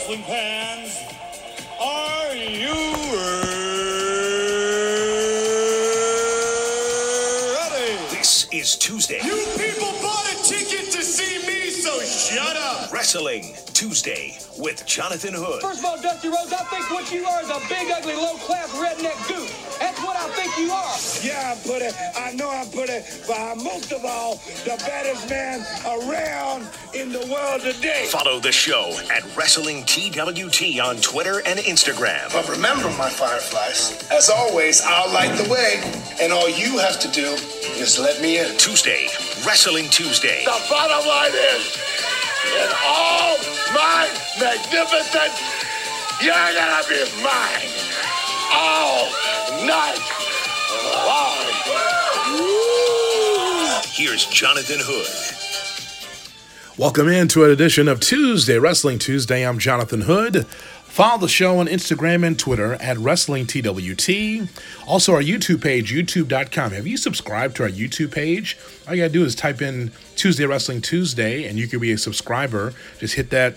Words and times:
wrestling 0.00 0.22
fans, 0.22 1.04
are 1.78 2.34
you 2.34 2.72
ready? 3.12 3.56
This 8.08 8.48
is 8.50 8.76
Tuesday. 8.76 9.20
You 9.22 9.36
people 9.58 9.92
bought 10.00 10.26
a 10.32 10.42
ticket 10.42 10.90
to 10.92 11.02
see 11.02 11.46
me, 11.46 11.70
so 11.70 12.00
shut 12.00 12.56
up. 12.56 12.90
Wrestling 12.90 13.54
Tuesday 13.74 14.38
with 14.58 14.86
Jonathan 14.86 15.34
Hood. 15.34 15.60
First 15.60 15.80
of 15.80 15.84
all, 15.84 16.00
Dusty 16.00 16.28
Rhodes, 16.28 16.52
I 16.52 16.64
think 16.64 16.90
what 16.90 17.12
you 17.12 17.26
are 17.26 17.42
is 17.42 17.50
a 17.50 17.60
big, 17.68 17.90
ugly, 17.90 18.14
low-class 18.14 18.70
redneck 18.76 19.28
goof. 19.28 19.69
That's 20.00 20.06
what 20.06 20.16
I 20.16 20.28
think 20.34 20.56
you 20.56 20.72
are. 20.72 20.96
Yeah, 21.22 21.52
I'm 21.52 21.58
put 21.58 21.82
it. 21.82 21.94
I 22.16 22.32
know 22.32 22.48
I'm 22.48 22.66
put 22.68 22.88
it, 22.88 23.04
but 23.26 23.38
I'm 23.38 23.62
most 23.62 23.92
of 23.92 24.04
all 24.04 24.36
the 24.64 24.76
baddest 24.86 25.28
man 25.28 25.60
around 25.84 26.66
in 26.94 27.12
the 27.12 27.26
world 27.30 27.60
today. 27.60 28.06
Follow 28.06 28.40
the 28.40 28.52
show 28.52 28.96
at 29.12 29.24
Wrestling 29.36 29.84
TWT 29.84 30.80
on 30.80 30.96
Twitter 30.96 31.42
and 31.44 31.58
Instagram. 31.60 32.32
But 32.32 32.48
remember, 32.48 32.88
my 32.96 33.10
fireflies, 33.10 34.08
as 34.10 34.30
always, 34.30 34.82
I'll 34.86 35.12
light 35.12 35.36
the 35.36 35.50
way, 35.50 35.82
and 36.20 36.32
all 36.32 36.48
you 36.48 36.78
have 36.78 36.98
to 37.00 37.08
do 37.08 37.36
is 37.76 37.98
let 37.98 38.22
me 38.22 38.38
in. 38.38 38.56
Tuesday, 38.56 39.08
Wrestling 39.46 39.90
Tuesday. 39.90 40.44
The 40.44 40.60
bottom 40.70 41.06
line 41.06 41.32
is, 41.32 41.76
in 42.56 42.68
all 42.86 43.36
my 43.74 44.08
magnificence, 44.40 45.36
you're 46.22 46.34
gonna 46.34 46.88
be 46.88 47.22
mine 47.22 47.90
all 48.52 49.06
night 49.66 49.98
long. 51.06 51.36
Here's 53.92 54.26
Jonathan 54.26 54.78
Hood. 54.80 55.36
Welcome 56.78 57.08
into 57.08 57.44
an 57.44 57.50
edition 57.50 57.88
of 57.88 58.00
Tuesday 58.00 58.58
Wrestling 58.58 58.98
Tuesday. 58.98 59.46
I'm 59.46 59.58
Jonathan 59.58 60.02
Hood. 60.02 60.46
Follow 60.46 61.18
the 61.18 61.28
show 61.28 61.58
on 61.58 61.66
Instagram 61.66 62.26
and 62.26 62.38
Twitter 62.38 62.74
at 62.74 62.96
Wrestling 62.98 63.46
TWT. 63.46 64.48
Also, 64.86 65.14
our 65.14 65.22
YouTube 65.22 65.62
page, 65.62 65.92
youtube.com. 65.92 66.72
Have 66.72 66.86
you 66.86 66.96
subscribed 66.96 67.56
to 67.56 67.64
our 67.64 67.68
YouTube 67.68 68.12
page? 68.12 68.56
All 68.86 68.94
you 68.94 69.02
gotta 69.02 69.12
do 69.12 69.24
is 69.24 69.34
type 69.34 69.60
in 69.60 69.90
Tuesday 70.16 70.46
Wrestling 70.46 70.80
Tuesday 70.80 71.44
and 71.46 71.58
you 71.58 71.66
can 71.66 71.80
be 71.80 71.92
a 71.92 71.98
subscriber. 71.98 72.72
Just 72.98 73.14
hit 73.14 73.30
that 73.30 73.56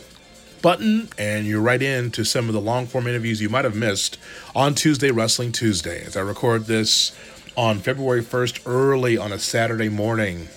button 0.64 1.10
and 1.18 1.46
you're 1.46 1.62
right 1.62 1.82
into 1.82 2.24
some 2.24 2.48
of 2.48 2.54
the 2.54 2.62
long 2.62 2.88
form 2.88 3.06
interviews 3.06 3.42
you 3.42 3.50
might 3.50 3.66
have 3.66 3.76
missed 3.76 4.18
on 4.56 4.74
Tuesday 4.74 5.12
Wrestling 5.12 5.52
Tuesday. 5.52 6.04
As 6.04 6.18
I 6.18 6.22
record 6.22 6.66
this 6.66 7.16
on 7.56 7.80
February 7.80 8.24
1st, 8.24 8.62
early 8.66 9.18
on 9.18 9.34
a 9.34 9.38
Saturday 9.38 9.90
morning. 9.90 10.48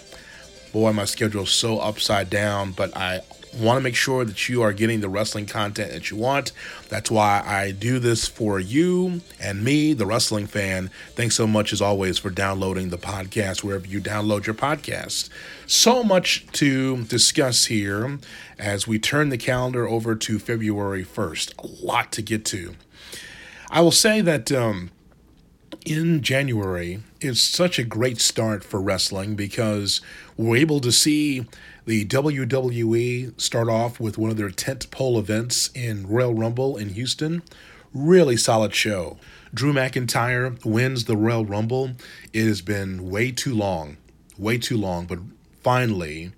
Boy, 0.77 0.92
my 0.92 1.06
schedule's 1.06 1.52
so 1.52 1.78
upside 1.78 2.28
down, 2.28 2.72
but 2.72 2.94
I 2.94 3.22
want 3.58 3.78
to 3.78 3.80
make 3.80 3.96
sure 3.96 4.27
that 4.27 4.46
you 4.50 4.60
are 4.60 4.74
getting 4.74 5.00
the 5.00 5.08
wrestling 5.08 5.46
content 5.46 5.91
that 5.91 6.10
you 6.10 6.19
want. 6.19 6.52
That's 6.91 7.10
why 7.10 7.42
I 7.46 7.70
do 7.70 7.98
this 7.98 8.28
for 8.28 8.60
you 8.60 9.22
and 9.41 9.64
me, 9.64 9.94
the 9.94 10.04
wrestling 10.04 10.47
fan. 10.47 10.91
Thanks 11.14 11.34
so 11.34 11.47
much, 11.47 11.72
as 11.72 11.80
always, 11.80 12.19
for 12.19 12.28
downloading 12.28 12.91
the 12.91 12.98
podcast 12.98 13.64
wherever 13.64 13.86
you 13.86 14.02
download 14.02 14.44
your 14.44 14.54
podcast. 14.54 15.30
So 15.66 16.04
much 16.04 16.47
to 16.52 17.04
discuss 17.04 17.64
here 17.64 18.19
as 18.58 18.86
we 18.86 18.98
turn 18.98 19.30
the 19.30 19.38
calendar 19.38 19.88
over 19.88 20.14
to 20.14 20.38
February 20.38 21.06
1st. 21.06 21.54
A 21.56 21.86
lot 21.86 22.12
to 22.12 22.20
get 22.20 22.44
to. 22.44 22.74
I 23.70 23.80
will 23.80 23.92
say 23.92 24.20
that 24.20 24.52
um, 24.52 24.91
in 25.86 26.20
January 26.20 27.00
is 27.20 27.40
such 27.40 27.78
a 27.78 27.84
great 27.84 28.20
start 28.20 28.64
for 28.64 28.80
wrestling 28.80 29.36
because 29.36 30.00
we're 30.36 30.56
able 30.56 30.80
to 30.80 30.90
see 30.90 31.46
the 31.84 32.04
WWE 32.04 33.40
start 33.40 33.68
off 33.68 34.00
with 34.00 34.18
one 34.18 34.30
of 34.30 34.36
their 34.36 34.50
tent 34.50 34.90
pole 34.90 35.16
events 35.16 35.70
in 35.74 36.08
Royal 36.08 36.34
Rumble 36.34 36.76
in 36.76 36.90
Houston. 36.90 37.44
Really 37.94 38.36
solid 38.36 38.74
show. 38.74 39.16
Drew 39.54 39.72
McIntyre 39.72 40.62
wins 40.64 41.04
the 41.04 41.16
Royal 41.16 41.44
Rumble. 41.44 41.92
It 42.32 42.46
has 42.46 42.62
been 42.62 43.08
way 43.08 43.30
too 43.30 43.54
long, 43.54 43.96
way 44.36 44.58
too 44.58 44.76
long, 44.76 45.06
but 45.06 45.20
finally 45.62 46.32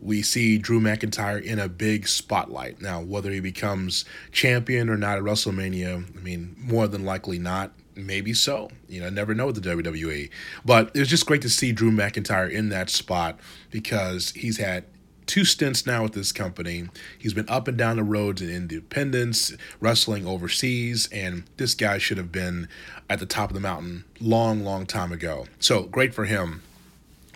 we 0.00 0.22
see 0.22 0.58
Drew 0.58 0.80
McIntyre 0.80 1.40
in 1.40 1.60
a 1.60 1.68
big 1.68 2.08
spotlight. 2.08 2.80
Now, 2.80 3.00
whether 3.00 3.30
he 3.30 3.38
becomes 3.38 4.04
champion 4.32 4.88
or 4.88 4.96
not 4.96 5.18
at 5.18 5.24
WrestleMania, 5.24 6.16
I 6.16 6.20
mean, 6.20 6.56
more 6.58 6.88
than 6.88 7.04
likely 7.04 7.38
not. 7.38 7.72
Maybe 8.06 8.32
so. 8.34 8.70
You 8.88 9.00
know, 9.00 9.10
never 9.10 9.34
know 9.34 9.46
with 9.46 9.62
the 9.62 9.68
WWE. 9.70 10.30
But 10.64 10.90
it 10.94 10.98
was 10.98 11.08
just 11.08 11.26
great 11.26 11.42
to 11.42 11.50
see 11.50 11.72
Drew 11.72 11.90
McIntyre 11.90 12.50
in 12.50 12.68
that 12.70 12.90
spot 12.90 13.38
because 13.70 14.30
he's 14.30 14.58
had 14.58 14.84
two 15.26 15.44
stints 15.44 15.86
now 15.86 16.02
with 16.02 16.12
this 16.12 16.32
company. 16.32 16.88
He's 17.16 17.34
been 17.34 17.48
up 17.48 17.68
and 17.68 17.78
down 17.78 17.96
the 17.96 18.02
roads 18.02 18.42
in 18.42 18.50
independence, 18.50 19.52
wrestling 19.78 20.26
overseas, 20.26 21.08
and 21.12 21.44
this 21.56 21.74
guy 21.74 21.98
should 21.98 22.16
have 22.18 22.32
been 22.32 22.68
at 23.08 23.20
the 23.20 23.26
top 23.26 23.50
of 23.50 23.54
the 23.54 23.60
mountain 23.60 24.04
long, 24.20 24.64
long 24.64 24.86
time 24.86 25.12
ago. 25.12 25.46
So 25.60 25.84
great 25.84 26.14
for 26.14 26.24
him 26.24 26.62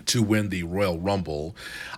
to 0.06 0.22
win 0.22 0.48
the 0.48 0.62
Royal 0.62 0.98
Rumble. 0.98 1.54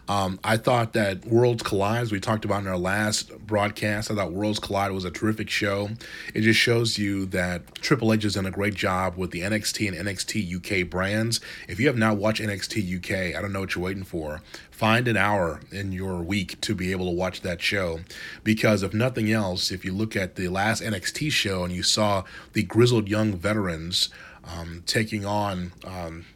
Um, 0.09 0.39
I 0.45 0.57
thought 0.57 0.93
that 0.93 1.25
Worlds 1.25 1.63
Collide, 1.63 2.11
we 2.13 2.21
talked 2.21 2.45
about 2.45 2.63
in 2.63 2.69
our 2.69 2.79
last 2.79 3.37
broadcast, 3.39 4.11
I 4.11 4.15
thought 4.15 4.33
Worlds 4.33 4.61
Collide 4.61 4.93
was 4.93 5.05
a 5.05 5.11
terrific 5.11 5.51
show. 5.51 5.91
It 6.35 6.43
just 6.43 6.61
shows 6.61 6.97
you 6.99 7.27
that 7.27 7.75
Triple 7.77 8.13
H 8.13 8.23
has 8.23 8.35
done 8.35 8.47
a 8.47 8.51
great 8.51 8.75
job 8.75 9.17
with 9.17 9.33
the 9.33 9.41
NXT 9.41 9.89
and 9.89 10.07
NXT 10.07 10.83
UK 10.85 10.89
brands. 10.89 11.41
If 11.69 11.81
you 11.81 11.89
have 11.89 11.97
not 11.97 12.19
watched 12.19 12.41
NXT 12.41 12.99
UK, 12.99 13.37
I 13.37 13.43
don't 13.43 13.53
know 13.53 13.61
what 13.61 13.75
you're 13.75 13.85
waiting 13.85 14.05
for. 14.05 14.43
Find 14.71 15.09
an 15.09 15.17
hour 15.17 15.61
in 15.73 15.93
your 15.93 16.23
week 16.23 16.61
to 16.61 16.75
be 16.75 16.93
able 16.93 17.07
to 17.07 17.13
watch 17.13 17.41
that 17.41 17.63
show. 17.63 18.01
Because 18.45 18.83
if 18.83 18.93
nothing 18.93 19.33
else, 19.33 19.71
if 19.71 19.85
you 19.85 19.93
look 19.93 20.15
at 20.15 20.37
the 20.37 20.49
last 20.49 20.83
NXT 20.83 21.33
show 21.33 21.65
and 21.65 21.73
you 21.73 21.83
saw 21.83 22.25
the 22.53 22.63
grizzled 22.63 23.09
young 23.09 23.35
veterans 23.35 24.11
um, 24.45 24.83
taking 24.87 25.25
on 25.25 25.73
um, 25.85 26.27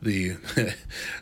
the 0.00 0.36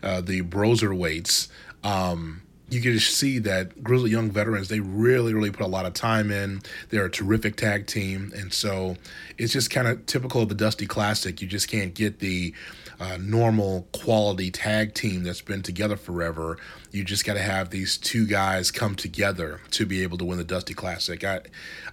uh, 0.03 0.21
the 0.21 0.43
Broserweights, 0.43 1.49
um, 1.85 2.43
you 2.71 2.81
can 2.81 2.99
see 3.01 3.39
that 3.41 3.83
Grizzled 3.83 4.11
young 4.11 4.31
veterans 4.31 4.69
they 4.69 4.81
really 4.81 5.35
really 5.35 5.51
put 5.51 5.63
a 5.63 5.69
lot 5.69 5.87
of 5.87 5.93
time 5.93 6.31
in. 6.31 6.63
They're 6.91 7.07
a 7.07 7.11
terrific 7.11 7.57
tag 7.57 7.87
team, 7.87 8.33
and 8.35 8.53
so 8.53 8.97
it's 9.39 9.53
just 9.53 9.71
kind 9.71 9.89
of 9.89 10.07
typical 10.07 10.43
of 10.43 10.49
the 10.49 10.55
Dusty 10.55 10.87
Classic. 10.87 11.43
You 11.43 11.49
just 11.49 11.69
can't 11.69 11.95
get 11.95 12.21
the 12.21 12.55
uh, 13.01 13.17
normal 13.19 13.89
quality 13.93 14.51
tag 14.51 14.95
team 14.95 15.25
that's 15.25 15.41
been 15.41 15.63
together 15.63 15.97
forever. 15.97 16.59
You 16.93 17.03
just 17.03 17.25
got 17.25 17.35
to 17.35 17.41
have 17.41 17.71
these 17.71 17.97
two 17.97 18.27
guys 18.27 18.71
come 18.71 18.95
together 18.95 19.61
to 19.71 19.87
be 19.87 20.03
able 20.03 20.19
to 20.19 20.25
win 20.25 20.39
the 20.39 20.45
Dusty 20.45 20.75
Classic. 20.75 21.25
I, 21.25 21.41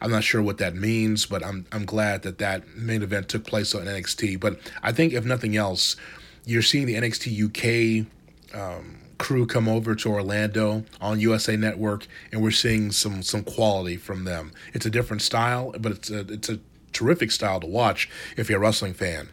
I'm 0.01 0.11
not 0.11 0.25
sure 0.25 0.41
what 0.41 0.57
that 0.57 0.75
means, 0.75 1.25
but 1.25 1.45
I'm 1.45 1.65
I'm 1.71 1.85
glad 1.85 2.23
that 2.23 2.37
that 2.39 2.75
main 2.75 3.01
event 3.01 3.29
took 3.29 3.45
place 3.45 3.73
on 3.73 3.85
NXT. 3.85 4.39
But 4.39 4.59
I 4.83 4.91
think 4.91 5.13
if 5.13 5.23
nothing 5.25 5.55
else, 5.55 5.95
you're 6.47 6.61
seeing 6.61 6.87
the 6.87 6.95
NXT 6.95 8.05
UK. 8.05 8.07
Um, 8.57 8.97
crew 9.17 9.47
come 9.47 9.67
over 9.67 9.95
to 9.95 10.09
Orlando 10.09 10.85
on 11.01 11.19
USA 11.19 11.55
Network, 11.57 12.07
and 12.31 12.41
we're 12.41 12.51
seeing 12.51 12.91
some 12.91 13.21
some 13.23 13.43
quality 13.43 13.97
from 13.97 14.23
them. 14.23 14.51
It's 14.73 14.85
a 14.85 14.89
different 14.89 15.21
style, 15.21 15.73
but 15.79 15.91
it's 15.91 16.09
a 16.09 16.19
it's 16.31 16.49
a 16.49 16.59
terrific 16.93 17.31
style 17.31 17.59
to 17.59 17.67
watch 17.67 18.09
if 18.37 18.49
you're 18.49 18.59
a 18.59 18.61
wrestling 18.61 18.93
fan. 18.93 19.29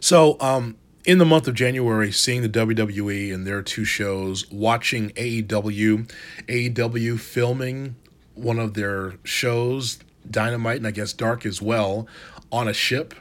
So, 0.00 0.36
um, 0.40 0.76
in 1.04 1.18
the 1.18 1.24
month 1.24 1.48
of 1.48 1.54
January, 1.54 2.12
seeing 2.12 2.42
the 2.42 2.48
WWE 2.48 3.32
and 3.32 3.46
their 3.46 3.62
two 3.62 3.84
shows, 3.84 4.50
watching 4.50 5.10
AEW, 5.10 6.10
AEW 6.48 7.18
filming 7.18 7.96
one 8.34 8.58
of 8.58 8.74
their 8.74 9.14
shows, 9.22 9.98
Dynamite, 10.28 10.78
and 10.78 10.86
I 10.86 10.90
guess 10.90 11.12
Dark 11.12 11.46
as 11.46 11.62
well, 11.62 12.06
on 12.50 12.68
a 12.68 12.74
ship 12.74 13.14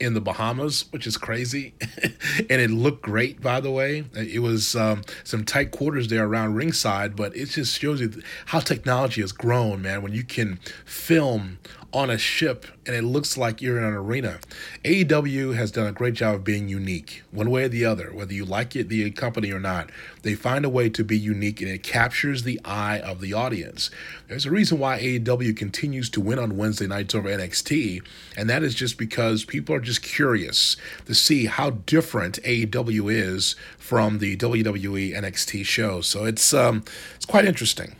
in 0.00 0.14
the 0.14 0.20
Bahamas, 0.20 0.84
which 0.90 1.06
is 1.06 1.16
crazy. 1.16 1.74
and 1.82 2.60
it 2.60 2.70
looked 2.70 3.02
great, 3.02 3.40
by 3.40 3.60
the 3.60 3.70
way. 3.70 4.04
It 4.14 4.40
was 4.40 4.76
um, 4.76 5.02
some 5.24 5.44
tight 5.44 5.70
quarters 5.70 6.08
there 6.08 6.26
around 6.26 6.54
ringside, 6.54 7.16
but 7.16 7.36
it 7.36 7.46
just 7.46 7.78
shows 7.78 8.00
you 8.00 8.22
how 8.46 8.60
technology 8.60 9.20
has 9.20 9.32
grown, 9.32 9.82
man. 9.82 10.02
When 10.02 10.12
you 10.12 10.24
can 10.24 10.58
film 10.84 11.58
on 11.92 12.10
a 12.10 12.18
ship 12.18 12.66
and 12.86 12.94
it 12.94 13.02
looks 13.02 13.38
like 13.38 13.62
you're 13.62 13.78
in 13.78 13.84
an 13.84 13.94
arena. 13.94 14.38
AEW 14.84 15.54
has 15.56 15.70
done 15.70 15.86
a 15.86 15.92
great 15.92 16.14
job 16.14 16.34
of 16.34 16.44
being 16.44 16.68
unique, 16.68 17.22
one 17.30 17.50
way 17.50 17.64
or 17.64 17.68
the 17.68 17.84
other, 17.84 18.12
whether 18.12 18.34
you 18.34 18.44
like 18.44 18.76
it, 18.76 18.88
the 18.88 19.10
company 19.10 19.50
or 19.50 19.58
not. 19.58 19.90
They 20.22 20.34
find 20.34 20.64
a 20.64 20.68
way 20.68 20.90
to 20.90 21.02
be 21.02 21.18
unique 21.18 21.62
and 21.62 21.70
it 21.70 21.82
captures 21.82 22.42
the 22.42 22.60
eye 22.64 22.98
of 23.00 23.20
the 23.20 23.32
audience. 23.32 23.90
There's 24.28 24.44
a 24.44 24.50
reason 24.50 24.78
why 24.78 25.00
AEW 25.00 25.56
continues 25.56 26.10
to 26.10 26.20
win 26.20 26.38
on 26.38 26.58
Wednesday 26.58 26.86
nights 26.86 27.14
over 27.14 27.28
NXT, 27.28 28.02
and 28.36 28.50
that 28.50 28.62
is 28.62 28.74
just 28.74 28.98
because 28.98 29.44
people 29.44 29.74
are 29.74 29.80
just 29.80 30.02
curious 30.02 30.76
to 31.06 31.14
see 31.14 31.46
how 31.46 31.70
different 31.70 32.38
AEW 32.42 33.10
is 33.10 33.56
from 33.78 34.18
the 34.18 34.36
WWE 34.36 35.16
NXT 35.16 35.64
show. 35.64 36.02
So 36.02 36.24
it's 36.24 36.52
um, 36.52 36.84
it's 37.16 37.24
quite 37.24 37.46
interesting 37.46 37.96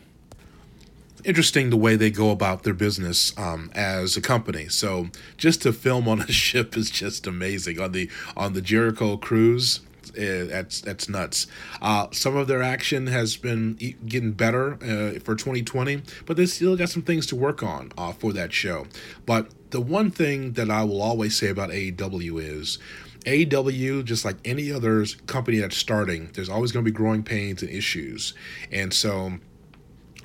interesting 1.25 1.69
the 1.69 1.77
way 1.77 1.95
they 1.95 2.09
go 2.09 2.31
about 2.31 2.63
their 2.63 2.73
business 2.73 3.37
um, 3.37 3.71
as 3.73 4.17
a 4.17 4.21
company. 4.21 4.67
So 4.69 5.09
just 5.37 5.61
to 5.63 5.73
film 5.73 6.07
on 6.07 6.21
a 6.21 6.31
ship 6.31 6.77
is 6.77 6.89
just 6.89 7.27
amazing. 7.27 7.79
On 7.79 7.91
the 7.91 8.09
on 8.37 8.53
the 8.53 8.61
Jericho 8.61 9.17
cruise, 9.17 9.81
Uh, 10.09 10.45
that's 10.49 10.81
that's 10.81 11.07
nuts. 11.07 11.45
Uh, 11.81 12.07
some 12.11 12.35
of 12.35 12.47
their 12.47 12.63
action 12.63 13.07
has 13.07 13.37
been 13.37 13.77
getting 14.07 14.31
better 14.33 14.73
uh, 14.81 15.19
for 15.19 15.35
2020, 15.35 16.01
but 16.25 16.35
they 16.35 16.47
still 16.47 16.75
got 16.75 16.89
some 16.89 17.03
things 17.03 17.27
to 17.27 17.35
work 17.35 17.61
on 17.61 17.91
uh, 17.95 18.11
for 18.11 18.33
that 18.33 18.51
show. 18.51 18.87
But 19.25 19.49
the 19.69 19.79
one 19.79 20.09
thing 20.09 20.53
that 20.53 20.69
I 20.71 20.83
will 20.83 21.01
always 21.01 21.37
say 21.37 21.49
about 21.49 21.69
AEW 21.69 22.41
is 22.41 22.79
AEW, 23.25 24.03
just 24.03 24.25
like 24.25 24.37
any 24.43 24.71
other 24.71 25.05
company 25.27 25.59
that's 25.59 25.77
starting, 25.77 26.31
there's 26.33 26.49
always 26.49 26.71
going 26.71 26.83
to 26.83 26.91
be 26.91 26.95
growing 26.95 27.21
pains 27.23 27.61
and 27.61 27.69
issues. 27.71 28.33
And 28.71 28.91
so 28.93 29.37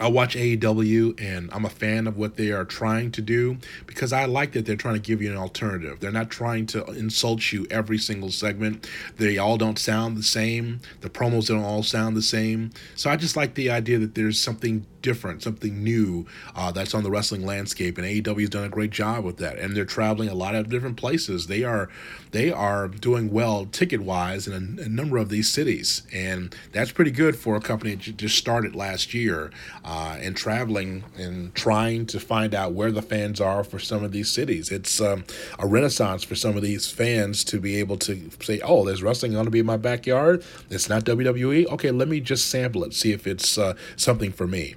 I 0.00 0.08
watch 0.08 0.34
AEW 0.34 1.20
and 1.20 1.48
I'm 1.52 1.64
a 1.64 1.70
fan 1.70 2.08
of 2.08 2.16
what 2.16 2.36
they 2.36 2.50
are 2.50 2.64
trying 2.64 3.12
to 3.12 3.22
do 3.22 3.58
because 3.86 4.12
I 4.12 4.24
like 4.24 4.52
that 4.52 4.66
they're 4.66 4.74
trying 4.74 4.94
to 4.94 5.00
give 5.00 5.22
you 5.22 5.30
an 5.30 5.36
alternative. 5.36 6.00
They're 6.00 6.10
not 6.10 6.30
trying 6.30 6.66
to 6.66 6.84
insult 6.86 7.52
you 7.52 7.64
every 7.70 7.98
single 7.98 8.32
segment. 8.32 8.88
They 9.18 9.38
all 9.38 9.56
don't 9.56 9.78
sound 9.78 10.16
the 10.16 10.24
same. 10.24 10.80
The 11.00 11.10
promos 11.10 11.46
don't 11.46 11.62
all 11.62 11.84
sound 11.84 12.16
the 12.16 12.22
same. 12.22 12.72
So 12.96 13.08
I 13.08 13.16
just 13.16 13.36
like 13.36 13.54
the 13.54 13.70
idea 13.70 14.00
that 14.00 14.16
there's 14.16 14.40
something 14.40 14.84
different, 15.04 15.42
something 15.42 15.84
new 15.84 16.26
uh, 16.56 16.72
that's 16.72 16.94
on 16.94 17.04
the 17.04 17.10
wrestling 17.10 17.44
landscape, 17.44 17.98
and 17.98 18.06
AEW 18.06 18.40
has 18.40 18.48
done 18.48 18.64
a 18.64 18.70
great 18.70 18.90
job 18.90 19.22
with 19.22 19.36
that. 19.36 19.58
And 19.58 19.76
they're 19.76 19.84
traveling 19.84 20.30
a 20.30 20.34
lot 20.34 20.54
of 20.54 20.70
different 20.70 20.96
places. 20.96 21.46
They 21.46 21.62
are 21.62 21.90
they 22.32 22.50
are 22.50 22.88
doing 22.88 23.30
well 23.30 23.66
ticket 23.66 24.00
wise 24.00 24.48
in 24.48 24.54
a, 24.54 24.82
a 24.82 24.88
number 24.88 25.18
of 25.18 25.28
these 25.28 25.48
cities, 25.48 26.02
and 26.12 26.56
that's 26.72 26.90
pretty 26.90 27.12
good 27.12 27.36
for 27.36 27.54
a 27.54 27.60
company 27.60 27.94
that 27.94 28.16
just 28.16 28.36
started 28.36 28.74
last 28.74 29.14
year 29.14 29.52
uh, 29.84 30.16
and 30.18 30.36
traveling 30.36 31.04
and 31.18 31.54
trying 31.54 32.06
to 32.06 32.18
find 32.18 32.54
out 32.54 32.72
where 32.72 32.90
the 32.90 33.02
fans 33.02 33.40
are 33.40 33.62
for 33.62 33.78
some 33.78 34.02
of 34.02 34.12
these 34.12 34.30
cities. 34.30 34.70
It's 34.70 35.00
um, 35.00 35.24
a 35.58 35.66
renaissance 35.66 36.24
for 36.24 36.34
some 36.34 36.56
of 36.56 36.62
these 36.62 36.90
fans 36.90 37.44
to 37.44 37.60
be 37.60 37.76
able 37.76 37.98
to 37.98 38.30
say, 38.40 38.60
"Oh, 38.60 38.84
there's 38.84 39.02
wrestling 39.02 39.32
going 39.32 39.44
to 39.44 39.50
be 39.50 39.58
in 39.60 39.66
my 39.66 39.76
backyard. 39.76 40.42
It's 40.70 40.88
not 40.88 41.04
WWE. 41.04 41.66
Okay, 41.72 41.90
let 41.90 42.08
me 42.08 42.20
just 42.20 42.50
sample 42.50 42.82
it, 42.84 42.94
see 42.94 43.12
if 43.12 43.26
it's 43.26 43.58
uh, 43.58 43.74
something 43.96 44.32
for 44.32 44.46
me." 44.46 44.74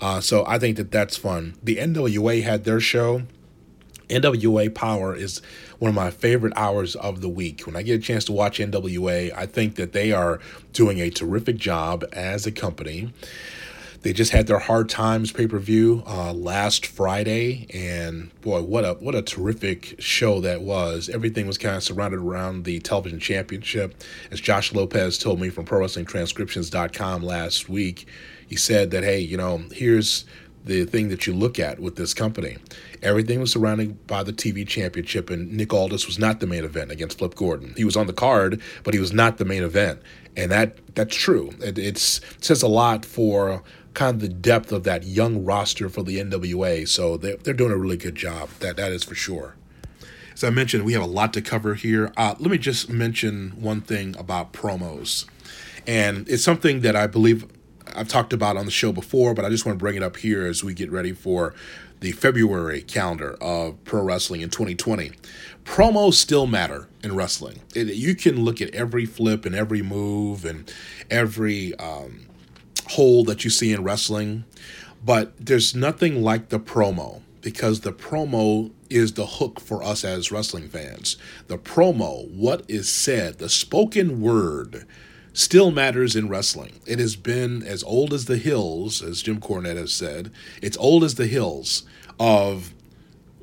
Uh, 0.00 0.20
so 0.20 0.44
I 0.46 0.58
think 0.58 0.76
that 0.76 0.90
that's 0.90 1.16
fun. 1.16 1.54
The 1.62 1.76
NWA 1.76 2.42
had 2.42 2.64
their 2.64 2.80
show. 2.80 3.22
NWA 4.10 4.74
Power 4.74 5.14
is 5.14 5.40
one 5.78 5.88
of 5.88 5.94
my 5.94 6.10
favorite 6.10 6.52
hours 6.56 6.96
of 6.96 7.20
the 7.20 7.28
week. 7.28 7.62
When 7.62 7.76
I 7.76 7.82
get 7.82 8.00
a 8.00 8.02
chance 8.02 8.24
to 8.24 8.32
watch 8.32 8.58
NWA, 8.58 9.32
I 9.34 9.46
think 9.46 9.76
that 9.76 9.92
they 9.92 10.12
are 10.12 10.40
doing 10.72 10.98
a 10.98 11.10
terrific 11.10 11.56
job 11.56 12.04
as 12.12 12.44
a 12.44 12.52
company. 12.52 13.12
They 14.02 14.14
just 14.14 14.32
had 14.32 14.46
their 14.46 14.58
Hard 14.58 14.88
Times 14.88 15.30
pay 15.30 15.46
per 15.46 15.58
view 15.58 16.02
uh, 16.06 16.32
last 16.32 16.86
Friday, 16.86 17.66
and 17.74 18.30
boy, 18.40 18.62
what 18.62 18.84
a 18.84 18.94
what 18.94 19.14
a 19.14 19.20
terrific 19.20 19.96
show 19.98 20.40
that 20.40 20.62
was! 20.62 21.10
Everything 21.10 21.46
was 21.46 21.58
kind 21.58 21.76
of 21.76 21.82
surrounded 21.82 22.20
around 22.20 22.64
the 22.64 22.80
television 22.80 23.20
championship, 23.20 23.94
as 24.30 24.40
Josh 24.40 24.72
Lopez 24.72 25.18
told 25.18 25.38
me 25.38 25.50
from 25.50 25.66
pro 25.66 25.80
wrestling 25.80 26.06
ProWrestlingTranscriptions.com 26.06 27.22
last 27.22 27.68
week. 27.68 28.06
He 28.48 28.56
said 28.56 28.90
that 28.92 29.04
hey, 29.04 29.20
you 29.20 29.36
know, 29.36 29.64
here's 29.70 30.24
the 30.64 30.84
thing 30.84 31.08
that 31.08 31.26
you 31.26 31.34
look 31.34 31.58
at 31.58 31.78
with 31.78 31.96
this 31.96 32.14
company. 32.14 32.56
Everything 33.02 33.40
was 33.40 33.52
surrounded 33.52 34.06
by 34.06 34.22
the 34.22 34.32
TV 34.32 34.66
championship, 34.66 35.30
and 35.30 35.52
Nick 35.52 35.72
Aldis 35.72 36.06
was 36.06 36.18
not 36.18 36.40
the 36.40 36.46
main 36.46 36.64
event 36.64 36.90
against 36.90 37.18
Flip 37.18 37.34
Gordon. 37.34 37.74
He 37.76 37.84
was 37.84 37.96
on 37.96 38.06
the 38.06 38.12
card, 38.12 38.60
but 38.82 38.94
he 38.94 39.00
was 39.00 39.12
not 39.12 39.38
the 39.38 39.44
main 39.44 39.62
event, 39.62 40.00
and 40.36 40.50
that 40.50 40.78
that's 40.94 41.16
true. 41.16 41.50
It, 41.60 41.78
it 41.78 41.98
says 41.98 42.62
a 42.62 42.68
lot 42.68 43.04
for 43.04 43.62
kind 43.94 44.16
of 44.16 44.20
the 44.20 44.28
depth 44.28 44.72
of 44.72 44.84
that 44.84 45.04
young 45.04 45.44
roster 45.44 45.88
for 45.88 46.02
the 46.02 46.18
NWA. 46.18 46.86
So 46.86 47.16
they're, 47.16 47.36
they're 47.36 47.54
doing 47.54 47.72
a 47.72 47.76
really 47.76 47.96
good 47.96 48.14
job. 48.14 48.50
That 48.60 48.76
that 48.76 48.92
is 48.92 49.04
for 49.04 49.14
sure. 49.14 49.56
As 50.34 50.44
I 50.44 50.50
mentioned, 50.50 50.84
we 50.84 50.94
have 50.94 51.02
a 51.02 51.06
lot 51.06 51.32
to 51.34 51.42
cover 51.42 51.74
here. 51.74 52.12
Uh, 52.16 52.34
let 52.38 52.50
me 52.50 52.58
just 52.58 52.88
mention 52.88 53.50
one 53.60 53.80
thing 53.80 54.16
about 54.18 54.52
promos, 54.52 55.26
and 55.86 56.28
it's 56.28 56.42
something 56.42 56.80
that 56.80 56.96
I 56.96 57.06
believe 57.06 57.46
I've 57.94 58.08
talked 58.08 58.32
about 58.32 58.56
on 58.56 58.64
the 58.64 58.70
show 58.70 58.92
before, 58.92 59.34
but 59.34 59.44
I 59.44 59.48
just 59.48 59.66
want 59.66 59.78
to 59.78 59.82
bring 59.82 59.96
it 59.96 60.02
up 60.02 60.16
here 60.16 60.46
as 60.46 60.62
we 60.62 60.74
get 60.74 60.90
ready 60.90 61.12
for 61.12 61.54
the 62.00 62.12
February 62.12 62.80
calendar 62.82 63.36
of 63.40 63.82
pro 63.84 64.02
wrestling 64.02 64.40
in 64.40 64.50
2020. 64.50 65.12
Promos 65.64 66.14
still 66.14 66.46
matter 66.46 66.88
in 67.02 67.14
wrestling. 67.14 67.60
It, 67.74 67.88
you 67.88 68.14
can 68.14 68.44
look 68.44 68.60
at 68.60 68.70
every 68.70 69.04
flip 69.04 69.44
and 69.44 69.54
every 69.54 69.82
move 69.82 70.44
and 70.44 70.72
every 71.10 71.74
um, 71.76 72.26
hole 72.90 73.24
that 73.24 73.44
you 73.44 73.50
see 73.50 73.72
in 73.72 73.84
wrestling, 73.84 74.44
but 75.04 75.32
there's 75.38 75.74
nothing 75.74 76.22
like 76.22 76.48
the 76.48 76.60
promo 76.60 77.20
because 77.40 77.80
the 77.80 77.92
promo 77.92 78.70
is 78.90 79.14
the 79.14 79.26
hook 79.26 79.60
for 79.60 79.82
us 79.82 80.04
as 80.04 80.32
wrestling 80.32 80.68
fans. 80.68 81.16
The 81.46 81.58
promo, 81.58 82.28
what 82.30 82.64
is 82.68 82.88
said, 82.88 83.38
the 83.38 83.48
spoken 83.48 84.20
word 84.20 84.86
still 85.32 85.70
matters 85.70 86.16
in 86.16 86.28
wrestling. 86.28 86.80
It 86.86 86.98
has 86.98 87.16
been 87.16 87.62
as 87.62 87.82
old 87.84 88.12
as 88.12 88.26
the 88.26 88.36
hills, 88.36 89.02
as 89.02 89.22
Jim 89.22 89.40
Cornette 89.40 89.76
has 89.76 89.92
said, 89.92 90.32
it's 90.60 90.76
old 90.76 91.04
as 91.04 91.14
the 91.14 91.28
hills 91.28 91.84
of 92.18 92.74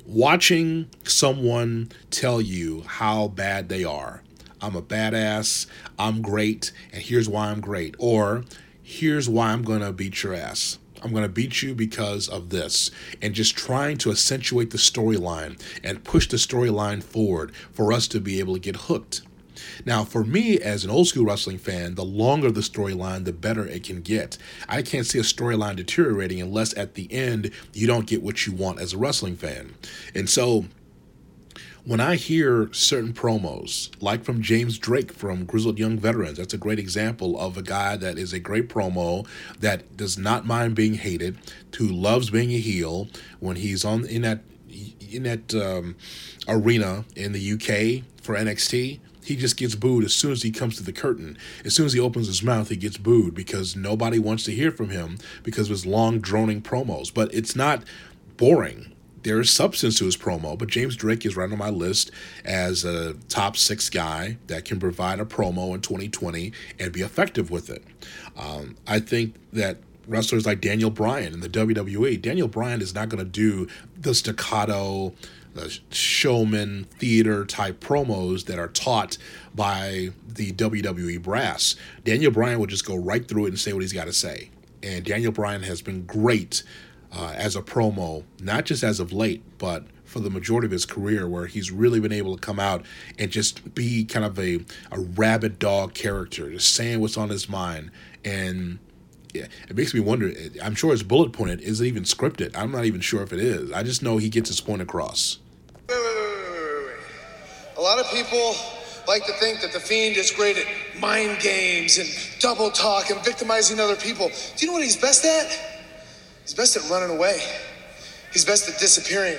watching 0.06 0.88
someone 1.04 1.90
tell 2.10 2.40
you 2.40 2.82
how 2.86 3.28
bad 3.28 3.68
they 3.68 3.84
are. 3.84 4.22
I'm 4.60 4.76
a 4.76 4.82
badass, 4.82 5.66
I'm 5.98 6.20
great, 6.20 6.72
and 6.92 7.02
here's 7.02 7.28
why 7.28 7.48
I'm 7.48 7.60
great. 7.60 7.94
Or 7.98 8.44
here's 8.88 9.28
why 9.28 9.50
I'm 9.50 9.62
going 9.62 9.80
to 9.80 9.92
beat 9.92 10.22
your 10.22 10.34
ass. 10.34 10.78
I'm 11.02 11.10
going 11.10 11.22
to 11.22 11.28
beat 11.28 11.60
you 11.60 11.74
because 11.74 12.26
of 12.26 12.48
this. 12.48 12.90
And 13.20 13.34
just 13.34 13.54
trying 13.54 13.98
to 13.98 14.10
accentuate 14.10 14.70
the 14.70 14.78
storyline 14.78 15.60
and 15.84 16.02
push 16.02 16.26
the 16.26 16.38
storyline 16.38 17.02
forward 17.02 17.54
for 17.70 17.92
us 17.92 18.08
to 18.08 18.18
be 18.18 18.40
able 18.40 18.54
to 18.54 18.60
get 18.60 18.76
hooked. 18.76 19.20
Now, 19.84 20.04
for 20.04 20.24
me 20.24 20.58
as 20.58 20.84
an 20.84 20.90
old 20.90 21.06
school 21.06 21.26
wrestling 21.26 21.58
fan, 21.58 21.96
the 21.96 22.04
longer 22.04 22.50
the 22.50 22.62
storyline, 22.62 23.26
the 23.26 23.32
better 23.32 23.66
it 23.66 23.84
can 23.84 24.00
get. 24.00 24.38
I 24.68 24.80
can't 24.80 25.06
see 25.06 25.18
a 25.18 25.22
storyline 25.22 25.76
deteriorating 25.76 26.40
unless 26.40 26.76
at 26.76 26.94
the 26.94 27.12
end 27.12 27.50
you 27.74 27.86
don't 27.86 28.06
get 28.06 28.22
what 28.22 28.46
you 28.46 28.54
want 28.54 28.80
as 28.80 28.94
a 28.94 28.98
wrestling 28.98 29.36
fan. 29.36 29.74
And 30.14 30.30
so 30.30 30.64
when 31.88 32.00
I 32.00 32.16
hear 32.16 32.68
certain 32.70 33.14
promos, 33.14 33.90
like 33.98 34.22
from 34.22 34.42
James 34.42 34.76
Drake 34.76 35.10
from 35.10 35.46
Grizzled 35.46 35.78
Young 35.78 35.98
Veterans, 35.98 36.36
that's 36.36 36.52
a 36.52 36.58
great 36.58 36.78
example 36.78 37.40
of 37.40 37.56
a 37.56 37.62
guy 37.62 37.96
that 37.96 38.18
is 38.18 38.34
a 38.34 38.38
great 38.38 38.68
promo 38.68 39.26
that 39.60 39.96
does 39.96 40.18
not 40.18 40.44
mind 40.44 40.74
being 40.74 40.94
hated, 40.94 41.38
who 41.78 41.88
loves 41.88 42.28
being 42.28 42.52
a 42.52 42.58
heel. 42.58 43.08
When 43.40 43.56
he's 43.56 43.86
on 43.86 44.04
in 44.04 44.20
that 44.20 44.40
in 45.10 45.22
that 45.22 45.54
um, 45.54 45.96
arena 46.46 47.06
in 47.16 47.32
the 47.32 47.52
UK 47.52 48.04
for 48.20 48.36
NXT, 48.36 49.00
he 49.24 49.36
just 49.36 49.56
gets 49.56 49.74
booed 49.74 50.04
as 50.04 50.12
soon 50.12 50.32
as 50.32 50.42
he 50.42 50.50
comes 50.50 50.76
to 50.76 50.82
the 50.82 50.92
curtain. 50.92 51.38
As 51.64 51.74
soon 51.74 51.86
as 51.86 51.94
he 51.94 52.00
opens 52.00 52.26
his 52.26 52.42
mouth, 52.42 52.68
he 52.68 52.76
gets 52.76 52.98
booed 52.98 53.34
because 53.34 53.74
nobody 53.74 54.18
wants 54.18 54.44
to 54.44 54.52
hear 54.52 54.70
from 54.70 54.90
him 54.90 55.16
because 55.42 55.68
of 55.68 55.70
his 55.70 55.86
long, 55.86 56.18
droning 56.18 56.60
promos. 56.60 57.10
But 57.12 57.32
it's 57.32 57.56
not 57.56 57.82
boring 58.36 58.92
there 59.28 59.40
is 59.40 59.50
substance 59.50 59.98
to 59.98 60.06
his 60.06 60.16
promo, 60.16 60.56
but 60.56 60.68
James 60.68 60.96
Drake 60.96 61.26
is 61.26 61.36
right 61.36 61.52
on 61.52 61.58
my 61.58 61.68
list 61.68 62.10
as 62.46 62.82
a 62.82 63.12
top 63.28 63.58
six 63.58 63.90
guy 63.90 64.38
that 64.46 64.64
can 64.64 64.80
provide 64.80 65.20
a 65.20 65.26
promo 65.26 65.74
in 65.74 65.82
2020 65.82 66.50
and 66.78 66.92
be 66.92 67.02
effective 67.02 67.50
with 67.50 67.68
it. 67.68 67.84
Um, 68.38 68.76
I 68.86 69.00
think 69.00 69.34
that 69.52 69.76
wrestlers 70.06 70.46
like 70.46 70.62
Daniel 70.62 70.88
Bryan 70.88 71.34
in 71.34 71.40
the 71.40 71.48
WWE, 71.50 72.22
Daniel 72.22 72.48
Bryan 72.48 72.80
is 72.80 72.94
not 72.94 73.10
going 73.10 73.22
to 73.22 73.30
do 73.30 73.68
the 74.00 74.14
staccato, 74.14 75.12
the 75.52 75.78
showman 75.90 76.84
theater 76.84 77.44
type 77.44 77.80
promos 77.80 78.46
that 78.46 78.58
are 78.58 78.68
taught 78.68 79.18
by 79.54 80.08
the 80.26 80.52
WWE 80.52 81.22
brass. 81.22 81.76
Daniel 82.02 82.32
Bryan 82.32 82.58
will 82.58 82.66
just 82.66 82.86
go 82.86 82.96
right 82.96 83.28
through 83.28 83.44
it 83.44 83.48
and 83.48 83.58
say 83.58 83.74
what 83.74 83.82
he's 83.82 83.92
got 83.92 84.06
to 84.06 84.12
say. 84.14 84.48
And 84.82 85.04
Daniel 85.04 85.32
Bryan 85.32 85.64
has 85.64 85.82
been 85.82 86.06
great 86.06 86.62
uh, 87.12 87.32
as 87.36 87.56
a 87.56 87.62
promo, 87.62 88.24
not 88.40 88.64
just 88.64 88.82
as 88.82 89.00
of 89.00 89.12
late, 89.12 89.42
but 89.58 89.84
for 90.04 90.20
the 90.20 90.30
majority 90.30 90.66
of 90.66 90.70
his 90.70 90.86
career, 90.86 91.28
where 91.28 91.46
he's 91.46 91.70
really 91.70 92.00
been 92.00 92.12
able 92.12 92.34
to 92.34 92.40
come 92.40 92.58
out 92.58 92.84
and 93.18 93.30
just 93.30 93.74
be 93.74 94.04
kind 94.04 94.24
of 94.24 94.38
a, 94.38 94.60
a 94.90 95.00
rabid 95.00 95.58
dog 95.58 95.94
character, 95.94 96.50
just 96.50 96.74
saying 96.74 97.00
what's 97.00 97.16
on 97.16 97.28
his 97.28 97.48
mind. 97.48 97.90
And 98.24 98.78
yeah, 99.34 99.46
it 99.68 99.76
makes 99.76 99.92
me 99.92 100.00
wonder. 100.00 100.32
I'm 100.62 100.74
sure 100.74 100.92
it's 100.92 101.02
bullet 101.02 101.32
pointed. 101.32 101.60
Is 101.60 101.80
it 101.80 101.86
even 101.86 102.04
scripted? 102.04 102.56
I'm 102.56 102.72
not 102.72 102.84
even 102.86 103.00
sure 103.00 103.22
if 103.22 103.32
it 103.32 103.40
is. 103.40 103.70
I 103.72 103.82
just 103.82 104.02
know 104.02 104.16
he 104.16 104.28
gets 104.28 104.48
his 104.48 104.60
point 104.60 104.80
across. 104.82 105.38
A 105.90 107.80
lot 107.80 107.98
of 107.98 108.10
people 108.10 108.54
like 109.06 109.24
to 109.26 109.32
think 109.34 109.60
that 109.60 109.72
the 109.72 109.80
Fiend 109.80 110.16
is 110.16 110.30
great 110.30 110.56
at 110.58 110.66
mind 111.00 111.38
games 111.40 111.98
and 111.98 112.08
double 112.40 112.70
talk 112.70 113.10
and 113.10 113.22
victimizing 113.24 113.78
other 113.78 113.96
people. 113.96 114.28
Do 114.28 114.34
you 114.58 114.66
know 114.66 114.72
what 114.72 114.82
he's 114.82 114.96
best 114.96 115.24
at? 115.24 115.67
He's 116.48 116.54
best 116.54 116.78
at 116.78 116.90
running 116.90 117.14
away. 117.14 117.42
He's 118.32 118.46
best 118.46 118.70
at 118.70 118.80
disappearing. 118.80 119.36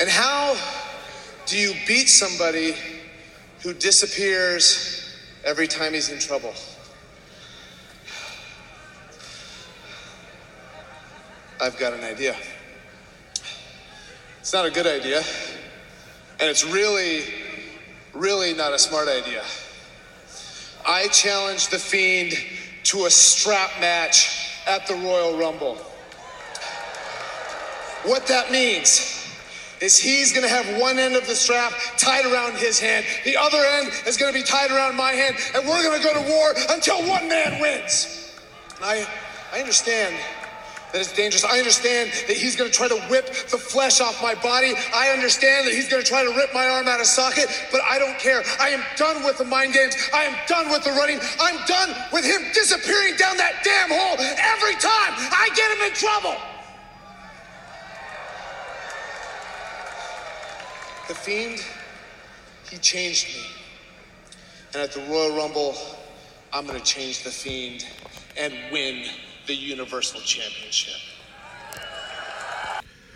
And 0.00 0.08
how 0.08 0.56
do 1.44 1.58
you 1.58 1.74
beat 1.86 2.08
somebody 2.08 2.74
who 3.62 3.74
disappears 3.74 5.14
every 5.44 5.66
time 5.66 5.92
he's 5.92 6.08
in 6.08 6.18
trouble? 6.18 6.54
I've 11.60 11.78
got 11.78 11.92
an 11.92 12.02
idea. 12.02 12.34
It's 14.40 14.54
not 14.54 14.64
a 14.64 14.70
good 14.70 14.86
idea. 14.86 15.18
And 16.40 16.48
it's 16.48 16.64
really, 16.64 17.24
really 18.14 18.54
not 18.54 18.72
a 18.72 18.78
smart 18.78 19.06
idea. 19.06 19.44
I 20.86 21.08
challenge 21.08 21.68
The 21.68 21.78
Fiend 21.78 22.32
to 22.84 23.04
a 23.04 23.10
strap 23.10 23.78
match 23.82 24.48
at 24.66 24.86
the 24.86 24.94
Royal 24.94 25.38
Rumble. 25.38 25.76
What 28.04 28.26
that 28.26 28.50
means 28.50 29.22
is 29.80 29.98
he's 29.98 30.32
going 30.32 30.46
to 30.46 30.48
have 30.48 30.80
one 30.80 30.98
end 30.98 31.16
of 31.16 31.26
the 31.26 31.34
strap 31.34 31.72
tied 31.98 32.24
around 32.24 32.56
his 32.56 32.78
hand, 32.78 33.04
the 33.24 33.36
other 33.36 33.58
end 33.58 33.90
is 34.06 34.16
going 34.16 34.32
to 34.32 34.38
be 34.38 34.44
tied 34.44 34.70
around 34.70 34.96
my 34.96 35.12
hand, 35.12 35.36
and 35.54 35.66
we're 35.68 35.82
going 35.82 36.00
to 36.00 36.04
go 36.04 36.14
to 36.14 36.30
war 36.30 36.54
until 36.70 36.98
one 37.08 37.28
man 37.28 37.60
wins. 37.60 38.32
And 38.76 38.84
I, 38.84 39.06
I 39.52 39.60
understand 39.60 40.14
that 40.92 41.00
it's 41.00 41.12
dangerous. 41.12 41.44
I 41.44 41.58
understand 41.58 42.12
that 42.28 42.36
he's 42.36 42.54
going 42.54 42.70
to 42.70 42.76
try 42.76 42.88
to 42.88 43.00
whip 43.08 43.26
the 43.26 43.58
flesh 43.58 44.00
off 44.00 44.22
my 44.22 44.34
body. 44.34 44.74
I 44.94 45.08
understand 45.08 45.66
that 45.66 45.74
he's 45.74 45.88
going 45.88 46.02
to 46.02 46.08
try 46.08 46.22
to 46.22 46.30
rip 46.36 46.52
my 46.52 46.68
arm 46.68 46.86
out 46.86 47.00
of 47.00 47.06
socket, 47.06 47.46
but 47.72 47.80
I 47.82 47.98
don't 47.98 48.18
care. 48.18 48.42
I 48.60 48.68
am 48.68 48.82
done 48.96 49.24
with 49.24 49.38
the 49.38 49.44
mind 49.44 49.72
games. 49.72 49.96
I 50.14 50.24
am 50.24 50.36
done 50.46 50.70
with 50.70 50.84
the 50.84 50.90
running. 50.90 51.18
I'm 51.40 51.58
done 51.66 51.96
with 52.12 52.24
him 52.24 52.42
disappearing 52.52 53.16
down 53.16 53.36
that 53.38 53.64
damn 53.64 53.88
hole 53.88 54.16
every 54.20 54.74
time 54.74 55.16
I 55.32 55.48
get 55.56 55.70
him 55.72 55.82
in 55.88 55.94
trouble. 55.94 56.36
The 61.08 61.14
Fiend, 61.14 61.64
he 62.70 62.78
changed 62.78 63.28
me. 63.28 63.44
And 64.74 64.82
at 64.82 64.92
the 64.92 65.00
Royal 65.10 65.36
Rumble, 65.36 65.74
I'm 66.52 66.66
going 66.66 66.78
to 66.78 66.84
change 66.84 67.22
The 67.22 67.30
Fiend 67.30 67.86
and 68.36 68.54
win 68.70 69.04
the 69.52 69.58
Universal 69.58 70.22
Championship. 70.22 71.11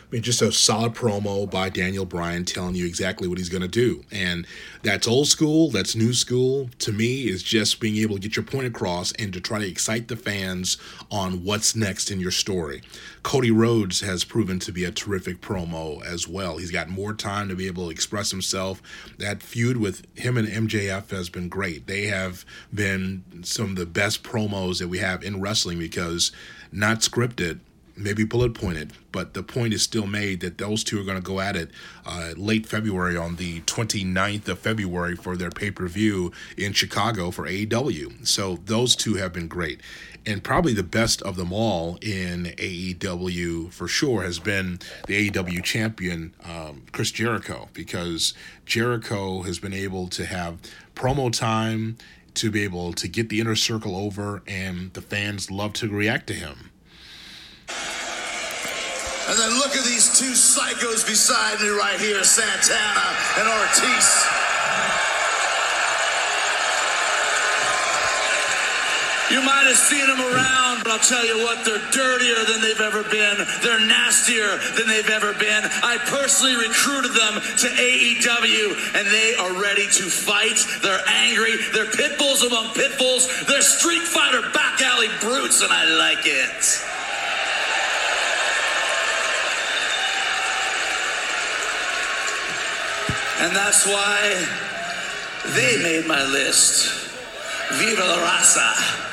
I 0.07 0.15
mean, 0.15 0.23
just 0.23 0.41
a 0.41 0.53
solid 0.53 0.95
promo 0.95 1.51
by 1.51 1.69
Daniel 1.69 2.05
Bryan 2.05 2.45
telling 2.45 2.77
you 2.77 2.87
exactly 2.87 3.27
what 3.27 3.39
he's 3.39 3.49
going 3.49 3.63
to 3.63 3.69
do. 3.69 4.05
And 4.13 4.47
that's 4.85 5.09
old 5.09 5.27
school, 5.27 5.69
that's 5.71 5.97
new 5.97 6.13
school. 6.13 6.71
To 6.79 6.93
me, 6.93 7.27
is 7.27 7.43
just 7.43 7.81
being 7.81 7.97
able 7.97 8.15
to 8.15 8.21
get 8.21 8.37
your 8.37 8.45
point 8.45 8.69
across 8.69 9.11
and 9.13 9.33
to 9.33 9.41
try 9.41 9.59
to 9.59 9.69
excite 9.69 10.07
the 10.07 10.15
fans 10.15 10.77
on 11.11 11.43
what's 11.43 11.75
next 11.75 12.13
in 12.13 12.21
your 12.21 12.31
story. 12.31 12.83
Cody 13.25 13.51
Rhodes 13.51 14.01
has 14.03 14.23
proven 14.23 14.61
to 14.61 14.71
be 14.71 14.85
a 14.85 14.93
terrific 14.93 15.41
promo 15.41 16.05
as 16.05 16.29
well. 16.29 16.59
He's 16.59 16.71
got 16.71 16.89
more 16.89 17.13
time 17.13 17.49
to 17.49 17.57
be 17.57 17.67
able 17.67 17.87
to 17.87 17.91
express 17.91 18.31
himself. 18.31 18.81
That 19.19 19.43
feud 19.43 19.79
with 19.79 20.07
him 20.17 20.37
and 20.37 20.47
MJF 20.47 21.11
has 21.11 21.29
been 21.29 21.49
great. 21.49 21.89
They 21.89 22.05
have 22.05 22.45
been 22.73 23.25
some 23.43 23.71
of 23.71 23.77
the 23.77 23.87
best 23.87 24.23
promos 24.23 24.79
that 24.79 24.87
we 24.87 24.99
have 24.99 25.25
in 25.25 25.41
wrestling 25.41 25.81
because 25.81 26.31
not 26.71 27.01
scripted 27.01 27.59
maybe 27.97 28.25
bullet 28.25 28.55
pointed, 28.55 28.93
but 29.13 29.35
the 29.35 29.43
point 29.43 29.73
is 29.73 29.83
still 29.83 30.07
made 30.07 30.41
that 30.41 30.59
those 30.59 30.85
two 30.85 31.01
are 31.01 31.05
going 31.05 31.17
to 31.17 31.23
go 31.23 31.41
at 31.41 31.57
it 31.57 31.71
uh, 32.05 32.33
late 32.37 32.67
February 32.67 33.17
on 33.17 33.37
the 33.37 33.61
29th 33.63 34.49
of 34.49 34.59
February 34.59 35.17
for 35.17 35.37
their 35.37 35.51
pay 35.51 35.71
per 35.71 35.87
view 35.87 36.33
in 36.57 36.73
Chicago 36.73 37.31
for 37.31 37.47
AEW. 37.47 38.27
So 38.27 38.59
those 38.65 38.95
two 38.95 39.15
have 39.15 39.33
been 39.33 39.49
great. 39.49 39.81
And 40.27 40.43
probably 40.43 40.75
the 40.75 40.83
best 40.83 41.23
of 41.23 41.37
them 41.37 41.53
all 41.53 41.99
in 42.03 42.47
AEW 42.59 43.73
for 43.73 43.87
sure 43.87 44.23
has 44.23 44.41
been 44.41 44.81
the 45.07 45.31
AEW 45.31 45.63
champion, 45.63 46.35
um, 46.45 46.83
Chris 46.91 47.13
Jericho, 47.13 47.69
because 47.73 48.35
Jericho 48.65 49.43
has 49.43 49.61
been 49.61 49.73
able 49.73 50.09
to 50.09 50.27
have 50.27 50.59
promo 50.97 51.33
time 51.33 51.97
to 52.35 52.51
be 52.51 52.65
able 52.65 52.93
to 52.93 53.09
get 53.09 53.29
the 53.29 53.41
inner 53.41 53.55
circle 53.55 53.97
over, 53.97 54.43
and 54.47 54.93
the 54.93 55.01
fans 55.01 55.51
love 55.51 55.73
to 55.75 55.89
react 55.89 56.27
to 56.27 56.35
him. 56.35 56.71
And 59.29 59.37
then 59.39 59.51
look 59.59 59.75
at 59.75 59.85
these 59.85 60.07
two 60.15 60.33
psychos 60.39 61.05
beside 61.07 61.61
me 61.61 61.69
right 61.69 61.99
here, 61.99 62.23
Santana 62.23 63.07
and 63.39 63.49
Ortiz. 63.49 64.27
You 69.29 69.43
might 69.43 69.67
have 69.67 69.77
seen 69.77 70.07
them 70.07 70.21
around, 70.21 70.85
but 70.85 70.93
I'll 70.93 71.03
tell 71.03 71.27
you 71.27 71.43
what, 71.43 71.65
they're 71.65 71.83
dirtier 71.91 72.45
than 72.47 72.61
they've 72.63 72.81
ever 72.81 73.03
been. 73.03 73.37
They're 73.63 73.85
nastier 73.85 74.59
than 74.79 74.87
they've 74.87 75.11
ever 75.11 75.35
been. 75.35 75.67
I 75.83 75.99
personally 76.07 76.55
recruited 76.55 77.11
them 77.11 77.35
to 77.35 77.67
AEW, 77.67 78.95
and 78.95 79.05
they 79.11 79.35
are 79.35 79.61
ready 79.61 79.91
to 79.99 80.05
fight. 80.07 80.63
They're 80.83 81.03
angry. 81.27 81.59
They're 81.75 81.91
pit 81.91 82.17
bulls 82.19 82.45
among 82.45 82.75
pit 82.75 82.97
bulls. 82.99 83.27
They're 83.47 83.63
street 83.63 84.03
fighter 84.03 84.43
back 84.55 84.81
alley 84.81 85.09
brutes, 85.21 85.61
and 85.63 85.73
I 85.73 85.85
like 85.99 86.23
it. 86.23 86.96
And 93.39 93.55
that's 93.55 93.87
why 93.87 94.47
they 95.55 95.83
made 95.83 96.07
my 96.07 96.25
list. 96.25 96.91
Viva 97.73 98.05
la 98.05 98.17
raza. 98.17 99.06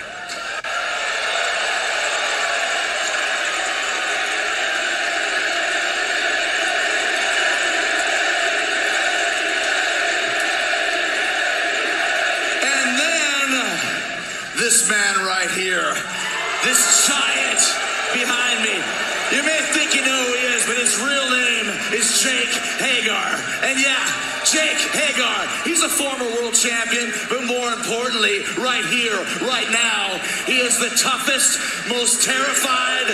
Champion, 26.63 27.11
but 27.27 27.43
more 27.43 27.75
importantly, 27.75 28.39
right 28.55 28.85
here, 28.87 29.19
right 29.43 29.67
now, 29.67 30.15
he 30.47 30.63
is 30.63 30.79
the 30.79 30.95
toughest, 30.95 31.59
most 31.91 32.23
terrified, 32.23 33.07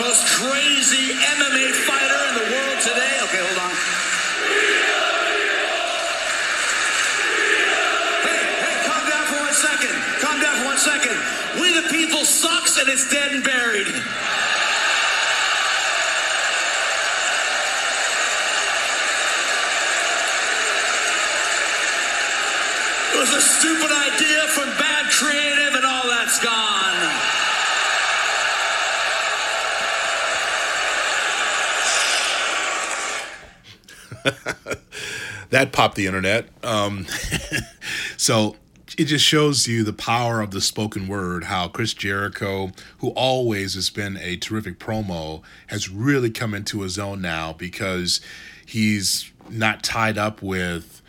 most 0.00 0.24
crazy 0.40 1.12
MMA 1.36 1.68
fighter 1.84 2.20
in 2.32 2.34
the 2.40 2.46
world 2.48 2.78
today. 2.80 3.14
Okay, 3.28 3.42
hold 3.44 3.60
on. 3.60 3.74
Hey, 8.24 8.40
hey, 8.64 8.76
calm 8.88 9.04
down 9.04 9.24
for 9.28 9.38
one 9.44 9.52
second. 9.52 9.94
Calm 10.24 10.40
down 10.40 10.54
for 10.56 10.64
one 10.64 10.80
second. 10.80 11.16
We 11.60 11.72
the 11.76 11.86
people 11.92 12.24
sucks 12.24 12.78
and 12.80 12.88
it's 12.88 13.08
dead 13.10 13.32
and 13.32 13.44
buried. 13.44 13.88
It 23.14 23.20
was 23.20 23.32
a 23.32 23.40
stupid 23.40 23.92
idea 23.92 24.42
from 24.48 24.68
bad 24.76 25.10
creative 25.12 25.74
and 25.76 25.86
all 25.86 26.08
that's 26.08 26.40
gone. 26.42 26.64
That 35.64 35.72
popped 35.72 35.96
the 35.96 36.06
internet. 36.06 36.46
Um, 36.62 37.06
so 38.16 38.56
it 38.98 39.06
just 39.06 39.24
shows 39.24 39.66
you 39.66 39.82
the 39.82 39.94
power 39.94 40.42
of 40.42 40.50
the 40.50 40.60
spoken 40.60 41.08
word. 41.08 41.44
How 41.44 41.68
Chris 41.68 41.94
Jericho, 41.94 42.70
who 42.98 43.08
always 43.10 43.74
has 43.74 43.88
been 43.88 44.18
a 44.18 44.36
terrific 44.36 44.78
promo, 44.78 45.42
has 45.68 45.88
really 45.88 46.30
come 46.30 46.54
into 46.54 46.82
his 46.82 46.98
own 46.98 47.22
now 47.22 47.54
because 47.54 48.20
he's 48.66 49.32
not 49.48 49.82
tied 49.82 50.18
up 50.18 50.42
with, 50.42 51.00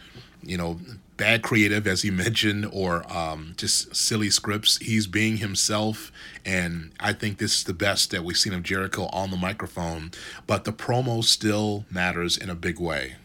you 0.41 0.57
know, 0.57 0.79
bad 1.17 1.43
creative, 1.43 1.85
as 1.85 2.01
he 2.01 2.11
mentioned, 2.11 2.65
or 2.71 3.05
um, 3.11 3.55
just 3.57 3.93
silly 3.93 4.29
scripts. 4.29 4.77
He's 4.77 5.05
being 5.05 5.37
himself, 5.37 6.13
and 6.45 6.91
I 6.99 7.11
think 7.11 7.39
this 7.39 7.57
is 7.57 7.63
the 7.65 7.73
best 7.73 8.11
that 8.11 8.23
we've 8.23 8.37
seen 8.37 8.53
of 8.53 8.63
Jericho 8.63 9.07
on 9.07 9.31
the 9.31 9.37
microphone. 9.37 10.11
But 10.47 10.63
the 10.63 10.73
promo 10.73 11.25
still 11.25 11.83
matters 11.91 12.37
in 12.37 12.49
a 12.49 12.55
big 12.55 12.79
way. 12.79 13.15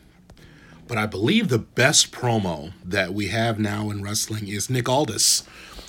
But 0.90 0.98
I 0.98 1.06
believe 1.06 1.50
the 1.50 1.58
best 1.60 2.10
promo 2.10 2.72
that 2.84 3.14
we 3.14 3.28
have 3.28 3.60
now 3.60 3.90
in 3.90 4.02
wrestling 4.02 4.48
is 4.48 4.68
Nick 4.68 4.88
Aldis. 4.88 5.44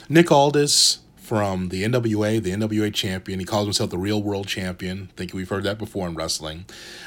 Nick 0.08 0.32
Aldis 0.32 1.00
from 1.16 1.70
the 1.70 1.84
NWA, 1.84 2.40
the 2.40 2.52
NWA 2.52 2.94
champion. 2.94 3.40
He 3.40 3.46
calls 3.46 3.66
himself 3.66 3.90
the 3.90 3.98
real 3.98 4.22
world 4.22 4.48
champion. 4.48 5.10
I 5.12 5.18
think 5.18 5.34
we've 5.34 5.50
heard 5.50 5.64
that 5.64 5.80
before 5.80 6.08
in 6.08 6.14
wrestling. 6.14 6.66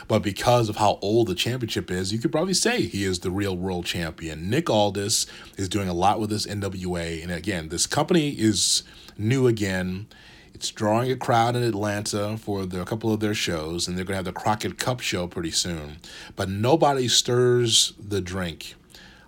But 0.08 0.24
because 0.24 0.68
of 0.68 0.78
how 0.78 0.98
old 1.02 1.28
the 1.28 1.36
championship 1.36 1.88
is, 1.88 2.12
you 2.12 2.18
could 2.18 2.32
probably 2.32 2.54
say 2.54 2.82
he 2.82 3.04
is 3.04 3.20
the 3.20 3.30
real 3.30 3.56
world 3.56 3.86
champion. 3.86 4.50
Nick 4.50 4.68
Aldis 4.68 5.26
is 5.56 5.68
doing 5.68 5.88
a 5.88 5.94
lot 5.94 6.18
with 6.18 6.30
this 6.30 6.48
NWA. 6.48 7.22
And 7.22 7.30
again, 7.30 7.68
this 7.68 7.86
company 7.86 8.30
is 8.30 8.82
new 9.16 9.46
again. 9.46 10.08
It's 10.54 10.70
drawing 10.70 11.10
a 11.10 11.16
crowd 11.16 11.56
in 11.56 11.64
Atlanta 11.64 12.38
for 12.38 12.62
a 12.62 12.84
couple 12.84 13.12
of 13.12 13.18
their 13.18 13.34
shows, 13.34 13.88
and 13.88 13.98
they're 13.98 14.04
going 14.04 14.14
to 14.14 14.18
have 14.18 14.24
the 14.24 14.32
Crockett 14.32 14.78
Cup 14.78 15.00
show 15.00 15.26
pretty 15.26 15.50
soon. 15.50 15.98
But 16.36 16.48
nobody 16.48 17.08
stirs 17.08 17.92
the 17.98 18.20
drink 18.20 18.76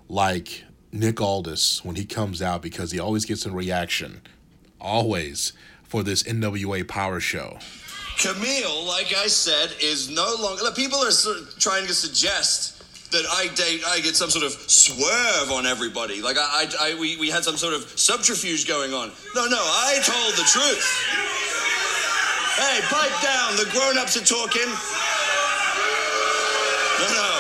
like 0.09 0.65
Nick 0.93 1.21
Aldis 1.21 1.85
when 1.85 1.97
he 1.97 2.05
comes 2.05 2.41
out 2.41 2.63
because 2.63 2.93
he 2.93 3.01
always 3.01 3.25
gets 3.25 3.45
a 3.45 3.51
reaction, 3.51 4.23
always, 4.81 5.53
for 5.83 6.05
this 6.05 6.23
NWA 6.23 6.87
Power 6.87 7.19
Show. 7.19 7.59
Camille, 8.19 8.85
like 8.85 9.13
I 9.15 9.27
said, 9.27 9.75
is 9.83 10.09
no 10.09 10.35
longer. 10.41 10.63
People 10.75 11.01
are 11.01 11.11
trying 11.59 11.87
to 11.87 11.93
suggest 11.93 12.76
that 13.13 13.25
I 13.31 13.49
date, 13.55 13.83
I 13.87 14.01
get 14.01 14.17
some 14.17 14.31
sort 14.31 14.45
of 14.45 14.53
swerve 14.53 15.51
on 15.53 15.67
everybody. 15.67 16.23
Like 16.23 16.37
I, 16.39 16.65
I, 16.65 16.93
I 16.93 17.01
we, 17.01 17.17
we 17.17 17.31
had 17.31 17.45
some 17.45 17.57
sort 17.57 17.75
of 17.75 17.83
subterfuge 17.99 18.67
going 18.67 18.93
on. 18.93 19.13
No, 19.35 19.47
no, 19.47 19.59
I 19.61 20.01
told 20.03 20.35
the 20.35 20.45
truth. 20.45 20.85
Hey, 22.57 22.81
pipe 22.89 23.13
down. 23.23 23.57
The 23.57 23.69
grown-ups 23.71 24.17
are 24.17 24.25
talking. 24.25 24.67
No, 26.99 27.09
no. 27.13 27.31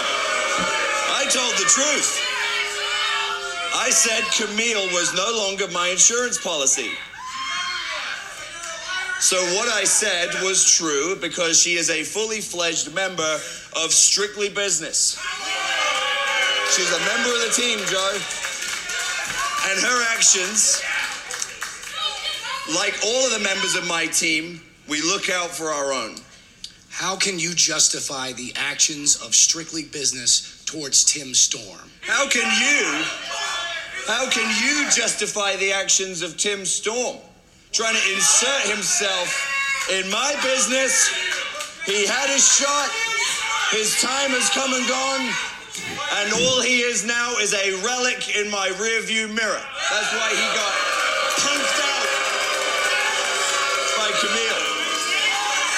I 1.17 1.25
told 1.31 1.55
the 1.57 1.65
truth. 1.65 2.21
I 3.75 3.91
said 3.91 4.25
Camille 4.37 4.93
was 4.93 5.15
no 5.15 5.33
longer 5.37 5.69
my 5.73 5.89
insurance 5.89 6.39
policy. 6.39 6.91
So 9.21 9.37
what 9.57 9.69
I 9.69 9.85
said 9.85 10.29
was 10.43 10.71
true 10.71 11.17
because 11.17 11.61
she 11.61 11.75
is 11.77 11.89
a 11.89 12.03
fully 12.05 12.43
fledged 12.43 12.95
member 12.95 13.41
of 13.75 13.93
Strictly 13.93 14.51
Business. 14.51 15.19
She's 16.71 16.93
a 16.93 16.99
member 16.99 17.31
of 17.31 17.41
the 17.47 17.53
team, 17.55 17.79
Joe. 17.87 18.19
And 19.71 19.81
her 19.81 20.15
actions, 20.15 20.83
like 22.75 22.95
all 23.05 23.27
of 23.27 23.33
the 23.33 23.41
members 23.43 23.75
of 23.75 23.87
my 23.87 24.07
team, 24.07 24.61
we 24.89 25.01
look 25.03 25.31
out 25.31 25.51
for 25.51 25.67
our 25.67 25.93
own. 25.93 26.17
How 26.91 27.17
can 27.17 27.39
you 27.39 27.55
justify 27.55 28.33
the 28.33 28.53
actions 28.57 29.17
of 29.17 29.35
Strictly 29.35 29.85
Business 29.85 30.63
towards 30.67 31.05
Tim 31.05 31.35
Storm? 31.35 31.91
How 32.01 32.29
can 32.29 32.47
you, 32.61 33.05
how 34.07 34.29
can 34.31 34.49
you 34.63 34.91
justify 34.91 35.57
the 35.57 35.73
actions 35.73 36.23
of 36.23 36.37
Tim 36.37 36.65
Storm? 36.65 37.19
Trying 37.73 37.95
to 37.95 38.13
insert 38.15 38.75
himself 38.75 39.89
in 39.93 40.11
my 40.11 40.35
business. 40.43 41.09
He 41.85 42.07
had 42.07 42.31
his 42.31 42.47
shot. 42.47 42.91
His 43.71 44.01
time 44.01 44.31
has 44.31 44.49
come 44.51 44.73
and 44.73 44.89
gone. 44.89 45.35
And 45.85 46.33
all 46.33 46.63
he 46.63 46.81
is 46.81 47.05
now 47.05 47.37
is 47.37 47.53
a 47.53 47.77
relic 47.85 48.35
in 48.37 48.51
my 48.51 48.73
rearview 48.81 49.29
mirror. 49.29 49.61
That's 49.93 50.11
why 50.17 50.31
he 50.33 50.47
got 50.57 50.75
punked 51.45 51.79
out 51.85 52.09
by 54.01 54.09
Camille. 54.17 54.63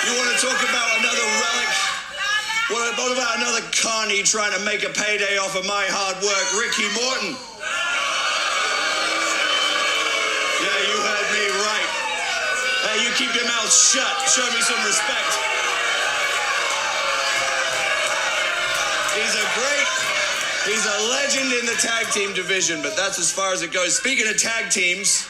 You 0.06 0.12
want 0.14 0.30
to 0.30 0.38
talk 0.38 0.60
about 0.62 0.88
another 1.02 1.26
relic? 1.42 1.72
What 2.70 2.92
about, 2.94 3.36
another 3.38 3.64
carny 3.72 4.22
trying 4.22 4.52
to 4.52 4.62
make 4.64 4.84
a 4.84 4.92
payday 4.92 5.38
off 5.38 5.56
of 5.56 5.64
my 5.66 5.84
hard 5.88 6.20
work? 6.20 6.46
Ricky 6.60 6.86
Morton. 6.94 7.32
Yeah, 10.62 10.78
you 10.86 10.96
heard 11.00 11.28
me 11.32 11.44
right. 11.64 11.90
Hey, 12.86 13.04
you 13.04 13.10
keep 13.16 13.34
your 13.34 13.48
mouth 13.48 13.72
shut. 13.72 14.14
Show 14.30 14.46
me 14.52 14.60
some 14.60 14.78
respect. 14.84 15.57
He's 19.18 19.34
a 19.34 19.46
great, 19.58 19.88
he's 20.70 20.86
a 20.86 20.98
legend 21.10 21.52
in 21.58 21.66
the 21.66 21.76
tag 21.82 22.06
team 22.12 22.32
division, 22.34 22.82
but 22.82 22.96
that's 22.96 23.18
as 23.18 23.32
far 23.32 23.52
as 23.52 23.62
it 23.62 23.72
goes. 23.72 23.96
Speaking 23.96 24.28
of 24.28 24.38
tag 24.38 24.70
teams, 24.70 25.26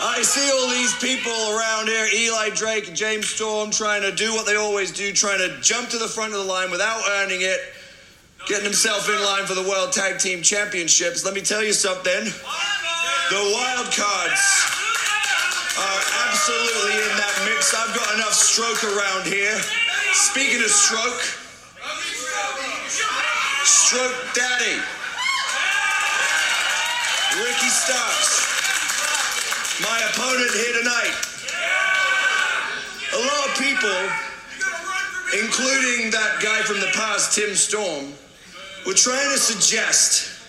I 0.00 0.22
see 0.22 0.50
all 0.50 0.68
these 0.68 0.94
people 0.98 1.32
around 1.54 1.86
here, 1.86 2.06
Eli 2.12 2.50
Drake 2.50 2.88
and 2.88 2.96
James 2.96 3.28
Storm, 3.28 3.70
trying 3.70 4.02
to 4.02 4.10
do 4.10 4.34
what 4.34 4.44
they 4.44 4.56
always 4.56 4.90
do, 4.90 5.12
trying 5.12 5.38
to 5.38 5.60
jump 5.60 5.88
to 5.90 5.98
the 5.98 6.08
front 6.08 6.32
of 6.32 6.40
the 6.40 6.44
line 6.44 6.70
without 6.70 7.00
earning 7.22 7.42
it, 7.42 7.60
getting 8.48 8.64
himself 8.64 9.08
in 9.08 9.22
line 9.22 9.46
for 9.46 9.54
the 9.54 9.62
World 9.68 9.92
Tag 9.92 10.18
Team 10.18 10.42
Championships. 10.42 11.24
Let 11.24 11.34
me 11.34 11.40
tell 11.40 11.62
you 11.62 11.72
something. 11.72 12.24
The 13.30 13.42
wild 13.54 13.86
cards 13.94 14.42
are 15.78 16.02
absolutely 16.26 16.94
in 17.06 17.14
that 17.22 17.34
mix. 17.46 17.74
I've 17.74 17.94
got 17.94 18.14
enough 18.14 18.34
stroke 18.34 18.82
around 18.82 19.26
here. 19.26 19.58
Speaking 20.12 20.62
of 20.62 20.70
stroke, 20.70 21.47
stroke 23.68 24.16
daddy, 24.34 24.80
Ricky 27.36 27.68
Starks, 27.68 28.32
my 29.82 29.98
opponent 30.08 30.50
here 30.56 30.72
tonight. 30.80 31.12
A 33.12 33.20
lot 33.20 33.48
of 33.48 33.52
people, 33.60 34.00
including 35.44 36.10
that 36.10 36.40
guy 36.42 36.62
from 36.62 36.80
the 36.80 36.90
past, 36.94 37.36
Tim 37.36 37.54
Storm, 37.54 38.14
were 38.86 38.94
trying 38.94 39.30
to 39.32 39.38
suggest 39.38 40.40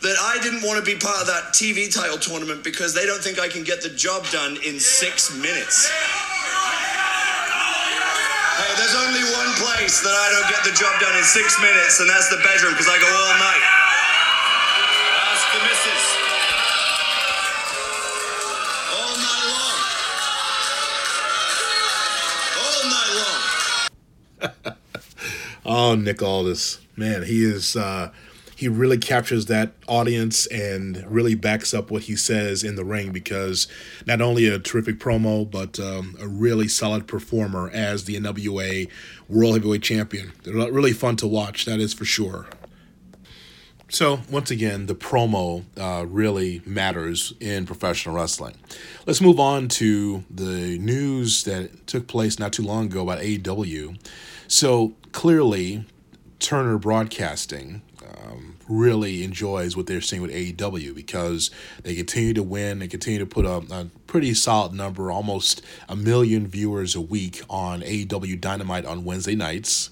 that 0.00 0.16
I 0.18 0.38
didn't 0.42 0.62
want 0.62 0.82
to 0.82 0.84
be 0.84 0.98
part 0.98 1.20
of 1.20 1.26
that 1.26 1.52
TV 1.52 1.92
title 1.94 2.16
tournament 2.16 2.64
because 2.64 2.94
they 2.94 3.04
don't 3.04 3.22
think 3.22 3.38
I 3.38 3.48
can 3.48 3.64
get 3.64 3.82
the 3.82 3.90
job 3.90 4.24
done 4.32 4.56
in 4.64 4.80
six 4.80 5.34
minutes. 5.36 5.92
Hey, 8.56 8.72
there's 8.80 8.94
only 8.96 9.20
one 9.36 9.52
place 9.60 10.00
that 10.00 10.16
I 10.16 10.30
don't 10.32 10.48
get 10.48 10.64
the 10.64 10.72
job 10.72 10.98
done 10.98 11.14
in 11.16 11.24
six 11.24 11.60
minutes, 11.60 12.00
and 12.00 12.08
that's 12.08 12.30
the 12.30 12.38
bedroom 12.38 12.72
because 12.72 12.88
I 12.88 12.96
go 12.96 13.04
all 13.04 13.36
night. 13.36 13.64
Ask 15.28 15.44
the 15.52 15.60
missus. 15.60 16.04
All 18.96 19.12
night 19.20 19.44
long. 19.52 19.78
All 22.64 22.82
night 22.88 23.12
long. 24.64 24.76
Oh, 25.68 25.96
Nick 25.96 26.22
Aldis, 26.22 26.78
man, 26.96 27.24
he 27.24 27.44
is. 27.44 27.74
Uh, 27.76 28.10
he 28.56 28.68
really 28.68 28.96
captures 28.96 29.46
that 29.46 29.72
audience 29.86 30.46
and 30.46 31.04
really 31.08 31.34
backs 31.34 31.74
up 31.74 31.90
what 31.90 32.04
he 32.04 32.16
says 32.16 32.64
in 32.64 32.74
the 32.74 32.86
ring 32.86 33.12
because 33.12 33.68
not 34.06 34.22
only 34.22 34.46
a 34.46 34.58
terrific 34.58 34.98
promo, 34.98 35.48
but 35.48 35.78
um, 35.78 36.16
a 36.18 36.26
really 36.26 36.66
solid 36.66 37.06
performer 37.06 37.68
as 37.68 38.04
the 38.04 38.18
NWA 38.18 38.88
World 39.28 39.54
Heavyweight 39.56 39.82
Champion. 39.82 40.32
They're 40.42 40.54
really 40.72 40.94
fun 40.94 41.16
to 41.16 41.26
watch, 41.26 41.66
that 41.66 41.80
is 41.80 41.92
for 41.92 42.06
sure. 42.06 42.46
So, 43.88 44.20
once 44.30 44.50
again, 44.50 44.86
the 44.86 44.96
promo 44.96 45.64
uh, 45.76 46.06
really 46.06 46.62
matters 46.64 47.34
in 47.38 47.66
professional 47.66 48.16
wrestling. 48.16 48.56
Let's 49.06 49.20
move 49.20 49.38
on 49.38 49.68
to 49.68 50.24
the 50.30 50.78
news 50.78 51.44
that 51.44 51.86
took 51.86 52.08
place 52.08 52.38
not 52.38 52.52
too 52.52 52.64
long 52.64 52.86
ago 52.86 53.02
about 53.02 53.20
AEW. 53.20 54.00
So, 54.48 54.94
clearly, 55.12 55.84
Turner 56.40 56.78
Broadcasting 56.78 57.82
um, 58.06 58.56
really 58.68 59.22
enjoys 59.22 59.76
what 59.76 59.86
they're 59.86 60.00
seeing 60.00 60.22
with 60.22 60.32
AEW 60.32 60.94
because 60.94 61.50
they 61.82 61.94
continue 61.94 62.34
to 62.34 62.42
win. 62.42 62.78
They 62.78 62.88
continue 62.88 63.18
to 63.18 63.26
put 63.26 63.44
a, 63.44 63.62
a 63.72 63.86
pretty 64.06 64.34
solid 64.34 64.72
number, 64.72 65.10
almost 65.10 65.62
a 65.88 65.96
million 65.96 66.46
viewers 66.46 66.94
a 66.94 67.00
week 67.00 67.42
on 67.48 67.82
AEW 67.82 68.40
Dynamite 68.40 68.84
on 68.84 69.04
Wednesday 69.04 69.34
nights. 69.34 69.90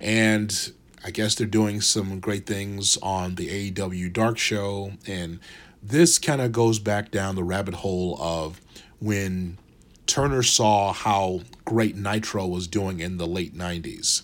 And 0.00 0.72
I 1.04 1.10
guess 1.10 1.34
they're 1.34 1.46
doing 1.46 1.80
some 1.80 2.20
great 2.20 2.46
things 2.46 2.96
on 3.02 3.34
the 3.34 3.70
AEW 3.70 4.12
Dark 4.12 4.38
Show. 4.38 4.92
And 5.06 5.40
this 5.82 6.18
kind 6.18 6.40
of 6.40 6.52
goes 6.52 6.78
back 6.78 7.10
down 7.10 7.36
the 7.36 7.44
rabbit 7.44 7.74
hole 7.74 8.16
of 8.20 8.60
when 9.00 9.58
Turner 10.06 10.42
saw 10.42 10.92
how 10.92 11.40
great 11.64 11.96
Nitro 11.96 12.46
was 12.46 12.66
doing 12.66 13.00
in 13.00 13.18
the 13.18 13.26
late 13.26 13.56
90s 13.56 14.22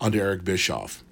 under 0.00 0.20
Eric 0.20 0.44
Bischoff. 0.44 1.02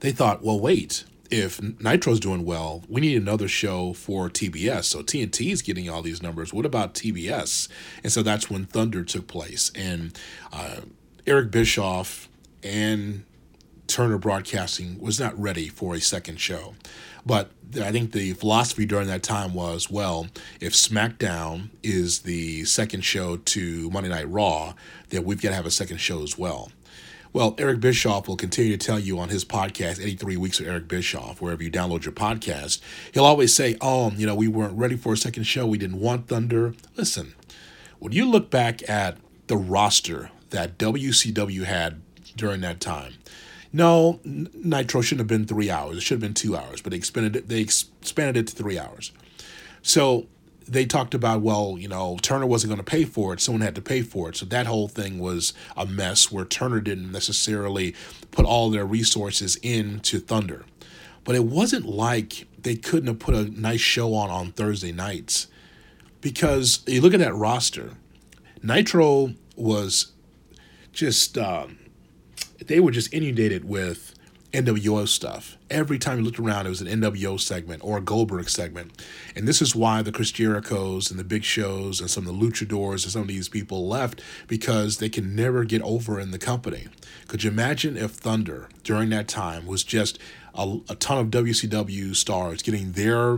They 0.00 0.12
thought, 0.12 0.42
well, 0.42 0.58
wait, 0.58 1.04
if 1.30 1.60
Nitro's 1.80 2.20
doing 2.20 2.44
well, 2.44 2.82
we 2.88 3.00
need 3.00 3.16
another 3.16 3.48
show 3.48 3.92
for 3.92 4.28
TBS. 4.28 4.84
So 4.84 5.02
TNT 5.02 5.52
is 5.52 5.62
getting 5.62 5.88
all 5.88 6.02
these 6.02 6.22
numbers. 6.22 6.52
What 6.52 6.66
about 6.66 6.94
TBS? 6.94 7.68
And 8.02 8.12
so 8.12 8.22
that's 8.22 8.50
when 8.50 8.66
Thunder 8.66 9.04
took 9.04 9.28
place. 9.28 9.70
And 9.74 10.18
uh, 10.52 10.80
Eric 11.26 11.50
Bischoff 11.50 12.28
and 12.62 13.24
Turner 13.86 14.18
Broadcasting 14.18 14.98
was 15.00 15.20
not 15.20 15.38
ready 15.40 15.68
for 15.68 15.94
a 15.94 16.00
second 16.00 16.40
show. 16.40 16.74
But 17.24 17.50
I 17.80 17.92
think 17.92 18.12
the 18.12 18.32
philosophy 18.32 18.86
during 18.86 19.08
that 19.08 19.22
time 19.22 19.52
was 19.52 19.90
well, 19.90 20.28
if 20.60 20.72
SmackDown 20.72 21.70
is 21.82 22.20
the 22.20 22.64
second 22.64 23.04
show 23.04 23.36
to 23.36 23.90
Monday 23.90 24.08
Night 24.08 24.28
Raw, 24.28 24.74
then 25.10 25.24
we've 25.24 25.40
got 25.40 25.50
to 25.50 25.54
have 25.54 25.66
a 25.66 25.70
second 25.70 25.98
show 25.98 26.22
as 26.22 26.38
well. 26.38 26.72
Well, 27.32 27.54
Eric 27.58 27.78
Bischoff 27.78 28.26
will 28.26 28.36
continue 28.36 28.76
to 28.76 28.86
tell 28.86 28.98
you 28.98 29.18
on 29.20 29.28
his 29.28 29.44
podcast, 29.44 30.02
83 30.02 30.36
Weeks 30.36 30.58
with 30.58 30.68
Eric 30.68 30.88
Bischoff, 30.88 31.40
wherever 31.40 31.62
you 31.62 31.70
download 31.70 32.04
your 32.04 32.12
podcast. 32.12 32.80
He'll 33.12 33.24
always 33.24 33.54
say, 33.54 33.76
Oh, 33.80 34.10
you 34.10 34.26
know, 34.26 34.34
we 34.34 34.48
weren't 34.48 34.76
ready 34.76 34.96
for 34.96 35.12
a 35.12 35.16
second 35.16 35.44
show. 35.44 35.64
We 35.64 35.78
didn't 35.78 36.00
want 36.00 36.26
Thunder. 36.26 36.74
Listen, 36.96 37.34
when 38.00 38.12
you 38.12 38.28
look 38.28 38.50
back 38.50 38.88
at 38.88 39.16
the 39.46 39.56
roster 39.56 40.32
that 40.50 40.76
WCW 40.76 41.64
had 41.64 42.02
during 42.34 42.62
that 42.62 42.80
time, 42.80 43.14
no, 43.72 44.18
Nitro 44.24 45.00
shouldn't 45.00 45.20
have 45.20 45.28
been 45.28 45.46
three 45.46 45.70
hours. 45.70 45.98
It 45.98 46.00
should 46.00 46.16
have 46.16 46.20
been 46.20 46.34
two 46.34 46.56
hours, 46.56 46.82
but 46.82 46.90
they 46.90 46.96
expanded 46.96 47.36
it, 47.36 47.48
they 47.48 47.60
expanded 47.60 48.38
it 48.38 48.48
to 48.48 48.56
three 48.56 48.76
hours. 48.76 49.12
So 49.82 50.26
they 50.70 50.86
talked 50.86 51.14
about, 51.14 51.40
well, 51.40 51.76
you 51.78 51.88
know, 51.88 52.16
Turner 52.22 52.46
wasn't 52.46 52.70
going 52.70 52.78
to 52.78 52.84
pay 52.84 53.04
for 53.04 53.34
it. 53.34 53.40
Someone 53.40 53.60
had 53.60 53.74
to 53.74 53.82
pay 53.82 54.02
for 54.02 54.28
it. 54.28 54.36
So 54.36 54.46
that 54.46 54.66
whole 54.66 54.86
thing 54.86 55.18
was 55.18 55.52
a 55.76 55.84
mess 55.84 56.30
where 56.30 56.44
Turner 56.44 56.80
didn't 56.80 57.10
necessarily 57.10 57.94
put 58.30 58.46
all 58.46 58.70
their 58.70 58.86
resources 58.86 59.56
into 59.56 60.20
Thunder. 60.20 60.64
But 61.24 61.34
it 61.34 61.44
wasn't 61.44 61.86
like 61.86 62.46
they 62.56 62.76
couldn't 62.76 63.08
have 63.08 63.18
put 63.18 63.34
a 63.34 63.44
nice 63.60 63.80
show 63.80 64.14
on 64.14 64.30
on 64.30 64.52
Thursday 64.52 64.92
nights 64.92 65.48
because 66.20 66.84
you 66.86 67.00
look 67.00 67.14
at 67.14 67.20
that 67.20 67.34
roster, 67.34 67.94
Nitro 68.62 69.34
was 69.56 70.12
just. 70.92 71.36
Um, 71.36 71.78
they 72.66 72.78
were 72.78 72.90
just 72.90 73.12
inundated 73.12 73.64
with 73.64 74.14
NWO 74.52 75.06
stuff. 75.06 75.56
Every 75.70 75.98
time 75.98 76.18
you 76.18 76.24
looked 76.24 76.40
around, 76.40 76.66
it 76.66 76.70
was 76.70 76.80
an 76.80 76.88
NWO 76.88 77.38
segment 77.38 77.84
or 77.84 77.98
a 77.98 78.00
Goldberg 78.00 78.48
segment. 78.48 79.00
And 79.36 79.46
this 79.46 79.62
is 79.62 79.76
why 79.76 80.02
the 80.02 80.10
Chris 80.10 80.32
Jerichos 80.32 81.10
and 81.10 81.20
the 81.20 81.24
Big 81.24 81.44
Shows 81.44 82.00
and 82.00 82.10
some 82.10 82.26
of 82.26 82.38
the 82.38 82.46
luchadors 82.46 83.04
and 83.04 83.12
some 83.12 83.22
of 83.22 83.28
these 83.28 83.48
people 83.48 83.86
left 83.86 84.20
because 84.48 84.98
they 84.98 85.08
can 85.08 85.36
never 85.36 85.64
get 85.64 85.82
over 85.82 86.18
in 86.18 86.32
the 86.32 86.38
company. 86.38 86.88
Could 87.28 87.44
you 87.44 87.50
imagine 87.50 87.96
if 87.96 88.10
Thunder 88.10 88.68
during 88.82 89.10
that 89.10 89.28
time 89.28 89.66
was 89.66 89.84
just 89.84 90.18
a, 90.54 90.78
a 90.88 90.96
ton 90.96 91.18
of 91.18 91.28
WCW 91.28 92.16
stars 92.16 92.62
getting 92.62 92.92
their 92.92 93.34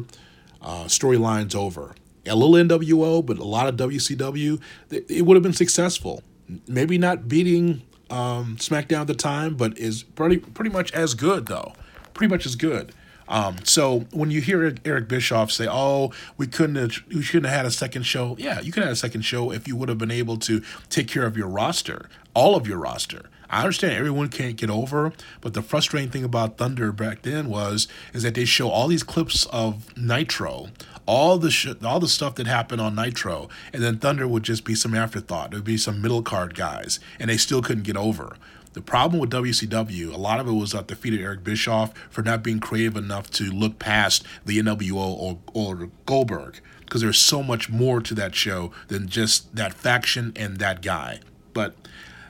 uh, 0.62 0.84
storylines 0.86 1.54
over? 1.54 1.94
A 2.24 2.36
little 2.36 2.54
NWO, 2.54 3.24
but 3.24 3.38
a 3.38 3.44
lot 3.44 3.66
of 3.66 3.76
WCW, 3.76 4.60
it 4.90 5.26
would 5.26 5.36
have 5.36 5.42
been 5.42 5.52
successful. 5.52 6.22
Maybe 6.66 6.96
not 6.96 7.28
beating 7.28 7.82
um, 8.12 8.56
SmackDown 8.58 9.00
at 9.00 9.06
the 9.06 9.14
time, 9.14 9.56
but 9.56 9.76
is 9.78 10.02
pretty 10.02 10.36
pretty 10.36 10.70
much 10.70 10.92
as 10.92 11.14
good 11.14 11.46
though. 11.46 11.72
Pretty 12.14 12.30
much 12.30 12.44
as 12.44 12.56
good. 12.56 12.92
Um, 13.28 13.56
so 13.64 14.00
when 14.10 14.30
you 14.30 14.42
hear 14.42 14.74
Eric 14.84 15.08
Bischoff 15.08 15.50
say, 15.50 15.66
"Oh, 15.68 16.12
we 16.36 16.46
couldn't 16.46 16.76
have, 16.76 16.92
we 17.08 17.22
shouldn't 17.22 17.46
have 17.46 17.56
had 17.56 17.66
a 17.66 17.70
second 17.70 18.02
show," 18.02 18.36
yeah, 18.38 18.60
you 18.60 18.70
could 18.70 18.82
have 18.82 18.92
a 18.92 18.96
second 18.96 19.22
show 19.22 19.50
if 19.50 19.66
you 19.66 19.74
would 19.76 19.88
have 19.88 19.98
been 19.98 20.10
able 20.10 20.36
to 20.38 20.62
take 20.90 21.08
care 21.08 21.24
of 21.24 21.36
your 21.36 21.48
roster, 21.48 22.10
all 22.34 22.54
of 22.54 22.66
your 22.66 22.78
roster. 22.78 23.22
I 23.52 23.60
understand 23.60 23.92
everyone 23.92 24.28
can't 24.28 24.56
get 24.56 24.70
over, 24.70 25.12
but 25.42 25.52
the 25.52 25.60
frustrating 25.60 26.10
thing 26.10 26.24
about 26.24 26.56
Thunder 26.56 26.90
back 26.90 27.20
then 27.20 27.50
was 27.50 27.86
is 28.14 28.22
that 28.22 28.34
they 28.34 28.46
show 28.46 28.70
all 28.70 28.88
these 28.88 29.02
clips 29.02 29.44
of 29.52 29.94
Nitro, 29.94 30.68
all 31.04 31.36
the 31.36 31.50
sh- 31.50 31.74
all 31.84 32.00
the 32.00 32.08
stuff 32.08 32.34
that 32.36 32.46
happened 32.46 32.80
on 32.80 32.94
Nitro, 32.94 33.50
and 33.74 33.82
then 33.82 33.98
Thunder 33.98 34.26
would 34.26 34.42
just 34.42 34.64
be 34.64 34.74
some 34.74 34.94
afterthought. 34.94 35.52
It 35.52 35.56
would 35.56 35.64
be 35.64 35.76
some 35.76 36.00
middle 36.00 36.22
card 36.22 36.54
guys, 36.54 36.98
and 37.20 37.28
they 37.28 37.36
still 37.36 37.60
couldn't 37.60 37.82
get 37.82 37.96
over. 37.96 38.36
The 38.72 38.80
problem 38.80 39.20
with 39.20 39.30
WCW, 39.30 40.14
a 40.14 40.16
lot 40.16 40.40
of 40.40 40.48
it 40.48 40.52
was 40.52 40.72
that 40.72 40.86
defeated 40.86 41.20
Eric 41.20 41.44
Bischoff 41.44 41.92
for 42.08 42.22
not 42.22 42.42
being 42.42 42.58
creative 42.58 42.96
enough 42.96 43.30
to 43.32 43.44
look 43.44 43.78
past 43.78 44.24
the 44.46 44.58
NWO 44.60 44.96
or, 44.96 45.38
or 45.52 45.90
Goldberg, 46.06 46.60
because 46.80 47.02
there's 47.02 47.20
so 47.20 47.42
much 47.42 47.68
more 47.68 48.00
to 48.00 48.14
that 48.14 48.34
show 48.34 48.72
than 48.88 49.08
just 49.08 49.54
that 49.54 49.74
faction 49.74 50.32
and 50.36 50.56
that 50.56 50.80
guy. 50.80 51.20
But 51.52 51.76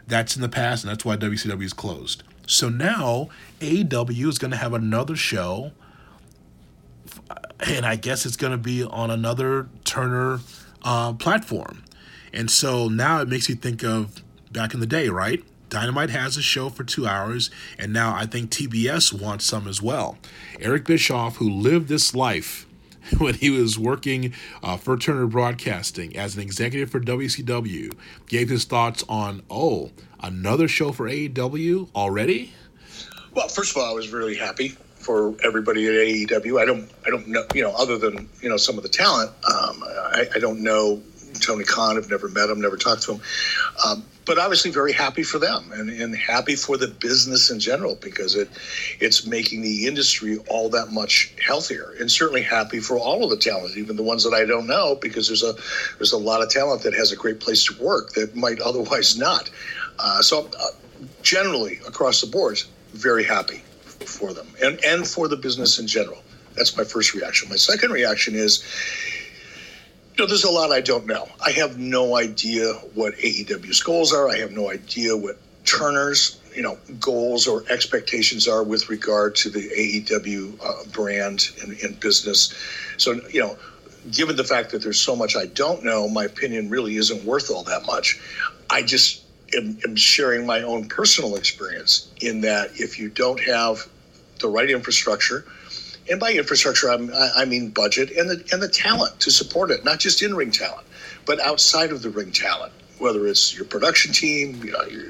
that's 0.07 0.37
in 0.37 0.43
the 0.43 0.49
past, 0.49 0.85
and 0.85 0.91
that's 0.91 1.05
why 1.05 1.17
WCW 1.17 1.63
is 1.63 1.73
closed. 1.73 2.23
So 2.47 2.69
now 2.69 3.29
AW 3.63 4.29
is 4.29 4.39
going 4.39 4.51
to 4.51 4.57
have 4.57 4.75
another 4.75 5.17
show 5.17 5.73
and 7.67 7.87
I 7.87 7.97
guess 7.97 8.27
it's 8.27 8.37
going 8.37 8.53
to 8.53 8.59
be 8.59 8.83
on 8.83 9.11
another 9.11 9.69
Turner 9.85 10.41
uh, 10.83 11.13
platform. 11.15 11.85
And 12.33 12.51
so 12.51 12.89
now 12.89 13.21
it 13.21 13.29
makes 13.29 13.49
you 13.49 13.55
think 13.55 13.85
of 13.85 14.23
back 14.51 14.75
in 14.75 14.81
the 14.81 14.87
day, 14.87 15.09
right? 15.09 15.43
Dynamite 15.69 16.11
has 16.11 16.37
a 16.37 16.43
show 16.43 16.69
for 16.69 16.85
two 16.85 17.07
hours, 17.07 17.51
and 17.79 17.93
now 17.93 18.15
I 18.15 18.27
think 18.27 18.51
TBS 18.51 19.19
wants 19.19 19.47
some 19.47 19.67
as 19.67 19.81
well. 19.81 20.19
Eric 20.61 20.85
Bischoff, 20.85 21.37
who 21.37 21.49
lived 21.49 21.89
this 21.89 22.15
life 22.15 22.67
when 23.19 23.35
he 23.35 23.51
was 23.51 23.79
working 23.79 24.33
uh, 24.63 24.77
for 24.77 24.97
Turner 24.97 25.27
Broadcasting 25.27 26.17
as 26.17 26.37
an 26.37 26.43
executive 26.43 26.91
for 26.91 27.01
WCW, 27.01 27.93
gave 28.27 28.49
his 28.49 28.65
thoughts 28.65 29.05
on, 29.09 29.43
oh, 29.51 29.91
another 30.21 30.69
show 30.69 30.93
for 30.93 31.09
AEW 31.09 31.89
already? 31.95 32.53
Well, 33.35 33.49
first 33.49 33.75
of 33.75 33.83
all, 33.83 33.91
I 33.91 33.95
was 33.95 34.11
really 34.11 34.37
happy 34.37 34.77
for 35.03 35.35
everybody 35.43 35.87
at 35.87 35.95
AEW. 35.95 36.61
I 36.61 36.65
don't, 36.65 36.91
I 37.07 37.11
don't 37.11 37.27
know, 37.29 37.45
you 37.55 37.63
know, 37.63 37.73
other 37.73 37.99
than 37.99 38.29
you 38.41 38.49
know 38.49 38.57
some 38.57 38.77
of 38.77 38.83
the 38.83 38.89
talent. 38.89 39.31
Um, 39.31 39.83
I, 39.85 40.27
I, 40.35 40.39
don't 40.39 40.61
know 40.61 41.03
Tony 41.41 41.65
Khan. 41.65 41.97
I've 41.97 42.09
never 42.09 42.29
met 42.29 42.49
him, 42.49 42.61
never 42.61 42.77
talked 42.77 43.03
to 43.05 43.15
him, 43.15 43.21
um, 43.85 44.05
but 44.25 44.39
obviously 44.39 44.71
very 44.71 44.93
happy 44.93 45.23
for 45.23 45.39
them 45.39 45.71
and, 45.73 45.91
and 45.91 46.17
happy 46.17 46.55
for 46.55 46.77
the 46.77 46.87
business 46.87 47.51
in 47.51 47.59
general 47.59 47.97
because 47.97 48.37
it, 48.37 48.49
it's 49.01 49.27
making 49.27 49.63
the 49.63 49.87
industry 49.87 50.39
all 50.49 50.69
that 50.71 50.93
much 50.93 51.35
healthier. 51.45 51.95
And 51.99 52.11
certainly 52.11 52.43
happy 52.43 52.81
for 52.81 52.99
all 52.99 53.25
of 53.25 53.31
the 53.31 53.37
talent, 53.37 53.77
even 53.77 53.97
the 53.97 54.03
ones 54.03 54.25
that 54.25 54.35
I 54.35 54.45
don't 54.45 54.67
know, 54.67 54.97
because 54.97 55.27
there's 55.27 55.43
a 55.43 55.55
there's 55.99 56.13
a 56.13 56.19
lot 56.19 56.43
of 56.43 56.51
talent 56.51 56.83
that 56.83 56.95
has 56.95 57.13
a 57.13 57.17
great 57.17 57.41
place 57.41 57.65
to 57.67 57.83
work 57.83 58.13
that 58.13 58.37
might 58.37 58.61
otherwise 58.65 59.19
not. 59.19 59.51
Uh, 59.99 60.23
so 60.23 60.49
uh, 60.59 60.67
generally 61.23 61.79
across 61.87 62.21
the 62.21 62.27
board, 62.27 62.63
very 62.93 63.25
happy 63.25 63.63
for 64.07 64.33
them 64.33 64.47
and, 64.63 64.83
and 64.85 65.07
for 65.07 65.29
the 65.29 65.37
business 65.37 65.79
in 65.79 65.87
general. 65.87 66.23
That's 66.57 66.77
my 66.77 66.85
first 66.85 67.15
reaction. 67.15 67.49
My 67.49 67.57
second 67.57 67.93
reaction 67.93 68.35
is, 68.35 68.63
you 70.17 70.25
know, 70.25 70.27
there's 70.27 70.45
a 70.45 70.51
lot 70.51 70.71
I 70.73 70.81
don't 70.81 71.07
know. 71.07 71.29
I 71.45 71.53
have 71.53 71.79
no 71.79 72.17
idea 72.17 72.73
what 72.95 73.15
AEW's 73.15 73.83
goals 73.83 74.13
are. 74.13 74.29
I 74.29 74.37
have 74.39 74.53
no 74.53 74.71
idea 74.71 75.17
what 75.17 75.39
Turner's, 75.65 76.39
you 76.55 76.63
know, 76.63 76.79
goals 77.01 77.47
or 77.47 77.65
expectations 77.71 78.47
are 78.47 78.63
with 78.63 78.91
regard 78.91 79.35
to 79.37 79.51
the 79.51 79.61
AEW 79.61 80.59
uh, 80.63 80.85
brand 80.93 81.49
and, 81.63 81.79
and 81.83 81.99
business. 81.99 82.53
So, 82.99 83.21
you 83.31 83.41
know, 83.41 83.57
given 84.11 84.37
the 84.37 84.45
fact 84.45 84.71
that 84.73 84.83
there's 84.83 85.01
so 85.01 85.17
much 85.17 85.37
I 85.37 85.47
don't 85.47 85.85
know, 85.85 86.09
my 86.09 86.25
opinion 86.25 86.69
really 86.69 86.97
isn't 86.97 87.25
worth 87.25 87.51
all 87.51 87.63
that 87.65 87.87
much. 87.87 88.21
I 88.69 88.83
just 88.83 89.23
am, 89.57 89.79
am 89.85 89.97
sharing 89.97 90.45
my 90.45 90.63
own 90.63 90.89
personal 90.89 91.37
experience 91.37 92.11
in 92.21 92.43
that 92.43 92.71
if 92.75 92.99
you 92.99 93.09
don't 93.09 93.41
have 93.41 93.89
the 94.41 94.49
right 94.49 94.71
infrastructure. 94.71 95.45
And 96.11 96.19
by 96.19 96.33
infrastructure, 96.33 96.91
I'm, 96.91 97.11
I 97.37 97.45
mean 97.45 97.71
budget 97.71 98.11
and 98.11 98.29
the 98.29 98.45
and 98.53 98.63
the 98.63 98.69
talent 98.69 99.21
to 99.21 99.31
support 99.31 99.71
it, 99.71 99.85
not 99.85 100.01
just 100.01 100.23
in 100.23 100.35
ring 100.35 100.51
talent, 100.51 100.87
but 101.27 101.41
outside 101.41 101.93
of 101.93 102.03
the 102.03 102.11
ring 102.11 102.33
talent, 102.33 102.73
whether 102.99 103.27
it's 103.27 103.55
your 103.55 103.65
production 103.65 104.13
team, 104.13 104.63
you 104.65 104.73
know, 104.73 104.83
your, 104.85 105.05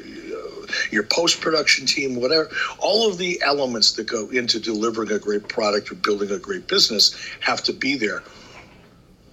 your 0.91 1.03
post 1.03 1.41
production 1.41 1.87
team, 1.87 2.17
whatever. 2.17 2.51
All 2.79 3.09
of 3.09 3.19
the 3.19 3.41
elements 3.43 3.93
that 3.93 4.07
go 4.07 4.29
into 4.31 4.59
delivering 4.61 5.11
a 5.13 5.19
great 5.19 5.49
product 5.49 5.91
or 5.91 5.95
building 5.97 6.31
a 6.31 6.39
great 6.39 6.67
business 6.69 7.15
have 7.41 7.63
to 7.65 7.73
be 7.73 7.97
there. 7.97 8.23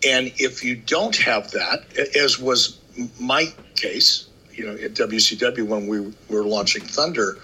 And 0.07 0.31
if 0.37 0.63
you 0.63 0.75
don't 0.75 1.15
have 1.17 1.51
that, 1.51 1.85
as 2.15 2.39
was 2.39 2.79
my 3.19 3.53
case, 3.75 4.27
you 4.53 4.65
know, 4.65 4.73
at 4.73 4.93
WCW 4.93 5.67
when 5.67 5.87
we 5.87 6.13
were 6.29 6.43
launching 6.43 6.83
Thunder, 6.83 7.37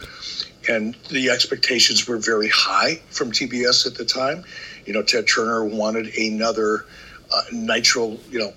and 0.69 0.95
the 1.09 1.29
expectations 1.29 2.07
were 2.07 2.17
very 2.17 2.49
high 2.49 2.95
from 3.09 3.31
TBS 3.31 3.85
at 3.85 3.95
the 3.95 4.05
time. 4.05 4.43
You 4.85 4.93
know, 4.93 5.03
Ted 5.03 5.27
Turner 5.27 5.65
wanted 5.65 6.15
another 6.15 6.85
uh, 7.33 7.41
Nitro, 7.51 8.17
you 8.29 8.39
know, 8.39 8.53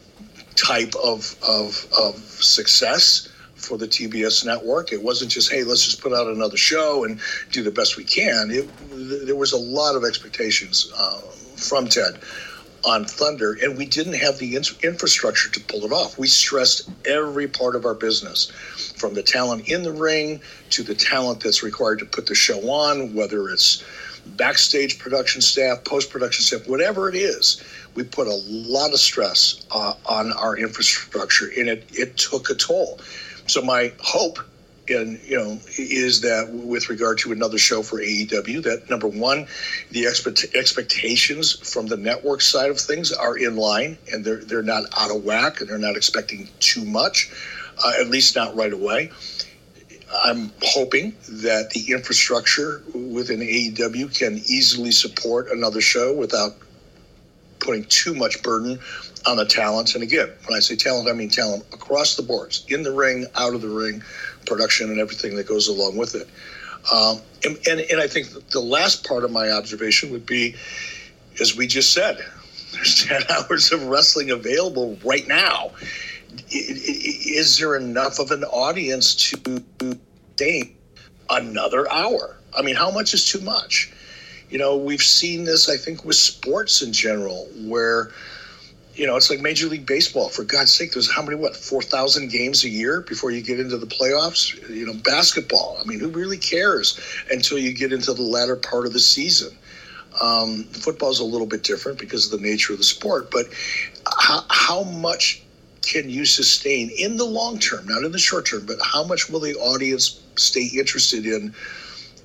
type 0.57 0.95
of, 1.03 1.37
of 1.47 1.87
of 1.97 2.17
success 2.17 3.29
for 3.59 3.77
the 3.77 3.87
TBS 3.87 4.45
network. 4.45 4.93
It 4.93 5.03
wasn't 5.03 5.31
just, 5.31 5.51
hey, 5.51 5.65
let's 5.65 5.85
just 5.85 6.01
put 6.01 6.13
out 6.13 6.29
another 6.29 6.57
show 6.57 7.05
and 7.05 7.21
do 7.51 7.63
the 7.63 7.71
best 7.71 7.97
we 7.97 8.05
can. 8.05 8.51
It, 8.51 8.69
there 9.27 9.37
was 9.37 9.53
a 9.53 9.59
lot 9.59 9.97
of 9.97 10.05
expectations 10.05 10.91
uh, 10.97 11.21
from 11.57 11.89
Ted 11.89 12.21
on 12.85 13.05
Thunder, 13.05 13.59
and 13.61 13.77
we 13.77 13.87
didn't 13.87 14.15
have 14.15 14.39
the 14.39 14.57
in- 14.57 14.63
infrastructure 14.83 15.51
to 15.51 15.61
pull 15.61 15.85
it 15.85 15.93
off. 15.93 16.19
We 16.19 16.29
stressed 16.29 16.89
every 17.05 17.49
part 17.49 17.75
of 17.75 17.85
our 17.85 17.95
business, 17.95 18.88
from 18.99 19.15
the 19.15 19.23
talent 19.23 19.69
in 19.69 19.83
the 19.83 19.93
ring 19.93 20.41
to 20.71 20.83
the 20.83 20.95
talent 20.95 21.41
that's 21.41 21.63
required 21.63 21.99
to 22.01 22.05
put 22.05 22.27
the 22.27 22.35
show 22.35 22.71
on, 22.71 23.15
whether 23.15 23.49
it's 23.49 23.85
backstage 24.37 24.99
production 24.99 25.41
staff, 25.41 25.85
post 25.85 26.11
production 26.11 26.45
staff, 26.45 26.69
whatever 26.69 27.09
it 27.09 27.15
is. 27.15 27.63
We 27.95 28.05
put 28.05 28.27
a 28.27 28.41
lot 28.47 28.93
of 28.93 29.01
stress 29.01 29.65
uh, 29.71 29.95
on 30.07 30.33
our 30.33 30.57
infrastructure, 30.57 31.51
and 31.57 31.69
it, 31.69 31.85
it 31.91 32.17
took 32.17 32.51
a 32.51 32.55
toll. 32.55 33.01
So, 33.47 33.63
my 33.63 33.93
hope 33.99 34.39
and 34.91 35.21
you 35.23 35.37
know 35.37 35.59
is 35.77 36.21
that 36.23 36.49
with 36.51 36.89
regard 36.89 37.19
to 37.19 37.33
another 37.33 37.59
show 37.59 37.83
for 37.83 37.99
AEW 37.99 38.63
that 38.63 38.89
number 38.89 39.07
one 39.07 39.47
the 39.91 40.07
expect- 40.07 40.47
expectations 40.55 41.53
from 41.71 41.87
the 41.87 41.97
network 41.97 42.41
side 42.41 42.71
of 42.71 42.79
things 42.79 43.13
are 43.13 43.37
in 43.37 43.57
line 43.57 43.99
and 44.13 44.25
they're 44.25 44.45
they're 44.45 44.63
not 44.63 44.85
out 44.97 45.15
of 45.15 45.25
whack 45.25 45.61
and 45.61 45.69
they're 45.69 45.79
not 45.79 45.97
expecting 45.97 46.49
too 46.61 46.85
much 46.85 47.31
uh, 47.85 47.93
at 48.01 48.09
least 48.09 48.37
not 48.37 48.55
right 48.57 48.73
away 48.73 49.11
I'm 50.13 50.53
hoping 50.63 51.15
that 51.29 51.71
the 51.71 51.93
infrastructure 51.93 52.83
within 52.95 53.41
AEW 53.41 54.17
can 54.17 54.37
easily 54.47 54.91
support 54.91 55.51
another 55.51 55.81
show 55.81 56.15
without 56.15 56.57
putting 57.61 57.85
too 57.85 58.15
much 58.15 58.43
burden 58.43 58.79
on 59.27 59.37
the 59.37 59.45
talents. 59.45 59.95
And 59.95 60.03
again, 60.03 60.31
when 60.47 60.57
I 60.57 60.61
say 60.61 60.77
talent, 60.77 61.09
I 61.09 61.13
mean 61.13 61.29
talent 61.29 61.65
across 61.75 62.17
the 62.17 62.23
boards, 62.23 62.65
in 62.69 62.83
the 62.83 62.93
ring, 62.93 63.27
out 63.35 63.55
of 63.55 63.61
the 63.61 63.69
ring, 63.69 64.03
production, 64.47 64.91
and 64.91 64.99
everything 64.99 65.37
that 65.37 65.47
goes 65.47 65.69
along 65.69 65.97
with 65.97 66.15
it. 66.15 66.29
Um, 66.93 67.21
and, 67.45 67.59
and, 67.69 67.81
and 67.81 68.01
I 68.01 68.07
think 68.07 68.29
the 68.51 68.61
last 68.61 69.07
part 69.07 69.25
of 69.25 69.31
my 69.31 69.51
observation 69.51 70.11
would 70.13 70.25
be, 70.25 70.55
as 71.41 71.55
we 71.55 71.67
just 71.67 71.93
said, 71.93 72.25
there's 72.73 73.05
10 73.05 73.23
hours 73.31 73.73
of 73.73 73.85
wrestling 73.87 74.31
available 74.31 74.97
right 75.05 75.29
now. 75.29 75.73
Is 76.51 77.59
there 77.59 77.77
enough 77.77 78.19
of 78.19 78.31
an 78.31 78.45
audience 78.45 79.15
to 79.15 79.63
sustain 79.81 80.77
another 81.31 81.91
hour? 81.91 82.37
I 82.57 82.63
mean, 82.63 82.77
how 82.77 82.91
much 82.91 83.15
is 83.15 83.29
too 83.29 83.41
much? 83.41 83.93
You 84.51 84.59
know, 84.59 84.77
we've 84.77 85.03
seen 85.03 85.45
this, 85.45 85.69
I 85.69 85.77
think, 85.77 86.05
with 86.05 86.17
sports 86.17 86.83
in 86.83 86.93
general, 86.93 87.47
where 87.57 88.11
you 88.99 89.07
know, 89.07 89.17
it's 89.17 89.31
like 89.31 89.41
Major 89.41 89.69
League 89.69 89.87
Baseball. 89.87 90.29
For 90.29 90.43
God's 90.43 90.75
sake, 90.75 90.93
there's 90.93 91.11
how 91.11 91.23
many, 91.23 91.37
what, 91.37 91.55
4,000 91.55 92.31
games 92.31 92.65
a 92.65 92.69
year 92.69 93.03
before 93.03 93.31
you 93.31 93.43
get 93.43 93.61
into 93.61 93.77
the 93.77 93.87
playoffs? 93.87 94.53
You 94.69 94.87
know, 94.87 94.95
basketball. 94.95 95.79
I 95.81 95.85
mean, 95.85 96.01
who 96.01 96.09
really 96.09 96.37
cares 96.37 96.99
until 97.31 97.59
you 97.59 97.73
get 97.73 97.93
into 97.93 98.13
the 98.13 98.23
latter 98.23 98.57
part 98.57 98.87
of 98.87 98.93
the 98.93 98.99
season? 98.99 99.57
Um, 100.21 100.65
football 100.65 101.11
is 101.11 101.21
a 101.21 101.25
little 101.25 101.47
bit 101.47 101.63
different 101.63 102.01
because 102.01 102.31
of 102.31 102.41
the 102.41 102.45
nature 102.45 102.73
of 102.73 102.81
the 102.81 102.85
sport, 102.85 103.31
but 103.31 103.47
how, 104.19 104.45
how 104.51 104.83
much 104.83 105.43
can 105.89 106.11
you 106.11 106.27
sustain 106.27 106.91
in 106.91 107.17
the 107.17 107.25
long 107.25 107.59
term, 107.59 107.87
not 107.87 108.05
in 108.05 108.13
the 108.13 108.19
short 108.19 108.47
term, 108.47 108.67
but 108.67 108.77
how 108.83 109.05
much 109.05 109.31
will 109.31 109.41
the 109.41 109.55
audience 109.55 110.21
stay 110.37 110.69
interested 110.75 111.25
in 111.25 111.55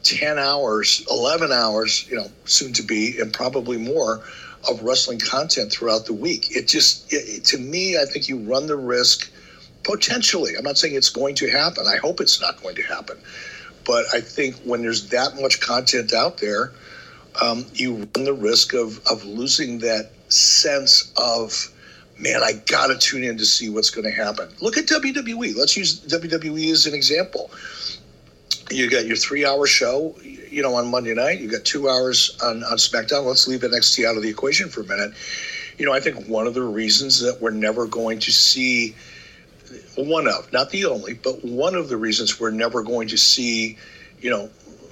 10 0.04 0.38
hours, 0.38 1.06
11 1.10 1.52
hours, 1.52 2.06
you 2.10 2.18
know, 2.18 2.28
soon 2.44 2.74
to 2.74 2.84
be, 2.84 3.18
and 3.20 3.34
probably 3.34 3.78
more 3.78 4.22
of 4.70 4.84
wrestling 4.84 5.20
content 5.20 5.72
throughout 5.72 6.06
the 6.06 6.14
week? 6.14 6.56
It 6.56 6.68
just, 6.68 7.12
it, 7.14 7.46
to 7.46 7.58
me, 7.58 7.98
I 7.98 8.06
think 8.06 8.28
you 8.28 8.40
run 8.40 8.68
the 8.68 8.76
risk 8.76 9.32
potentially. 9.84 10.56
I'm 10.58 10.64
not 10.64 10.78
saying 10.78 10.96
it's 10.96 11.10
going 11.10 11.36
to 11.36 11.50
happen. 11.50 11.86
I 11.88 11.98
hope 11.98 12.20
it's 12.20 12.42
not 12.42 12.62
going 12.62 12.76
to 12.76 12.84
happen. 12.84 13.18
But 13.86 14.06
I 14.14 14.20
think 14.20 14.58
when 14.64 14.82
there's 14.82 15.10
that 15.10 15.36
much 15.40 15.62
content 15.62 16.14
out 16.14 16.38
there, 16.38 16.74
um, 17.42 17.66
you 17.74 18.08
run 18.16 18.26
the 18.26 18.34
risk 18.34 18.74
of, 18.74 19.00
of 19.08 19.24
losing 19.24 19.80
that 19.80 20.12
sense 20.30 21.12
of, 21.18 21.73
man, 22.18 22.42
I 22.44 22.54
got 22.66 22.88
to 22.88 22.98
tune 22.98 23.24
in 23.24 23.38
to 23.38 23.46
see 23.46 23.70
what's 23.70 23.90
going 23.90 24.06
to 24.06 24.12
happen. 24.12 24.50
Look 24.62 24.78
at 24.78 24.86
WWE. 24.86 25.56
Let's 25.56 25.76
use 25.76 26.00
WWE 26.02 26.72
as 26.72 26.86
an 26.86 26.94
example. 26.94 27.52
You 28.72 28.90
got 28.90 29.06
your 29.06 29.18
three 29.18 29.46
hour 29.46 29.68
show, 29.68 30.16
you 30.22 30.62
know, 30.62 30.76
on 30.76 30.90
Monday 30.90 31.14
night. 31.14 31.40
You 31.40 31.50
got 31.50 31.66
two 31.66 31.90
hours 31.90 32.38
on, 32.44 32.64
on 32.64 32.78
SmackDown. 32.78 33.26
Let's 33.26 33.48
leave 33.48 33.62
NXT 33.62 34.06
out 34.06 34.16
of 34.16 34.24
the 34.24 34.30
equation 34.30 34.70
for 34.70 34.82
a 34.82 34.86
minute. 34.86 35.14
You 35.78 35.86
know, 35.86 35.94
I 35.94 36.00
think 36.00 36.28
one 36.28 36.48
of 36.48 36.54
the 36.54 36.64
reasons 36.64 37.20
that 37.22 37.42
we're 37.42 37.52
never 37.52 37.88
going 37.88 38.20
to 38.20 38.32
see 38.32 38.96
one 39.96 40.28
of, 40.28 40.52
not 40.54 40.70
the 40.70 40.86
only, 40.86 41.14
but 41.14 41.44
one 41.44 41.76
of 41.76 41.90
the 41.90 41.98
reasons 41.98 42.40
we're 42.40 42.52
never 42.52 42.84
going 42.84 43.08
to 43.10 43.18
see, 43.18 43.78
you 44.22 44.30
know, 44.30 44.50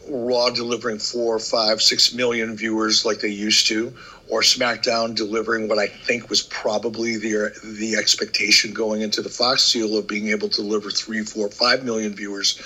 Raw 0.09 0.49
delivering 0.49 0.99
four, 0.99 1.37
five, 1.39 1.81
six 1.81 2.13
million 2.13 2.55
viewers 2.55 3.05
like 3.05 3.19
they 3.19 3.29
used 3.29 3.67
to, 3.67 3.93
or 4.31 4.39
SmackDown 4.41 5.13
delivering 5.13 5.67
what 5.67 5.77
I 5.77 5.87
think 5.87 6.29
was 6.29 6.41
probably 6.41 7.17
the 7.17 7.51
the 7.63 7.95
expectation 7.97 8.73
going 8.73 9.01
into 9.01 9.21
the 9.21 9.29
Fox 9.29 9.71
deal 9.71 9.97
of 9.97 10.07
being 10.07 10.29
able 10.29 10.47
to 10.47 10.61
deliver 10.61 10.89
three, 10.89 11.21
four, 11.21 11.49
five 11.49 11.83
million 11.83 12.15
viewers 12.15 12.59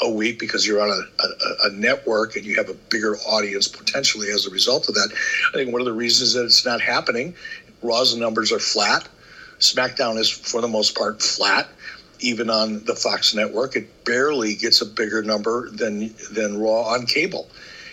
a 0.00 0.10
week 0.10 0.38
because 0.38 0.66
you're 0.66 0.80
on 0.80 0.88
a, 0.88 1.22
a, 1.22 1.68
a 1.68 1.72
network 1.72 2.36
and 2.36 2.46
you 2.46 2.56
have 2.56 2.70
a 2.70 2.74
bigger 2.88 3.16
audience 3.28 3.68
potentially 3.68 4.30
as 4.30 4.46
a 4.46 4.50
result 4.50 4.88
of 4.88 4.94
that. 4.94 5.10
I 5.52 5.58
think 5.58 5.70
one 5.72 5.82
of 5.82 5.86
the 5.86 5.92
reasons 5.92 6.32
that 6.32 6.46
it's 6.46 6.64
not 6.64 6.80
happening, 6.80 7.34
Raw's 7.82 8.16
numbers 8.16 8.50
are 8.50 8.58
flat. 8.58 9.06
SmackDown 9.58 10.18
is 10.18 10.30
for 10.30 10.62
the 10.62 10.68
most 10.68 10.96
part 10.96 11.20
flat 11.20 11.68
even 12.20 12.48
on 12.48 12.82
the 12.84 12.94
Fox 12.94 13.34
network. 13.34 13.76
It 13.76 14.04
barely 14.04 14.54
gets 14.54 14.80
a 14.80 14.86
bigger 14.86 15.22
number 15.22 15.68
than 15.70 16.14
than 16.32 16.58
Raw 16.58 16.94
on 16.94 17.04
cable. 17.04 17.48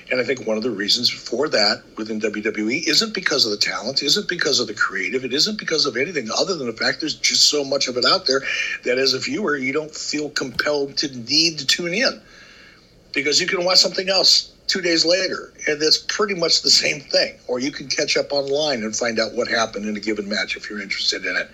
And 0.09 0.21
I 0.21 0.23
think 0.23 0.47
one 0.47 0.55
of 0.55 0.63
the 0.63 0.71
reasons 0.71 1.09
for 1.09 1.49
that 1.49 1.83
within 1.97 2.21
WWE 2.21 2.87
isn't 2.87 3.13
because 3.13 3.45
of 3.45 3.51
the 3.51 3.57
talent, 3.57 4.01
isn't 4.01 4.29
because 4.29 4.59
of 4.59 4.67
the 4.67 4.73
creative, 4.73 5.25
it 5.25 5.33
isn't 5.33 5.59
because 5.59 5.85
of 5.85 5.97
anything 5.97 6.29
other 6.37 6.55
than 6.55 6.67
the 6.67 6.73
fact 6.73 7.01
there's 7.01 7.15
just 7.15 7.49
so 7.49 7.63
much 7.63 7.87
of 7.87 7.97
it 7.97 8.05
out 8.05 8.25
there 8.25 8.41
that 8.85 8.97
as 8.97 9.13
a 9.13 9.19
viewer, 9.19 9.57
you 9.57 9.73
don't 9.73 9.93
feel 9.93 10.29
compelled 10.29 10.97
to 10.97 11.13
need 11.17 11.59
to 11.59 11.67
tune 11.67 11.93
in 11.93 12.21
because 13.13 13.41
you 13.41 13.47
can 13.47 13.65
watch 13.65 13.79
something 13.79 14.09
else 14.09 14.53
two 14.67 14.81
days 14.81 15.05
later, 15.05 15.53
and 15.67 15.81
that's 15.81 15.97
pretty 15.97 16.35
much 16.35 16.61
the 16.61 16.69
same 16.69 16.99
thing. 17.01 17.37
Or 17.47 17.59
you 17.59 17.71
can 17.71 17.87
catch 17.87 18.17
up 18.17 18.31
online 18.31 18.83
and 18.83 18.95
find 18.95 19.19
out 19.19 19.33
what 19.33 19.47
happened 19.47 19.87
in 19.87 19.95
a 19.95 19.99
given 19.99 20.27
match 20.29 20.55
if 20.55 20.69
you're 20.69 20.81
interested 20.81 21.25
in 21.25 21.35
it. 21.35 21.49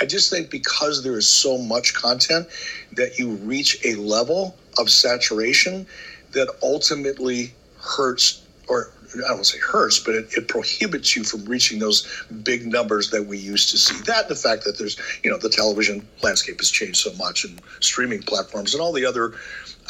I 0.00 0.06
just 0.06 0.30
think 0.30 0.50
because 0.50 1.02
there 1.02 1.18
is 1.18 1.28
so 1.28 1.58
much 1.58 1.94
content 1.94 2.48
that 2.92 3.18
you 3.18 3.30
reach 3.30 3.84
a 3.84 3.94
level 3.96 4.56
of 4.78 4.90
saturation 4.90 5.86
that 6.32 6.48
ultimately 6.62 7.52
hurts 7.80 8.42
or 8.68 8.92
I 9.12 9.18
don't 9.18 9.30
want 9.30 9.44
to 9.46 9.52
say 9.52 9.58
hurts, 9.58 9.98
but 9.98 10.14
it, 10.14 10.32
it, 10.36 10.46
prohibits 10.46 11.16
you 11.16 11.24
from 11.24 11.44
reaching 11.44 11.80
those 11.80 12.06
big 12.44 12.66
numbers 12.66 13.10
that 13.10 13.26
we 13.26 13.38
used 13.38 13.70
to 13.70 13.78
see. 13.78 14.00
That 14.04 14.28
the 14.28 14.36
fact 14.36 14.64
that 14.64 14.78
there's, 14.78 14.96
you 15.24 15.30
know, 15.30 15.36
the 15.36 15.48
television 15.48 16.06
landscape 16.22 16.58
has 16.60 16.70
changed 16.70 16.98
so 16.98 17.12
much 17.14 17.44
and 17.44 17.60
streaming 17.80 18.22
platforms 18.22 18.72
and 18.72 18.80
all 18.80 18.92
the 18.92 19.04
other, 19.04 19.32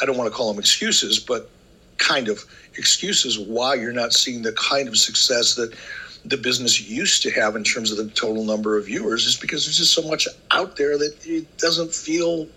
I 0.01 0.05
don't 0.05 0.17
want 0.17 0.31
to 0.31 0.35
call 0.35 0.51
them 0.51 0.59
excuses, 0.59 1.19
but 1.19 1.49
kind 1.97 2.27
of 2.27 2.43
excuses 2.77 3.37
why 3.37 3.75
you're 3.75 3.91
not 3.91 4.13
seeing 4.13 4.41
the 4.41 4.53
kind 4.53 4.87
of 4.87 4.97
success 4.97 5.53
that 5.55 5.75
the 6.25 6.37
business 6.37 6.81
used 6.89 7.21
to 7.23 7.31
have 7.31 7.55
in 7.55 7.63
terms 7.63 7.91
of 7.91 7.97
the 7.97 8.09
total 8.13 8.43
number 8.43 8.77
of 8.77 8.85
viewers 8.85 9.25
is 9.25 9.35
because 9.35 9.65
there's 9.65 9.77
just 9.77 9.93
so 9.93 10.01
much 10.07 10.27
out 10.51 10.75
there 10.75 10.97
that 10.97 11.15
it 11.25 11.57
doesn't 11.57 11.93
feel 11.93 12.47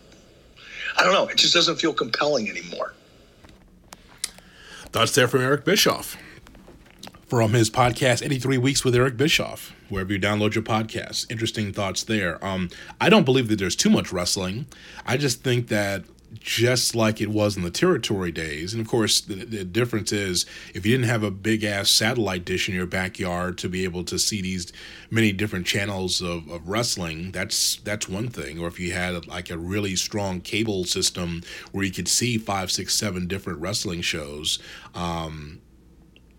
I 0.97 1.03
don't 1.03 1.13
know, 1.13 1.27
it 1.27 1.37
just 1.37 1.55
doesn't 1.55 1.77
feel 1.77 1.93
compelling 1.93 2.49
anymore. 2.49 2.95
Thoughts 4.95 5.13
there 5.17 5.27
from 5.27 5.41
Eric 5.41 5.65
Bischoff 5.65 6.17
from 7.27 7.53
his 7.53 7.69
podcast 7.69 8.25
83 8.25 8.59
Weeks 8.59 8.85
with 8.85 8.95
Eric 8.95 9.17
Bischoff, 9.17 9.75
wherever 9.89 10.13
you 10.13 10.21
download 10.21 10.55
your 10.55 10.63
podcasts. 10.63 11.29
Interesting 11.29 11.73
thoughts 11.73 12.05
there. 12.05 12.39
Um, 12.47 12.71
I 13.01 13.11
don't 13.11 13.25
believe 13.25 13.49
that 13.49 13.59
there's 13.59 13.75
too 13.75 13.91
much 13.91 14.13
wrestling. 14.13 14.67
I 15.05 15.17
just 15.17 15.43
think 15.43 15.67
that 15.67 16.05
just 16.41 16.95
like 16.95 17.21
it 17.21 17.31
was 17.31 17.57
in 17.57 17.63
the 17.63 17.71
territory 17.71 18.31
days. 18.31 18.73
And 18.73 18.81
of 18.81 18.89
course, 18.89 19.21
the, 19.21 19.45
the, 19.45 19.65
difference 19.65 20.13
is 20.13 20.47
if 20.75 20.87
you 20.87 20.93
didn't 20.93 21.09
have 21.09 21.23
a 21.23 21.31
big 21.31 21.65
ass 21.65 21.91
satellite 21.91 22.45
dish 22.45 22.69
in 22.69 22.75
your 22.75 22.87
backyard 22.87 23.59
to 23.59 23.69
be 23.69 23.85
able 23.85 24.05
to 24.05 24.19
see 24.19 24.41
these 24.41 24.73
many 25.11 25.33
different 25.33 25.67
channels 25.67 26.21
of, 26.21 26.49
of 26.49 26.69
wrestling, 26.69 27.33
that's 27.33 27.77
that's 27.77 28.09
one 28.09 28.29
thing. 28.29 28.59
Or 28.59 28.69
if 28.69 28.79
you 28.79 28.93
had 28.93 29.27
like 29.27 29.51
a 29.51 29.59
really 29.59 29.97
strong 29.97 30.41
cable 30.41 30.85
system 30.85 31.43
where 31.73 31.85
you 31.85 31.93
could 31.93 32.09
see 32.09 32.39
five, 32.39 32.71
six, 32.71 32.95
seven 32.95 33.27
different 33.27 33.61
wrestling 33.61 34.03
shows, 34.03 34.59
um, 34.95 35.61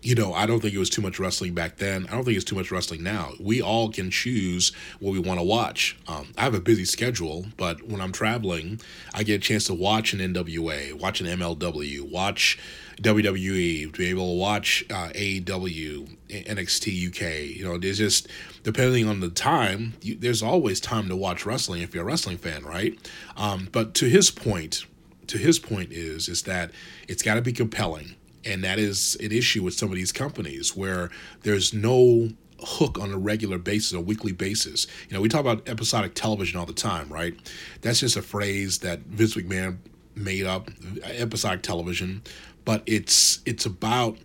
you 0.06 0.14
know, 0.14 0.32
I 0.32 0.46
don't 0.46 0.60
think 0.60 0.72
it 0.72 0.78
was 0.78 0.88
too 0.88 1.02
much 1.02 1.18
wrestling 1.18 1.52
back 1.52 1.78
then. 1.78 2.06
I 2.06 2.12
don't 2.12 2.24
think 2.24 2.36
it's 2.36 2.44
too 2.44 2.54
much 2.54 2.70
wrestling 2.70 3.02
now. 3.02 3.32
We 3.40 3.60
all 3.60 3.90
can 3.90 4.12
choose 4.12 4.70
what 5.00 5.10
we 5.10 5.18
want 5.18 5.40
to 5.40 5.44
watch. 5.44 5.98
Um, 6.06 6.28
I 6.38 6.42
have 6.42 6.54
a 6.54 6.60
busy 6.60 6.84
schedule, 6.84 7.46
but 7.56 7.82
when 7.82 8.00
I'm 8.00 8.12
traveling, 8.12 8.80
I 9.12 9.24
get 9.24 9.34
a 9.34 9.38
chance 9.40 9.64
to 9.64 9.74
watch 9.74 10.12
an 10.12 10.20
NWA, 10.20 10.92
watch 10.92 11.20
an 11.20 11.26
MLW, 11.26 12.08
watch 12.08 12.56
WWE, 13.02 13.92
to 13.92 13.98
be 13.98 14.06
able 14.06 14.32
to 14.32 14.38
watch 14.38 14.84
uh, 14.90 15.08
AEW, 15.08 16.16
NXT 16.28 17.08
UK. 17.08 17.56
You 17.56 17.64
know, 17.64 17.76
there's 17.76 17.98
just 17.98 18.28
depending 18.62 19.08
on 19.08 19.18
the 19.18 19.28
time, 19.28 19.94
you, 20.02 20.14
there's 20.14 20.40
always 20.40 20.78
time 20.78 21.08
to 21.08 21.16
watch 21.16 21.44
wrestling 21.44 21.82
if 21.82 21.92
you're 21.92 22.04
a 22.04 22.06
wrestling 22.06 22.38
fan, 22.38 22.64
right? 22.64 22.96
Um, 23.36 23.70
but 23.72 23.92
to 23.94 24.08
his 24.08 24.30
point, 24.30 24.86
to 25.26 25.36
his 25.36 25.58
point 25.58 25.90
is 25.90 26.28
is 26.28 26.42
that 26.42 26.70
it's 27.08 27.24
got 27.24 27.34
to 27.34 27.42
be 27.42 27.52
compelling 27.52 28.14
and 28.46 28.64
that 28.64 28.78
is 28.78 29.16
an 29.20 29.32
issue 29.32 29.62
with 29.62 29.74
some 29.74 29.90
of 29.90 29.96
these 29.96 30.12
companies 30.12 30.76
where 30.76 31.10
there's 31.42 31.74
no 31.74 32.30
hook 32.60 32.98
on 32.98 33.12
a 33.12 33.18
regular 33.18 33.58
basis, 33.58 33.92
a 33.92 34.00
weekly 34.00 34.32
basis. 34.32 34.86
You 35.08 35.14
know, 35.14 35.20
we 35.20 35.28
talk 35.28 35.40
about 35.40 35.68
episodic 35.68 36.14
television 36.14 36.58
all 36.58 36.66
the 36.66 36.72
time, 36.72 37.08
right? 37.08 37.34
That's 37.82 38.00
just 38.00 38.16
a 38.16 38.22
phrase 38.22 38.78
that 38.78 39.00
Vince 39.00 39.34
McMahon 39.34 39.78
made 40.14 40.46
up, 40.46 40.70
episodic 41.02 41.62
television, 41.62 42.22
but 42.64 42.82
it's 42.86 43.40
it's 43.44 43.66
about 43.66 44.16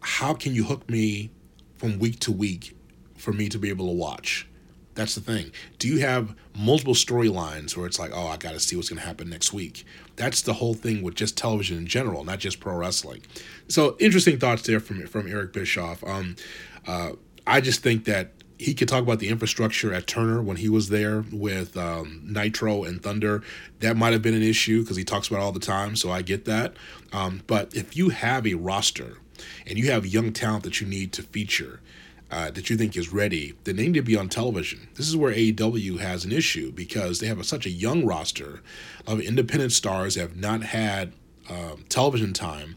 how 0.00 0.32
can 0.32 0.54
you 0.54 0.64
hook 0.64 0.88
me 0.88 1.30
from 1.76 1.98
week 1.98 2.20
to 2.20 2.32
week 2.32 2.76
for 3.16 3.32
me 3.32 3.48
to 3.48 3.58
be 3.58 3.68
able 3.68 3.86
to 3.86 3.92
watch. 3.92 4.46
That's 4.94 5.14
the 5.14 5.20
thing. 5.20 5.52
Do 5.78 5.86
you 5.86 6.00
have 6.00 6.34
multiple 6.56 6.94
storylines 6.94 7.76
where 7.76 7.86
it's 7.86 8.00
like, 8.00 8.10
oh, 8.12 8.26
I 8.26 8.36
got 8.36 8.52
to 8.52 8.60
see 8.60 8.74
what's 8.74 8.88
going 8.88 9.00
to 9.00 9.06
happen 9.06 9.28
next 9.30 9.52
week? 9.52 9.84
That's 10.18 10.42
the 10.42 10.54
whole 10.54 10.74
thing 10.74 11.00
with 11.02 11.14
just 11.14 11.36
television 11.36 11.78
in 11.78 11.86
general, 11.86 12.24
not 12.24 12.40
just 12.40 12.58
pro 12.58 12.74
wrestling. 12.74 13.22
So 13.68 13.96
interesting 14.00 14.38
thoughts 14.38 14.62
there 14.62 14.80
from 14.80 15.06
from 15.06 15.28
Eric 15.28 15.52
Bischoff. 15.52 16.02
Um, 16.04 16.36
uh, 16.86 17.12
I 17.46 17.60
just 17.60 17.82
think 17.82 18.04
that 18.04 18.32
he 18.58 18.74
could 18.74 18.88
talk 18.88 19.02
about 19.02 19.20
the 19.20 19.28
infrastructure 19.28 19.94
at 19.94 20.08
Turner 20.08 20.42
when 20.42 20.56
he 20.56 20.68
was 20.68 20.88
there 20.88 21.24
with 21.32 21.76
um, 21.76 22.20
Nitro 22.24 22.82
and 22.82 23.00
Thunder. 23.00 23.42
That 23.78 23.96
might 23.96 24.12
have 24.12 24.22
been 24.22 24.34
an 24.34 24.42
issue 24.42 24.82
because 24.82 24.96
he 24.96 25.04
talks 25.04 25.28
about 25.28 25.40
all 25.40 25.52
the 25.52 25.60
time, 25.60 25.94
so 25.94 26.10
I 26.10 26.22
get 26.22 26.44
that. 26.46 26.74
Um, 27.12 27.42
but 27.46 27.74
if 27.74 27.96
you 27.96 28.08
have 28.08 28.46
a 28.46 28.54
roster 28.54 29.18
and 29.66 29.78
you 29.78 29.90
have 29.92 30.04
young 30.04 30.32
talent 30.32 30.64
that 30.64 30.80
you 30.80 30.88
need 30.88 31.12
to 31.12 31.22
feature, 31.22 31.80
uh, 32.30 32.50
that 32.50 32.68
you 32.68 32.76
think 32.76 32.96
is 32.96 33.12
ready, 33.12 33.54
then 33.64 33.76
they 33.76 33.86
need 33.86 33.94
to 33.94 34.02
be 34.02 34.16
on 34.16 34.28
television. 34.28 34.88
This 34.94 35.08
is 35.08 35.16
where 35.16 35.32
AEW 35.32 35.98
has 35.98 36.24
an 36.24 36.32
issue 36.32 36.72
because 36.72 37.20
they 37.20 37.26
have 37.26 37.40
a, 37.40 37.44
such 37.44 37.66
a 37.66 37.70
young 37.70 38.04
roster 38.04 38.60
of 39.06 39.20
independent 39.20 39.72
stars 39.72 40.14
that 40.14 40.20
have 40.20 40.36
not 40.36 40.62
had 40.62 41.12
uh, 41.48 41.76
television 41.88 42.32
time 42.32 42.76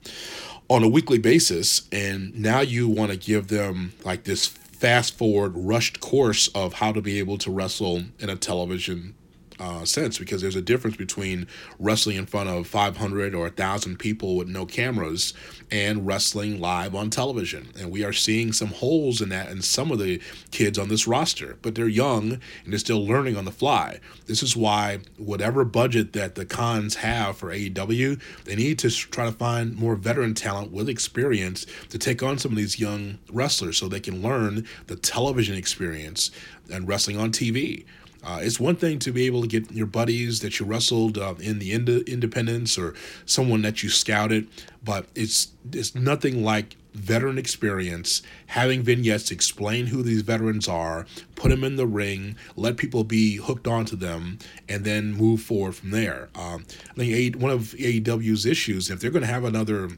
on 0.69 0.83
a 0.83 0.87
weekly 0.87 1.19
basis, 1.19 1.87
and 1.91 2.33
now 2.33 2.61
you 2.61 2.87
want 2.87 3.11
to 3.11 3.17
give 3.17 3.49
them 3.49 3.91
like 4.05 4.23
this 4.23 4.47
fast 4.47 5.17
forward 5.17 5.51
rushed 5.55 5.99
course 5.99 6.47
of 6.49 6.73
how 6.73 6.91
to 6.91 7.01
be 7.01 7.19
able 7.19 7.37
to 7.37 7.51
wrestle 7.51 8.03
in 8.19 8.29
a 8.29 8.35
television 8.35 9.13
uh, 9.61 9.85
sense 9.85 10.17
because 10.17 10.41
there's 10.41 10.55
a 10.55 10.61
difference 10.61 10.97
between 10.97 11.45
wrestling 11.77 12.17
in 12.17 12.25
front 12.25 12.49
of 12.49 12.65
500 12.65 13.35
or 13.35 13.43
1,000 13.43 13.99
people 13.99 14.35
with 14.35 14.47
no 14.47 14.65
cameras 14.65 15.35
and 15.69 16.07
wrestling 16.07 16.59
live 16.59 16.95
on 16.95 17.11
television. 17.11 17.69
And 17.79 17.91
we 17.91 18.03
are 18.03 18.11
seeing 18.11 18.53
some 18.53 18.69
holes 18.69 19.21
in 19.21 19.29
that 19.29 19.51
in 19.51 19.61
some 19.61 19.91
of 19.91 19.99
the 19.99 20.19
kids 20.49 20.79
on 20.79 20.89
this 20.89 21.05
roster, 21.05 21.57
but 21.61 21.75
they're 21.75 21.87
young 21.87 22.33
and 22.63 22.73
they're 22.73 22.79
still 22.79 23.05
learning 23.05 23.37
on 23.37 23.45
the 23.45 23.51
fly. 23.51 23.99
This 24.25 24.41
is 24.41 24.57
why, 24.57 24.99
whatever 25.17 25.63
budget 25.63 26.13
that 26.13 26.33
the 26.33 26.45
Khans 26.45 26.95
have 26.95 27.37
for 27.37 27.53
AEW, 27.53 28.19
they 28.45 28.55
need 28.55 28.79
to 28.79 28.89
try 28.89 29.25
to 29.25 29.31
find 29.31 29.75
more 29.75 29.95
veteran 29.95 30.33
talent 30.33 30.71
with 30.71 30.89
experience 30.89 31.67
to 31.89 31.99
take 31.99 32.23
on 32.23 32.39
some 32.39 32.51
of 32.51 32.57
these 32.57 32.79
young 32.79 33.19
wrestlers 33.31 33.77
so 33.77 33.87
they 33.87 33.99
can 33.99 34.23
learn 34.23 34.65
the 34.87 34.95
television 34.95 35.55
experience 35.55 36.31
and 36.71 36.87
wrestling 36.87 37.19
on 37.19 37.31
TV. 37.31 37.85
Uh, 38.23 38.39
it's 38.41 38.59
one 38.59 38.75
thing 38.75 38.99
to 38.99 39.11
be 39.11 39.25
able 39.25 39.41
to 39.41 39.47
get 39.47 39.71
your 39.71 39.87
buddies 39.87 40.41
that 40.41 40.59
you 40.59 40.65
wrestled 40.65 41.17
uh, 41.17 41.33
in 41.39 41.59
the 41.59 41.71
ind- 41.71 41.89
independence 42.07 42.77
or 42.77 42.93
someone 43.25 43.61
that 43.63 43.81
you 43.81 43.89
scouted, 43.89 44.47
but 44.83 45.07
it's 45.15 45.49
it's 45.71 45.95
nothing 45.95 46.43
like 46.43 46.75
veteran 46.93 47.37
experience, 47.37 48.21
having 48.47 48.81
vignettes 48.81 49.31
explain 49.31 49.87
who 49.87 50.03
these 50.03 50.21
veterans 50.21 50.67
are, 50.67 51.05
put 51.35 51.49
them 51.49 51.63
in 51.63 51.77
the 51.77 51.87
ring, 51.87 52.35
let 52.55 52.77
people 52.77 53.03
be 53.03 53.37
hooked 53.37 53.67
onto 53.67 53.95
them, 53.95 54.37
and 54.67 54.83
then 54.83 55.13
move 55.13 55.41
forward 55.41 55.75
from 55.75 55.91
there. 55.91 56.29
Um, 56.35 56.65
I 56.91 56.93
think 56.95 57.37
one 57.37 57.51
of 57.51 57.73
AEW's 57.77 58.45
issues, 58.45 58.89
if 58.89 58.99
they're 58.99 59.11
going 59.11 59.21
to 59.21 59.27
have 59.27 59.45
another 59.45 59.91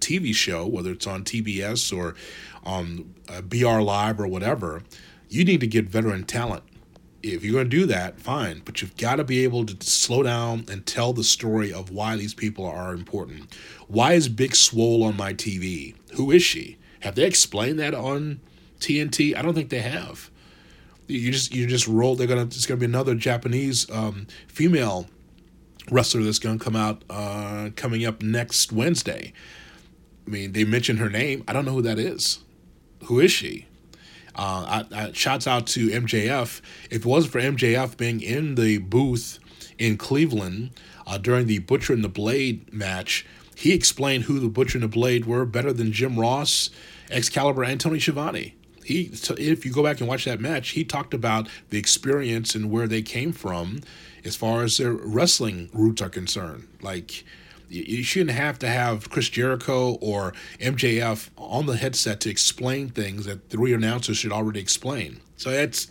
TV 0.00 0.34
show, 0.34 0.66
whether 0.66 0.92
it's 0.92 1.06
on 1.06 1.24
TBS 1.24 1.96
or 1.96 2.14
on 2.64 3.14
uh, 3.28 3.40
BR 3.40 3.80
Live 3.80 4.20
or 4.20 4.26
whatever, 4.26 4.82
you 5.28 5.44
need 5.44 5.60
to 5.60 5.66
get 5.66 5.86
veteran 5.86 6.24
talent 6.24 6.62
if 7.22 7.44
you're 7.44 7.54
going 7.54 7.70
to 7.70 7.76
do 7.76 7.86
that, 7.86 8.20
fine, 8.20 8.62
but 8.64 8.80
you've 8.80 8.96
got 8.96 9.16
to 9.16 9.24
be 9.24 9.44
able 9.44 9.64
to 9.66 9.86
slow 9.86 10.22
down 10.22 10.64
and 10.70 10.86
tell 10.86 11.12
the 11.12 11.24
story 11.24 11.72
of 11.72 11.90
why 11.90 12.16
these 12.16 12.34
people 12.34 12.64
are 12.64 12.92
important. 12.92 13.54
Why 13.88 14.12
is 14.12 14.28
Big 14.28 14.54
Swole 14.54 15.02
on 15.02 15.16
my 15.16 15.32
TV? 15.32 15.94
Who 16.14 16.30
is 16.30 16.42
she? 16.42 16.78
Have 17.00 17.14
they 17.14 17.24
explained 17.24 17.78
that 17.78 17.94
on 17.94 18.40
TNT? 18.80 19.36
I 19.36 19.42
don't 19.42 19.54
think 19.54 19.70
they 19.70 19.80
have. 19.80 20.30
You 21.08 21.30
just 21.30 21.54
you 21.54 21.66
just 21.66 21.86
roll. 21.86 22.16
They're 22.16 22.26
gonna. 22.26 22.42
It's 22.42 22.66
gonna 22.66 22.80
be 22.80 22.86
another 22.86 23.14
Japanese 23.14 23.88
um, 23.90 24.26
female 24.48 25.06
wrestler 25.88 26.24
that's 26.24 26.40
gonna 26.40 26.58
come 26.58 26.74
out 26.74 27.04
uh, 27.08 27.70
coming 27.76 28.04
up 28.04 28.22
next 28.22 28.72
Wednesday. 28.72 29.32
I 30.26 30.30
mean, 30.30 30.52
they 30.52 30.64
mentioned 30.64 30.98
her 30.98 31.08
name. 31.08 31.44
I 31.46 31.52
don't 31.52 31.64
know 31.64 31.74
who 31.74 31.82
that 31.82 32.00
is. 32.00 32.40
Who 33.04 33.20
is 33.20 33.30
she? 33.30 33.66
Uh, 34.36 34.84
I, 34.92 35.06
I, 35.06 35.12
shouts 35.12 35.46
out 35.46 35.66
to 35.68 35.88
MJF. 35.88 36.60
If 36.90 37.02
it 37.02 37.06
wasn't 37.06 37.32
for 37.32 37.40
MJF 37.40 37.96
being 37.96 38.20
in 38.20 38.54
the 38.54 38.78
booth 38.78 39.38
in 39.78 39.96
Cleveland 39.96 40.70
uh, 41.06 41.18
during 41.18 41.46
the 41.46 41.60
Butcher 41.60 41.94
and 41.94 42.04
the 42.04 42.08
Blade 42.08 42.72
match, 42.72 43.26
he 43.56 43.72
explained 43.72 44.24
who 44.24 44.38
the 44.38 44.48
Butcher 44.48 44.76
and 44.76 44.84
the 44.84 44.88
Blade 44.88 45.24
were 45.24 45.46
better 45.46 45.72
than 45.72 45.90
Jim 45.90 46.20
Ross, 46.20 46.68
Excalibur, 47.10 47.64
and 47.64 47.80
Tony 47.80 47.98
Schiavone. 47.98 48.54
He, 48.84 49.10
if 49.38 49.64
you 49.64 49.72
go 49.72 49.82
back 49.82 50.00
and 50.00 50.08
watch 50.08 50.26
that 50.26 50.38
match, 50.38 50.70
he 50.70 50.84
talked 50.84 51.14
about 51.14 51.48
the 51.70 51.78
experience 51.78 52.54
and 52.54 52.70
where 52.70 52.86
they 52.86 53.02
came 53.02 53.32
from, 53.32 53.80
as 54.24 54.36
far 54.36 54.62
as 54.62 54.76
their 54.76 54.92
wrestling 54.92 55.70
roots 55.72 56.02
are 56.02 56.10
concerned. 56.10 56.68
Like 56.82 57.24
you 57.68 58.02
shouldn't 58.02 58.36
have 58.36 58.58
to 58.60 58.68
have 58.68 59.10
Chris 59.10 59.28
Jericho 59.28 59.94
or 60.00 60.32
MJF 60.60 61.30
on 61.36 61.66
the 61.66 61.76
headset 61.76 62.20
to 62.20 62.30
explain 62.30 62.88
things 62.88 63.26
that 63.26 63.48
three 63.50 63.72
announcers 63.72 64.16
should 64.16 64.32
already 64.32 64.60
explain. 64.60 65.20
So 65.36 65.50
that's 65.50 65.90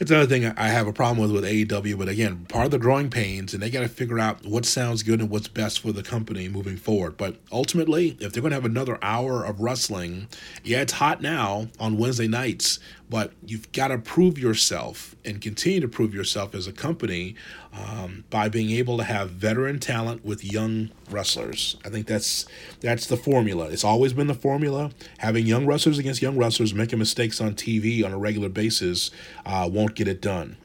it's 0.00 0.12
another 0.12 0.28
thing 0.28 0.46
I 0.46 0.68
have 0.68 0.86
a 0.86 0.92
problem 0.92 1.18
with 1.18 1.32
with 1.32 1.44
AEW. 1.44 1.98
But 1.98 2.08
again, 2.08 2.46
part 2.48 2.66
of 2.66 2.70
the 2.70 2.78
growing 2.78 3.10
pains, 3.10 3.52
and 3.52 3.62
they 3.62 3.70
got 3.70 3.80
to 3.80 3.88
figure 3.88 4.18
out 4.18 4.46
what 4.46 4.64
sounds 4.64 5.02
good 5.02 5.20
and 5.20 5.28
what's 5.28 5.48
best 5.48 5.80
for 5.80 5.90
the 5.90 6.04
company 6.04 6.48
moving 6.48 6.76
forward. 6.76 7.16
But 7.16 7.36
ultimately, 7.50 8.16
if 8.20 8.32
they're 8.32 8.40
going 8.40 8.50
to 8.50 8.56
have 8.56 8.64
another 8.64 8.98
hour 9.02 9.44
of 9.44 9.60
wrestling, 9.60 10.28
yeah, 10.62 10.82
it's 10.82 10.92
hot 10.92 11.20
now 11.20 11.68
on 11.80 11.98
Wednesday 11.98 12.28
nights, 12.28 12.78
but 13.10 13.32
you've 13.44 13.70
got 13.72 13.88
to 13.88 13.98
prove 13.98 14.38
yourself 14.38 15.16
and 15.24 15.40
continue 15.40 15.80
to 15.80 15.88
prove 15.88 16.14
yourself 16.14 16.54
as 16.54 16.66
a 16.66 16.72
company 16.72 17.34
um, 17.72 18.24
by 18.30 18.48
being 18.48 18.70
able 18.70 18.98
to 18.98 19.04
have 19.04 19.30
veteran 19.30 19.78
talent 19.78 20.24
with 20.24 20.44
young 20.44 20.90
wrestlers. 21.10 21.76
I 21.84 21.88
think 21.88 22.06
that's 22.06 22.46
that's 22.80 23.06
the 23.06 23.16
formula. 23.16 23.68
It's 23.70 23.84
always 23.84 24.12
been 24.12 24.26
the 24.26 24.34
formula. 24.34 24.90
Having 25.18 25.46
young 25.46 25.66
wrestlers 25.66 25.98
against 25.98 26.20
young 26.22 26.36
wrestlers 26.36 26.74
making 26.74 26.98
mistakes 26.98 27.40
on 27.40 27.54
TV 27.54 28.04
on 28.04 28.12
a 28.12 28.18
regular 28.18 28.48
basis 28.48 29.10
uh, 29.46 29.68
won't 29.72 29.94
get 29.94 30.08
it 30.08 30.20
done. 30.20 30.56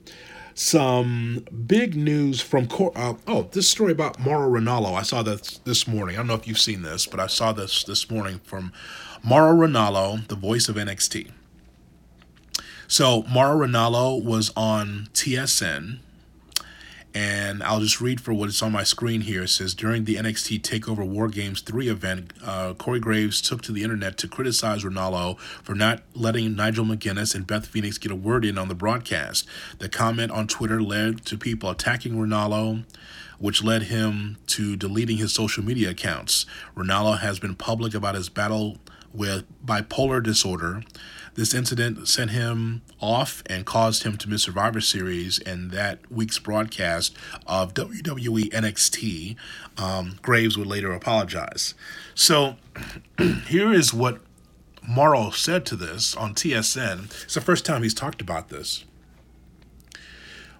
Some 0.55 1.45
big 1.65 1.95
news 1.95 2.39
from 2.39 2.67
uh, 2.95 3.15
oh 3.27 3.49
this 3.51 3.69
story 3.69 3.91
about 3.91 4.19
Mauro 4.19 4.49
Ranallo. 4.49 4.93
I 4.93 5.01
saw 5.01 5.23
this 5.23 5.59
this 5.59 5.87
morning. 5.87 6.15
I 6.15 6.19
don't 6.19 6.27
know 6.27 6.35
if 6.35 6.47
you've 6.47 6.59
seen 6.59 6.83
this, 6.83 7.07
but 7.07 7.19
I 7.19 7.27
saw 7.27 7.53
this 7.53 7.83
this 7.83 8.11
morning 8.11 8.39
from 8.43 8.71
Mauro 9.23 9.65
Ranallo, 9.65 10.27
the 10.27 10.35
voice 10.35 10.69
of 10.69 10.75
NXT. 10.75 11.31
So 12.87 13.23
Mauro 13.23 13.65
Ranallo 13.65 14.23
was 14.23 14.51
on 14.55 15.09
TSN 15.13 15.99
and 17.15 17.61
I'll 17.61 17.79
just 17.79 18.01
read 18.01 18.19
for 18.19 18.33
what 18.33 18.49
is 18.49 18.61
on 18.61 18.71
my 18.71 18.83
screen 18.83 19.21
here. 19.21 19.43
It 19.43 19.49
says 19.49 19.75
during 19.75 20.05
the 20.05 20.15
NXT 20.15 20.61
Takeover 20.61 21.07
War 21.07 21.27
Games 21.27 21.61
3 21.61 21.87
event, 21.87 22.33
uh, 22.43 22.73
Corey 22.73 22.99
Graves 22.99 23.41
took 23.41 23.61
to 23.63 23.71
the 23.71 23.83
internet 23.83 24.17
to 24.19 24.27
criticize 24.27 24.83
Ranallo 24.83 25.39
for 25.39 25.75
not 25.75 26.01
letting 26.15 26.55
Nigel 26.55 26.85
McGuinness 26.85 27.35
and 27.35 27.45
Beth 27.45 27.67
Phoenix 27.67 27.97
get 27.99 28.11
a 28.11 28.15
word 28.15 28.43
in 28.43 28.57
on 28.57 28.67
the 28.67 28.75
broadcast. 28.75 29.45
The 29.77 29.89
comment 29.89 30.31
on 30.31 30.47
Twitter 30.47 30.81
led 30.81 31.23
to 31.25 31.37
people 31.37 31.69
attacking 31.69 32.13
Ranallo, 32.13 32.83
which 33.37 33.63
led 33.63 33.83
him 33.83 34.37
to 34.47 34.75
deleting 34.75 35.17
his 35.17 35.33
social 35.33 35.63
media 35.63 35.91
accounts. 35.91 36.47
Ranallo 36.75 37.19
has 37.19 37.37
been 37.37 37.55
public 37.55 37.93
about 37.93 38.15
his 38.15 38.29
battle 38.29 38.77
with 39.13 39.45
bipolar 39.63 40.23
disorder. 40.23 40.83
This 41.35 41.53
incident 41.53 42.07
sent 42.07 42.31
him 42.31 42.83
off 43.01 43.41
and 43.47 43.65
caused 43.65 44.03
him 44.03 44.17
to 44.17 44.29
miss 44.29 44.43
Survivor 44.43 44.81
Series 44.81 45.39
and 45.39 45.71
that 45.71 45.99
week's 46.11 46.37
broadcast 46.37 47.15
of 47.47 47.73
WWE 47.73 48.51
NXT. 48.51 49.35
Um, 49.77 50.19
Graves 50.21 50.57
would 50.57 50.67
later 50.67 50.91
apologize. 50.91 51.73
So 52.13 52.57
here 53.47 53.73
is 53.73 53.93
what 53.93 54.19
Mauro 54.87 55.31
said 55.31 55.65
to 55.67 55.75
this 55.75 56.15
on 56.15 56.35
TSN. 56.35 57.05
It's 57.23 57.33
the 57.33 57.41
first 57.41 57.65
time 57.65 57.81
he's 57.81 57.95
talked 57.95 58.21
about 58.21 58.49
this. 58.49 58.85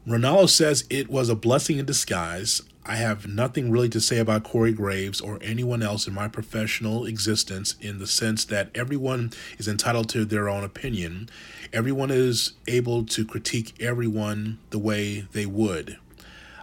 Ranallo 0.08 0.50
says 0.50 0.86
it 0.90 1.10
was 1.10 1.30
a 1.30 1.36
blessing 1.36 1.78
in 1.78 1.86
disguise. 1.86 2.62
I 2.86 2.96
have 2.98 3.28
nothing 3.28 3.72
really 3.72 3.88
to 3.90 4.02
say 4.02 4.20
about 4.20 4.44
Corey 4.44 4.74
Graves 4.74 5.22
or 5.22 5.40
anyone 5.42 5.82
else 5.82 6.06
in 6.06 6.14
my 6.14 6.28
professional 6.28 7.06
existence 7.06 7.76
in 7.80 8.00
the 8.00 8.08
sense 8.08 8.44
that 8.46 8.70
everyone 8.76 9.32
is 9.58 9.70
entitled 9.70 10.10
to 10.10 10.26
their 10.26 10.50
own 10.50 10.66
opinion. 10.66 11.30
Everyone 11.72 12.12
is 12.12 12.54
able 12.68 13.06
to 13.06 13.26
critique 13.26 13.74
everyone 13.80 14.60
the 14.72 14.80
way 14.80 15.22
they 15.32 15.46
would. 15.46 15.98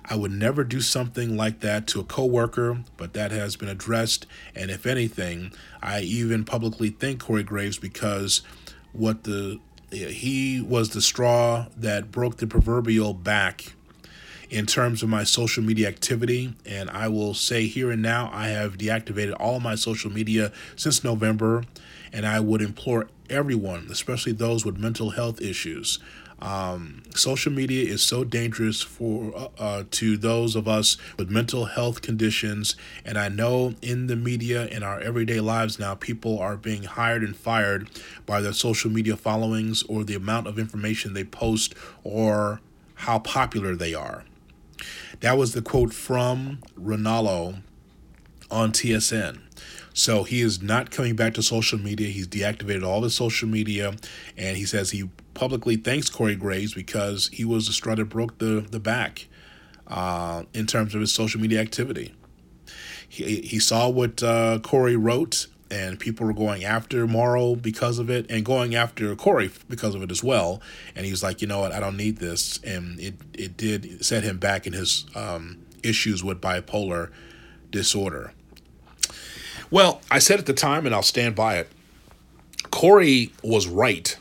I 0.05 0.17
would 0.17 0.33
never 0.33 0.63
do 0.63 0.81
something 0.81 1.37
like 1.37 1.61
that 1.61 1.87
to 1.89 2.01
a 2.01 2.05
coworker, 2.05 2.81
but 2.99 3.15
that 3.15 3.31
has 3.31 3.57
been 3.57 3.69
addressed. 3.69 4.27
And 4.55 4.71
if 4.71 4.85
anything, 4.85 5.53
I 5.83 6.01
even 6.01 6.45
publicly 6.45 6.91
thank 6.91 7.21
Corey 7.21 7.45
Graves 7.45 7.79
because 7.79 8.43
what 8.93 9.25
the 9.25 9.61
he 9.91 10.61
was 10.61 10.91
the 10.91 11.01
straw 11.01 11.67
that 11.77 12.13
broke 12.13 12.37
the 12.37 12.47
proverbial 12.47 13.15
back 13.15 13.73
in 14.51 14.67
terms 14.67 15.03
of 15.03 15.09
my 15.09 15.25
social 15.25 15.63
media 15.63 15.89
activity. 15.89 16.55
And 16.67 16.91
I 16.91 17.09
will 17.09 17.35
say 17.35 17.67
here 17.67 17.91
and 17.91 18.03
now, 18.03 18.31
I 18.33 18.49
have 18.49 18.77
deactivated 18.77 19.35
all 19.39 19.61
my 19.61 19.75
social 19.75 20.11
media 20.11 20.53
since 20.77 21.03
November. 21.03 21.65
And 22.13 22.27
I 22.27 22.41
would 22.41 22.61
implore 22.61 23.07
everyone, 23.29 23.87
especially 23.91 24.33
those 24.33 24.65
with 24.65 24.77
mental 24.77 25.11
health 25.11 25.41
issues, 25.41 26.01
um, 26.43 27.03
social 27.15 27.53
media 27.53 27.85
is 27.85 28.03
so 28.03 28.25
dangerous 28.25 28.81
for 28.81 29.33
uh, 29.37 29.49
uh, 29.59 29.85
to 29.91 30.17
those 30.17 30.57
of 30.57 30.67
us 30.67 30.97
with 31.19 31.31
mental 31.31 31.67
health 31.67 32.01
conditions, 32.01 32.77
and 33.05 33.19
I 33.19 33.29
know 33.29 33.75
in 33.83 34.07
the 34.07 34.17
media 34.17 34.67
in 34.67 34.83
our 34.83 34.99
everyday 35.01 35.41
lives 35.41 35.79
now, 35.79 35.95
people 35.95 36.39
are 36.39 36.57
being 36.57 36.85
hired 36.85 37.23
and 37.23 37.37
fired 37.37 37.91
by 38.25 38.41
their 38.41 38.55
social 38.55 38.91
media 38.91 39.17
followings 39.17 39.83
or 39.83 40.03
the 40.03 40.15
amount 40.15 40.47
of 40.47 40.59
information 40.59 41.13
they 41.13 41.25
post 41.25 41.75
or 42.05 42.61
how 42.95 43.19
popular 43.19 43.77
they 43.77 43.93
are. 43.93 44.25
That 45.21 45.37
was 45.37 45.53
the 45.53 45.63
quote 45.63 45.93
from 45.93 46.61
Ranallo 46.79 47.63
on 48.51 48.73
TSN. 48.73 49.41
So 49.93 50.23
he 50.23 50.41
is 50.41 50.63
not 50.63 50.91
coming 50.91 51.17
back 51.17 51.35
to 51.35 51.43
social 51.43 51.79
media. 51.79 52.09
He's 52.09 52.29
deactivated 52.29 52.85
all 52.85 53.03
his 53.03 53.15
social 53.15 53.49
media, 53.49 53.95
and 54.37 54.57
he 54.57 54.65
says 54.65 54.91
he 54.91 55.11
publicly 55.35 55.77
thanks 55.77 56.09
Corey 56.09 56.37
Graves 56.37 56.75
because 56.75 57.29
he 57.33 57.45
was 57.45 57.67
the 57.67 57.73
straw 57.73 57.95
that 57.95 58.07
broke 58.07 58.39
the 58.39 58.67
the 58.71 58.81
back 58.81 59.27
uh, 59.87 60.45
in 60.55 60.67
terms 60.67 60.95
of 60.95 61.01
his 61.01 61.13
social 61.13 61.41
media 61.41 61.61
activity. 61.61 62.15
He 63.09 63.41
he 63.43 63.59
saw 63.59 63.89
what 63.89 64.23
uh, 64.23 64.61
Corey 64.63 64.97
wrote 64.97 65.49
and 65.71 65.99
people 65.99 66.27
were 66.27 66.33
going 66.33 66.65
after 66.65 67.07
Mauro 67.07 67.55
because 67.55 67.99
of 67.99 68.11
it, 68.11 68.27
and 68.31 68.45
going 68.45 68.75
after 68.75 69.15
Corey 69.17 69.51
because 69.69 69.95
of 69.95 70.03
it 70.03 70.11
as 70.11 70.23
well. 70.23 70.61
And 70.95 71.05
he 71.05 71.13
was 71.13 71.23
like, 71.23 71.41
you 71.41 71.49
know 71.49 71.61
what, 71.61 71.73
I 71.73 71.81
don't 71.81 71.97
need 71.97 72.19
this, 72.19 72.59
and 72.65 72.99
it 73.01 73.15
it 73.35 73.57
did 73.57 74.05
set 74.05 74.25
him 74.25 74.39
back 74.39 74.67
in 74.67 74.73
his 74.73 75.07
um, 75.15 75.59
issues 75.83 76.25
with 76.25 76.41
bipolar 76.41 77.11
disorder. 77.71 78.33
Well, 79.71 80.01
I 80.11 80.19
said 80.19 80.41
at 80.41 80.47
the 80.47 80.53
time, 80.53 80.87
and 80.87 80.95
I'll 80.95 81.03
stand 81.03 81.35
by 81.37 81.59
it. 81.59 81.69
Corey 82.71 83.33
was 83.43 83.67
right 83.67 84.17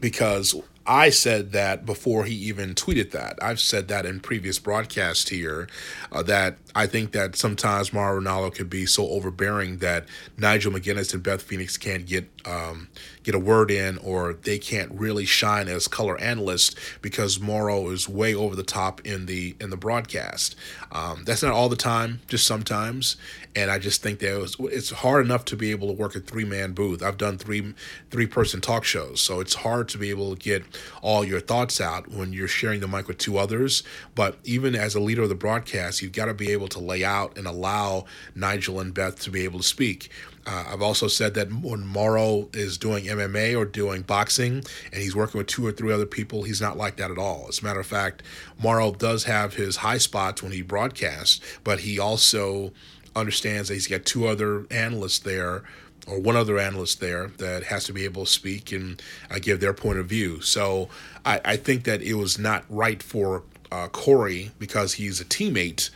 because 0.00 0.54
I 0.86 1.10
said 1.10 1.52
that 1.52 1.86
before 1.86 2.24
he 2.24 2.34
even 2.34 2.74
tweeted 2.74 3.10
that. 3.12 3.38
I've 3.42 3.60
said 3.60 3.88
that 3.88 4.04
in 4.04 4.20
previous 4.20 4.58
broadcasts 4.58 5.30
here 5.30 5.68
uh, 6.12 6.22
that 6.24 6.56
I 6.74 6.86
think 6.86 7.12
that 7.12 7.36
sometimes 7.36 7.92
Mauro 7.92 8.20
Ranallo 8.20 8.52
could 8.52 8.68
be 8.68 8.84
so 8.86 9.08
overbearing 9.08 9.78
that 9.78 10.06
Nigel 10.36 10.72
McGuinness 10.72 11.14
and 11.14 11.22
Beth 11.22 11.42
Phoenix 11.42 11.76
can't 11.76 12.04
get 12.04 12.28
um, 12.44 12.88
get 13.22 13.34
a 13.34 13.38
word 13.38 13.70
in 13.70 13.98
or 13.98 14.34
they 14.34 14.58
can't 14.58 14.92
really 14.92 15.24
shine 15.24 15.68
as 15.68 15.88
color 15.88 16.18
analysts 16.20 16.76
because 17.00 17.40
Mauro 17.40 17.88
is 17.88 18.08
way 18.08 18.34
over 18.34 18.54
the 18.54 18.62
top 18.62 19.00
in 19.06 19.26
the 19.26 19.56
in 19.60 19.70
the 19.70 19.76
broadcast. 19.76 20.56
Um, 20.92 21.24
that's 21.24 21.42
not 21.42 21.52
all 21.52 21.68
the 21.68 21.76
time, 21.76 22.20
just 22.28 22.46
sometimes. 22.46 23.16
And 23.56 23.70
I 23.70 23.78
just 23.78 24.02
think 24.02 24.18
that 24.18 24.34
it 24.34 24.40
was, 24.40 24.56
it's 24.58 24.90
hard 24.90 25.24
enough 25.24 25.44
to 25.46 25.56
be 25.56 25.70
able 25.70 25.86
to 25.86 25.94
work 25.94 26.16
a 26.16 26.20
three 26.20 26.44
man 26.44 26.72
booth. 26.72 27.02
I've 27.02 27.18
done 27.18 27.38
three 27.38 27.74
three 28.10 28.26
person 28.26 28.60
talk 28.60 28.84
shows, 28.84 29.20
so 29.20 29.40
it's 29.40 29.54
hard 29.54 29.88
to 29.90 29.98
be 29.98 30.10
able 30.10 30.34
to 30.34 30.40
get 30.40 30.64
all 31.02 31.24
your 31.24 31.40
thoughts 31.40 31.80
out 31.80 32.10
when 32.10 32.32
you're 32.32 32.48
sharing 32.48 32.80
the 32.80 32.88
mic 32.88 33.06
with 33.06 33.18
two 33.18 33.38
others. 33.38 33.84
But 34.14 34.38
even 34.44 34.74
as 34.74 34.94
a 34.94 35.00
leader 35.00 35.22
of 35.22 35.28
the 35.28 35.34
broadcast, 35.34 36.02
you've 36.02 36.12
got 36.12 36.26
to 36.26 36.34
be 36.34 36.50
able 36.50 36.63
to 36.68 36.78
lay 36.78 37.04
out 37.04 37.36
and 37.36 37.46
allow 37.46 38.04
Nigel 38.34 38.80
and 38.80 38.92
Beth 38.92 39.20
to 39.20 39.30
be 39.30 39.44
able 39.44 39.60
to 39.60 39.64
speak. 39.64 40.10
Uh, 40.46 40.64
I've 40.68 40.82
also 40.82 41.08
said 41.08 41.34
that 41.34 41.50
when 41.52 41.86
Mauro 41.86 42.48
is 42.52 42.76
doing 42.76 43.04
MMA 43.04 43.56
or 43.56 43.64
doing 43.64 44.02
boxing 44.02 44.62
and 44.92 45.02
he's 45.02 45.16
working 45.16 45.38
with 45.38 45.46
two 45.46 45.66
or 45.66 45.72
three 45.72 45.92
other 45.92 46.06
people, 46.06 46.42
he's 46.42 46.60
not 46.60 46.76
like 46.76 46.96
that 46.96 47.10
at 47.10 47.18
all. 47.18 47.46
As 47.48 47.60
a 47.60 47.64
matter 47.64 47.80
of 47.80 47.86
fact, 47.86 48.22
Mauro 48.62 48.92
does 48.92 49.24
have 49.24 49.54
his 49.54 49.76
high 49.76 49.98
spots 49.98 50.42
when 50.42 50.52
he 50.52 50.60
broadcasts, 50.60 51.40
but 51.64 51.80
he 51.80 51.98
also 51.98 52.72
understands 53.16 53.68
that 53.68 53.74
he's 53.74 53.86
got 53.86 54.04
two 54.04 54.26
other 54.26 54.66
analysts 54.70 55.20
there 55.20 55.62
or 56.06 56.20
one 56.20 56.36
other 56.36 56.58
analyst 56.58 57.00
there 57.00 57.28
that 57.38 57.64
has 57.64 57.84
to 57.84 57.92
be 57.92 58.04
able 58.04 58.24
to 58.24 58.30
speak 58.30 58.72
and 58.72 59.00
uh, 59.30 59.38
give 59.40 59.60
their 59.60 59.72
point 59.72 59.98
of 59.98 60.06
view. 60.06 60.40
So 60.42 60.88
I, 61.24 61.40
I 61.44 61.56
think 61.56 61.84
that 61.84 62.02
it 62.02 62.14
was 62.14 62.38
not 62.38 62.64
right 62.68 63.02
for 63.02 63.44
uh, 63.72 63.88
Corey 63.88 64.50
because 64.58 64.94
he's 64.94 65.20
a 65.20 65.24
teammate 65.24 65.90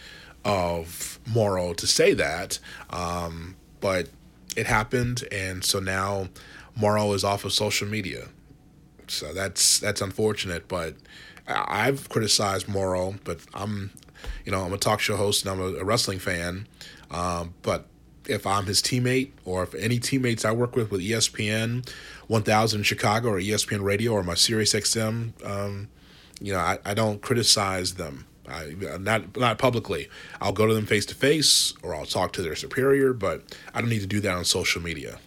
of 0.45 1.19
Mauro 1.27 1.73
to 1.75 1.87
say 1.87 2.15
that. 2.15 2.59
Um, 2.91 3.57
but 3.81 4.09
it 4.57 4.67
happened, 4.67 5.25
and 5.31 5.65
so 5.65 5.79
now 5.79 6.29
Mauro 6.77 7.13
is 7.13 7.25
off 7.25 7.45
of 7.45 7.53
social 7.53 7.87
media. 7.87 8.29
So 9.07 9.33
that's 9.33 9.79
that's 9.79 10.01
unfortunate, 10.01 10.69
but 10.69 10.95
I've 11.49 12.09
criticized 12.09 12.69
Mauro, 12.69 13.15
but 13.25 13.41
I'm, 13.55 13.91
you 14.45 14.53
know, 14.53 14.63
I'm 14.63 14.73
a 14.73 14.79
talk 14.79 15.01
show 15.01 15.17
host 15.17 15.45
and 15.45 15.53
I'm 15.53 15.61
a, 15.61 15.79
a 15.79 15.85
wrestling 15.85 16.19
fan. 16.19 16.67
Um, 17.11 17.55
but 17.63 17.87
if 18.27 18.47
I'm 18.47 18.67
his 18.67 18.83
teammate 18.83 19.31
or 19.45 19.63
if 19.63 19.75
any 19.75 19.99
teammates 19.99 20.45
I 20.45 20.53
work 20.53 20.77
with 20.77 20.91
with 20.91 21.01
ESPN 21.01 21.89
1000 22.27 22.83
Chicago 22.83 23.31
or 23.31 23.41
ESPN 23.41 23.83
Radio 23.83 24.13
or 24.13 24.23
my 24.23 24.35
Sirius 24.35 24.75
XM, 24.75 25.33
um, 25.45 25.89
you 26.41 26.53
know, 26.53 26.59
I, 26.59 26.79
I 26.85 26.95
don't 26.95 27.23
criticize 27.23 27.95
them. 27.95 28.27
I, 28.51 28.99
not 28.99 29.37
not 29.37 29.59
publicly. 29.59 30.09
I'll 30.41 30.53
go 30.53 30.67
to 30.67 30.75
them 30.75 30.87
face 30.87 31.07
to 31.07 31.15
face 31.15 31.75
or 31.83 31.95
I'll 31.95 32.07
talk 32.07 32.33
to 32.35 32.43
their 32.43 32.57
superior, 32.57 33.13
but 33.13 33.57
I 33.75 33.81
don't 33.81 33.91
need 33.91 34.01
to 34.01 34.07
do 34.07 34.21
that 34.21 34.33
on 34.33 34.45
social 34.45 34.83
media. 34.83 35.19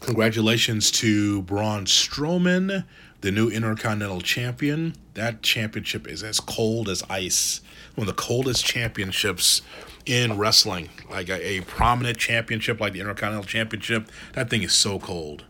Congratulations 0.00 0.90
to 0.92 1.42
Braun 1.42 1.84
Strowman, 1.84 2.84
the 3.20 3.30
new 3.30 3.50
Intercontinental 3.50 4.22
Champion. 4.22 4.94
That 5.14 5.42
championship 5.42 6.08
is 6.08 6.22
as 6.22 6.40
cold 6.40 6.88
as 6.88 7.02
ice. 7.10 7.60
One 7.94 8.08
of 8.08 8.16
the 8.16 8.20
coldest 8.20 8.64
championships 8.64 9.60
in 10.06 10.38
wrestling. 10.38 10.88
Like 11.10 11.28
a, 11.28 11.46
a 11.46 11.60
prominent 11.62 12.16
championship 12.18 12.80
like 12.80 12.94
the 12.94 13.00
Intercontinental 13.00 13.46
Championship, 13.46 14.10
that 14.32 14.48
thing 14.48 14.62
is 14.62 14.72
so 14.72 14.98
cold. 14.98 15.44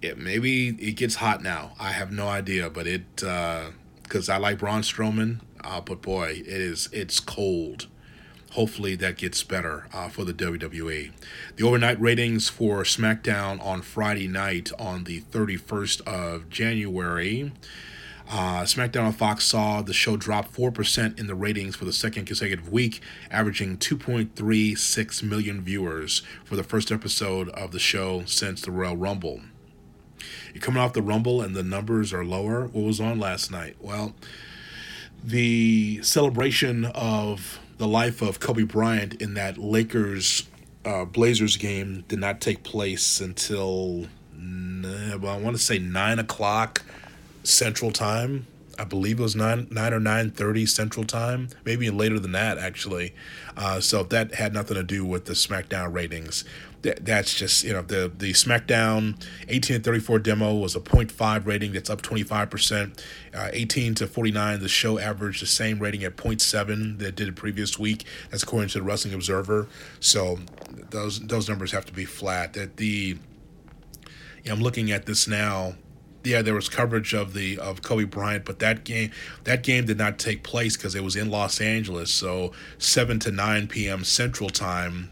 It 0.00 0.18
maybe 0.18 0.68
it 0.68 0.92
gets 0.92 1.16
hot 1.16 1.42
now. 1.42 1.72
I 1.80 1.90
have 1.90 2.12
no 2.12 2.28
idea, 2.28 2.70
but 2.70 2.86
it 2.86 3.24
uh, 3.24 3.70
because 4.06 4.28
I 4.28 4.36
like 4.36 4.58
Braun 4.58 4.82
Strowman, 4.82 5.40
uh, 5.62 5.80
but 5.80 6.02
boy, 6.02 6.42
it 6.46 6.46
is 6.46 6.88
it's 6.92 7.20
cold. 7.20 7.88
Hopefully 8.52 8.94
that 8.96 9.18
gets 9.18 9.42
better 9.42 9.86
uh, 9.92 10.08
for 10.08 10.24
the 10.24 10.32
WWE. 10.32 11.12
The 11.56 11.64
overnight 11.64 12.00
ratings 12.00 12.48
for 12.48 12.84
SmackDown 12.84 13.62
on 13.62 13.82
Friday 13.82 14.28
night 14.28 14.70
on 14.78 15.04
the 15.04 15.20
31st 15.22 16.06
of 16.06 16.48
January. 16.48 17.52
Uh, 18.30 18.62
SmackDown 18.62 19.06
on 19.06 19.12
Fox 19.12 19.44
saw 19.44 19.82
the 19.82 19.92
show 19.92 20.16
drop 20.16 20.52
4% 20.52 21.18
in 21.18 21.26
the 21.26 21.34
ratings 21.34 21.76
for 21.76 21.84
the 21.84 21.92
second 21.92 22.24
consecutive 22.24 22.72
week, 22.72 23.00
averaging 23.30 23.76
2.36 23.78 25.22
million 25.22 25.60
viewers 25.62 26.22
for 26.44 26.56
the 26.56 26.64
first 26.64 26.90
episode 26.90 27.48
of 27.50 27.72
the 27.72 27.78
show 27.78 28.24
since 28.24 28.62
the 28.62 28.70
Royal 28.70 28.96
Rumble. 28.96 29.42
You're 30.56 30.62
coming 30.62 30.82
off 30.82 30.94
the 30.94 31.02
Rumble 31.02 31.42
and 31.42 31.54
the 31.54 31.62
numbers 31.62 32.14
are 32.14 32.24
lower. 32.24 32.62
What 32.62 32.82
was 32.82 32.98
on 32.98 33.20
last 33.20 33.50
night? 33.50 33.76
Well, 33.78 34.14
the 35.22 36.00
celebration 36.02 36.86
of 36.86 37.60
the 37.76 37.86
life 37.86 38.22
of 38.22 38.40
Kobe 38.40 38.62
Bryant 38.62 39.20
in 39.20 39.34
that 39.34 39.58
Lakers 39.58 40.48
uh, 40.82 41.04
Blazers 41.04 41.58
game 41.58 42.06
did 42.08 42.20
not 42.20 42.40
take 42.40 42.62
place 42.62 43.20
until, 43.20 44.06
well, 44.34 45.28
I 45.28 45.36
want 45.36 45.58
to 45.58 45.62
say 45.62 45.78
9 45.78 46.20
o'clock 46.20 46.80
Central 47.42 47.90
Time. 47.90 48.46
I 48.78 48.84
believe 48.84 49.20
it 49.20 49.22
was 49.22 49.34
nine 49.36 49.68
nine 49.70 49.94
or 49.94 50.00
nine 50.00 50.30
thirty 50.30 50.66
Central 50.66 51.06
Time, 51.06 51.48
maybe 51.64 51.88
later 51.88 52.18
than 52.18 52.32
that 52.32 52.58
actually. 52.58 53.14
Uh, 53.56 53.80
so 53.80 54.02
that 54.02 54.34
had 54.34 54.52
nothing 54.52 54.74
to 54.74 54.82
do 54.82 55.02
with 55.02 55.24
the 55.24 55.32
SmackDown 55.32 55.94
ratings. 55.94 56.44
That, 56.86 57.04
that's 57.04 57.34
just 57.34 57.64
you 57.64 57.72
know 57.72 57.82
the 57.82 58.12
the 58.16 58.32
SmackDown 58.32 59.20
eighteen 59.48 59.82
thirty 59.82 59.98
four 59.98 60.20
demo 60.20 60.54
was 60.54 60.76
a 60.76 60.80
0.5 60.80 61.44
rating. 61.44 61.72
That's 61.72 61.90
up 61.90 62.00
twenty 62.00 62.22
five 62.22 62.48
percent. 62.48 63.04
Uh, 63.34 63.50
eighteen 63.52 63.96
to 63.96 64.06
forty 64.06 64.30
nine, 64.30 64.60
the 64.60 64.68
show 64.68 64.96
averaged 64.96 65.42
the 65.42 65.46
same 65.46 65.80
rating 65.80 66.04
at 66.04 66.16
0.7 66.16 66.98
that 67.00 67.16
did 67.16 67.26
the 67.26 67.32
previous 67.32 67.76
week. 67.76 68.04
That's 68.30 68.44
according 68.44 68.68
to 68.68 68.78
the 68.78 68.84
Wrestling 68.84 69.14
Observer. 69.14 69.66
So 69.98 70.38
those 70.90 71.18
those 71.18 71.48
numbers 71.48 71.72
have 71.72 71.86
to 71.86 71.92
be 71.92 72.04
flat. 72.04 72.52
That 72.52 72.76
the 72.76 73.18
I'm 74.48 74.60
looking 74.60 74.92
at 74.92 75.06
this 75.06 75.26
now 75.26 75.74
yeah, 76.22 76.42
there 76.42 76.54
was 76.54 76.68
coverage 76.68 77.14
of 77.14 77.34
the 77.34 77.58
of 77.58 77.82
Kobe 77.82 78.04
Bryant, 78.04 78.44
but 78.44 78.60
that 78.60 78.84
game 78.84 79.10
that 79.42 79.64
game 79.64 79.86
did 79.86 79.98
not 79.98 80.18
take 80.20 80.44
place 80.44 80.76
because 80.76 80.94
it 80.94 81.02
was 81.02 81.16
in 81.16 81.30
Los 81.30 81.60
Angeles. 81.60 82.12
So 82.12 82.52
seven 82.78 83.18
to 83.20 83.32
nine 83.32 83.66
p.m. 83.66 84.04
Central 84.04 84.50
Time. 84.50 85.10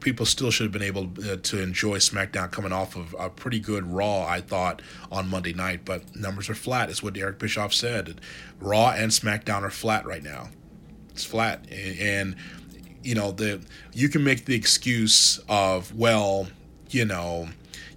People 0.00 0.26
still 0.26 0.50
should 0.50 0.64
have 0.64 0.72
been 0.72 0.82
able 0.82 1.10
uh, 1.24 1.36
to 1.36 1.62
enjoy 1.62 1.98
SmackDown 1.98 2.50
coming 2.50 2.72
off 2.72 2.96
of 2.96 3.14
a 3.18 3.30
pretty 3.30 3.60
good 3.60 3.86
Raw, 3.86 4.24
I 4.26 4.40
thought, 4.40 4.82
on 5.10 5.28
Monday 5.28 5.52
night. 5.52 5.84
But 5.84 6.16
numbers 6.16 6.48
are 6.48 6.54
flat. 6.54 6.90
It's 6.90 7.02
what 7.02 7.16
Eric 7.16 7.38
Bischoff 7.38 7.72
said. 7.74 8.20
Raw 8.60 8.90
and 8.90 9.10
SmackDown 9.10 9.62
are 9.62 9.70
flat 9.70 10.06
right 10.06 10.22
now. 10.22 10.48
It's 11.10 11.24
flat, 11.24 11.66
and, 11.70 11.98
and 11.98 12.36
you 13.02 13.14
know 13.14 13.32
the 13.32 13.62
you 13.92 14.08
can 14.08 14.24
make 14.24 14.44
the 14.44 14.54
excuse 14.54 15.40
of 15.48 15.94
well, 15.94 16.48
you 16.90 17.04
know 17.04 17.48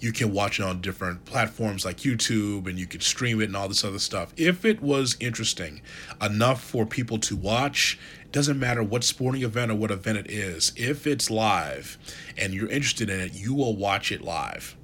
you 0.04 0.12
can 0.12 0.34
watch 0.34 0.60
it 0.60 0.64
on 0.64 0.82
different 0.82 1.24
platforms 1.24 1.86
like 1.86 2.00
YouTube 2.00 2.68
and 2.68 2.78
you 2.78 2.86
can 2.86 3.00
stream 3.00 3.40
it 3.40 3.46
and 3.46 3.56
all 3.56 3.70
this 3.70 3.86
other 3.86 4.00
stuff. 4.00 4.34
If 4.36 4.66
it 4.66 4.82
was 4.82 5.16
interesting 5.22 5.82
enough 6.22 6.62
for 6.62 6.86
people 6.86 7.18
to 7.20 7.38
watch, 7.38 7.98
doesn't 8.34 8.60
matter 8.60 8.84
what 8.84 9.04
sporting 9.04 9.44
event 9.44 9.72
or 9.72 9.76
what 9.76 9.92
event 9.92 10.18
it 10.18 10.30
is, 10.30 10.74
if 10.76 11.08
it's 11.08 11.30
live 11.30 11.98
and 12.38 12.54
you're 12.54 12.70
interested 12.70 13.10
in 13.10 13.20
it, 13.20 13.34
you 13.34 13.54
will 13.54 13.76
watch 13.76 14.12
it 14.12 14.22
live. 14.22 14.76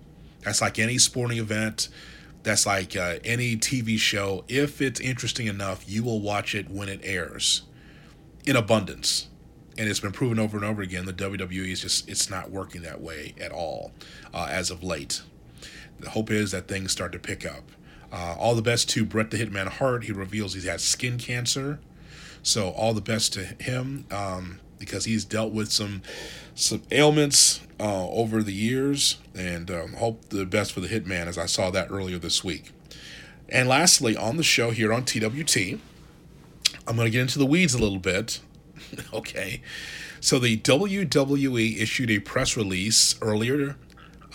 That's 0.44 0.62
like 0.62 0.80
any 0.80 0.98
sporting 0.98 1.40
event. 1.40 1.90
That's 2.44 2.66
like 2.66 2.96
uh, 2.96 3.16
any 3.26 3.58
TV 3.58 3.98
show. 3.98 4.46
If 4.48 4.82
it's 4.82 5.02
interesting 5.02 5.48
enough, 5.48 5.84
you 5.90 6.04
will 6.04 6.22
watch 6.22 6.56
it 6.56 6.70
when 6.70 6.88
it 6.88 7.02
airs 7.04 7.64
in 8.46 8.56
abundance 8.56 9.28
and 9.80 9.88
it's 9.88 10.00
been 10.00 10.12
proven 10.12 10.40
over 10.40 10.58
and 10.58 10.66
over 10.66 10.82
again 10.82 11.06
the 11.06 11.14
WWE 11.14 11.72
is 11.72 11.82
just 11.82 12.08
it's 12.10 12.30
not 12.30 12.52
working 12.52 12.82
that 12.82 13.02
way 13.02 13.34
at 13.40 13.52
all 13.52 13.92
uh, 14.34 14.48
as 14.52 14.70
of 14.70 14.84
late. 14.84 15.22
The 16.00 16.12
hope 16.12 16.30
is 16.30 16.52
that 16.52 16.68
things 16.68 16.92
start 16.92 17.14
to 17.14 17.20
pick 17.20 17.46
up. 17.46 17.72
Uh, 18.12 18.36
all 18.38 18.56
the 18.56 18.62
best 18.62 18.90
to 18.90 19.06
Bret 19.06 19.32
the 19.32 19.38
Hitman 19.38 19.68
Hart. 19.68 20.04
He 20.04 20.12
reveals 20.12 20.54
he's 20.54 20.66
had 20.66 20.82
skin 20.82 21.18
cancer, 21.18 21.80
so 22.44 22.70
all 22.70 22.94
the 22.94 23.02
best 23.02 23.34
to 23.34 23.44
him 23.44 24.06
um, 24.12 24.60
because 24.78 25.06
he's 25.06 25.26
dealt 25.26 25.54
with 25.54 25.72
some 25.72 26.02
some 26.56 26.82
ailments 26.92 27.62
uh, 27.80 28.08
over 28.10 28.44
the 28.44 28.54
years, 28.54 29.18
and 29.34 29.72
um, 29.72 29.94
hope 29.94 30.30
the 30.30 30.46
best 30.46 30.74
for 30.74 30.82
the 30.82 30.88
Hitman 30.88 31.28
as 31.28 31.38
I 31.38 31.46
saw 31.46 31.72
that 31.72 31.90
earlier 31.90 32.18
this 32.18 32.44
week. 32.44 32.72
And 33.48 33.68
lastly, 33.68 34.18
on 34.18 34.38
the 34.38 34.44
show 34.44 34.72
here 34.72 34.92
on 34.92 35.06
TWT, 35.06 35.80
I'm 36.88 36.96
going 36.96 37.06
to 37.06 37.10
get 37.10 37.22
into 37.22 37.40
the 37.40 37.46
weeds 37.46 37.74
a 37.74 37.80
little 37.80 37.98
bit 37.98 38.42
okay. 39.14 39.62
So 40.20 40.40
the 40.40 40.58
WWE 40.58 41.78
issued 41.80 42.12
a 42.12 42.20
press 42.20 42.58
release 42.58 43.16
earlier 43.22 43.76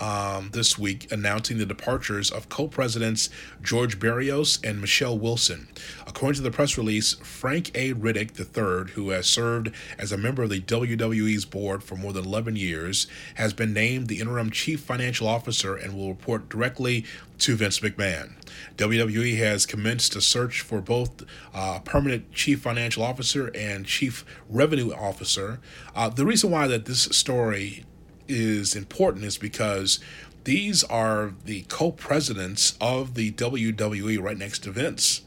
um, 0.00 0.50
this 0.52 0.78
week 0.78 1.10
announcing 1.12 1.58
the 1.58 1.66
departures 1.66 2.30
of 2.30 2.48
co 2.48 2.68
presidents 2.68 3.30
George 3.62 3.98
Barrios 3.98 4.58
and 4.62 4.80
Michelle 4.80 5.18
Wilson. 5.18 5.68
According 6.06 6.36
to 6.36 6.42
the 6.42 6.50
press 6.50 6.76
release, 6.76 7.14
Frank 7.14 7.70
A. 7.74 7.94
Riddick 7.94 8.38
III, 8.38 8.92
who 8.92 9.10
has 9.10 9.26
served 9.26 9.70
as 9.98 10.12
a 10.12 10.16
member 10.16 10.42
of 10.42 10.50
the 10.50 10.60
WWE's 10.60 11.44
board 11.44 11.82
for 11.82 11.96
more 11.96 12.12
than 12.12 12.24
11 12.24 12.56
years, 12.56 13.06
has 13.36 13.52
been 13.52 13.72
named 13.72 14.08
the 14.08 14.20
interim 14.20 14.50
chief 14.50 14.80
financial 14.80 15.28
officer 15.28 15.76
and 15.76 15.96
will 15.96 16.08
report 16.08 16.48
directly 16.48 17.04
to 17.38 17.56
Vince 17.56 17.80
McMahon. 17.80 18.32
WWE 18.76 19.36
has 19.38 19.66
commenced 19.66 20.14
a 20.16 20.20
search 20.20 20.60
for 20.60 20.80
both 20.80 21.24
uh, 21.52 21.80
permanent 21.80 22.32
chief 22.32 22.60
financial 22.60 23.02
officer 23.02 23.50
and 23.54 23.86
chief 23.86 24.24
revenue 24.48 24.92
officer. 24.92 25.60
Uh, 25.94 26.08
the 26.08 26.24
reason 26.24 26.50
why 26.50 26.66
that 26.66 26.84
this 26.84 27.02
story 27.02 27.84
is 28.28 28.74
important 28.74 29.24
is 29.24 29.38
because 29.38 30.00
these 30.44 30.84
are 30.84 31.32
the 31.44 31.62
co-presidents 31.68 32.76
of 32.80 33.14
the 33.14 33.32
WWE 33.32 34.22
right 34.22 34.36
next 34.36 34.60
to 34.64 34.70
Vince. 34.70 35.22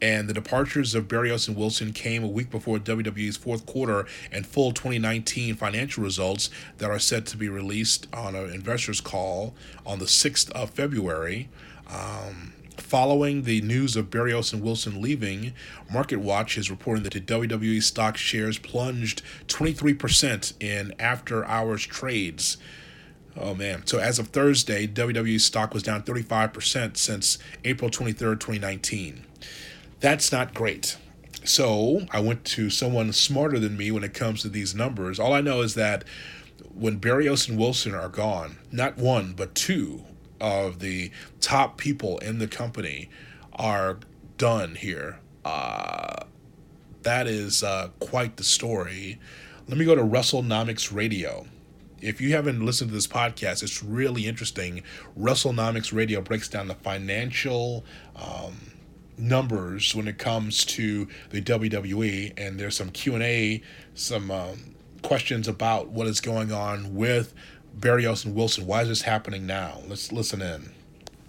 And 0.00 0.28
the 0.28 0.34
departures 0.34 0.96
of 0.96 1.06
Barrios 1.06 1.46
and 1.46 1.56
Wilson 1.56 1.92
came 1.92 2.24
a 2.24 2.28
week 2.28 2.50
before 2.50 2.78
WWE's 2.78 3.36
fourth 3.36 3.66
quarter 3.66 4.04
and 4.32 4.44
full 4.44 4.72
2019 4.72 5.54
financial 5.54 6.02
results 6.02 6.50
that 6.78 6.90
are 6.90 6.98
set 6.98 7.24
to 7.26 7.36
be 7.36 7.48
released 7.48 8.08
on 8.12 8.34
an 8.34 8.50
investors 8.50 9.00
call 9.00 9.54
on 9.86 10.00
the 10.00 10.06
6th 10.06 10.50
of 10.50 10.70
February. 10.70 11.48
Um, 11.88 12.52
Following 12.78 13.42
the 13.42 13.60
news 13.60 13.96
of 13.96 14.10
Barrios 14.10 14.52
and 14.52 14.62
Wilson 14.62 15.02
leaving, 15.02 15.52
Market 15.90 16.20
Watch 16.20 16.56
is 16.56 16.70
reporting 16.70 17.04
that 17.04 17.12
the 17.12 17.20
WWE 17.20 17.82
stock 17.82 18.16
shares 18.16 18.58
plunged 18.58 19.22
23% 19.48 20.54
in 20.60 20.94
after 20.98 21.44
hours 21.44 21.84
trades. 21.84 22.56
Oh 23.36 23.54
man. 23.54 23.86
So 23.86 23.98
as 23.98 24.18
of 24.18 24.28
Thursday, 24.28 24.86
WWE 24.86 25.40
stock 25.40 25.74
was 25.74 25.82
down 25.82 26.02
35% 26.02 26.96
since 26.96 27.38
April 27.64 27.90
23rd, 27.90 28.40
2019. 28.40 29.24
That's 30.00 30.32
not 30.32 30.54
great. 30.54 30.96
So 31.44 32.06
I 32.10 32.20
went 32.20 32.44
to 32.46 32.70
someone 32.70 33.12
smarter 33.12 33.58
than 33.58 33.76
me 33.76 33.90
when 33.90 34.04
it 34.04 34.14
comes 34.14 34.42
to 34.42 34.48
these 34.48 34.74
numbers. 34.74 35.18
All 35.18 35.32
I 35.32 35.40
know 35.40 35.60
is 35.60 35.74
that 35.74 36.04
when 36.74 36.96
Barrios 36.96 37.48
and 37.48 37.58
Wilson 37.58 37.94
are 37.94 38.08
gone, 38.08 38.58
not 38.70 38.96
one, 38.96 39.34
but 39.34 39.54
two 39.54 40.04
of 40.42 40.80
the 40.80 41.10
top 41.40 41.78
people 41.78 42.18
in 42.18 42.38
the 42.38 42.48
company 42.48 43.08
are 43.52 43.98
done 44.36 44.74
here. 44.74 45.20
Uh, 45.44 46.24
that 47.02 47.26
is 47.26 47.62
uh, 47.62 47.88
quite 48.00 48.36
the 48.36 48.44
story. 48.44 49.18
Let 49.68 49.78
me 49.78 49.84
go 49.84 49.94
to 49.94 50.02
WrestleNomics 50.02 50.92
Radio. 50.92 51.46
If 52.00 52.20
you 52.20 52.32
haven't 52.32 52.66
listened 52.66 52.90
to 52.90 52.94
this 52.94 53.06
podcast, 53.06 53.62
it's 53.62 53.82
really 53.82 54.26
interesting. 54.26 54.82
WrestleNomics 55.18 55.92
Radio 55.92 56.20
breaks 56.20 56.48
down 56.48 56.66
the 56.66 56.74
financial 56.74 57.84
um, 58.16 58.72
numbers 59.16 59.94
when 59.94 60.08
it 60.08 60.18
comes 60.18 60.64
to 60.64 61.06
the 61.30 61.40
WWE, 61.40 62.32
and 62.36 62.58
there's 62.58 62.76
some 62.76 62.90
Q 62.90 63.14
and 63.14 63.22
A, 63.22 63.62
some 63.94 64.32
um, 64.32 64.74
questions 65.02 65.46
about 65.46 65.88
what 65.90 66.08
is 66.08 66.20
going 66.20 66.50
on 66.50 66.96
with 66.96 67.32
Barrios 67.74 68.24
and 68.24 68.34
Wilson. 68.34 68.66
Why 68.66 68.82
is 68.82 68.88
this 68.88 69.02
happening 69.02 69.46
now? 69.46 69.80
Let's 69.88 70.12
listen 70.12 70.42
in. 70.42 70.72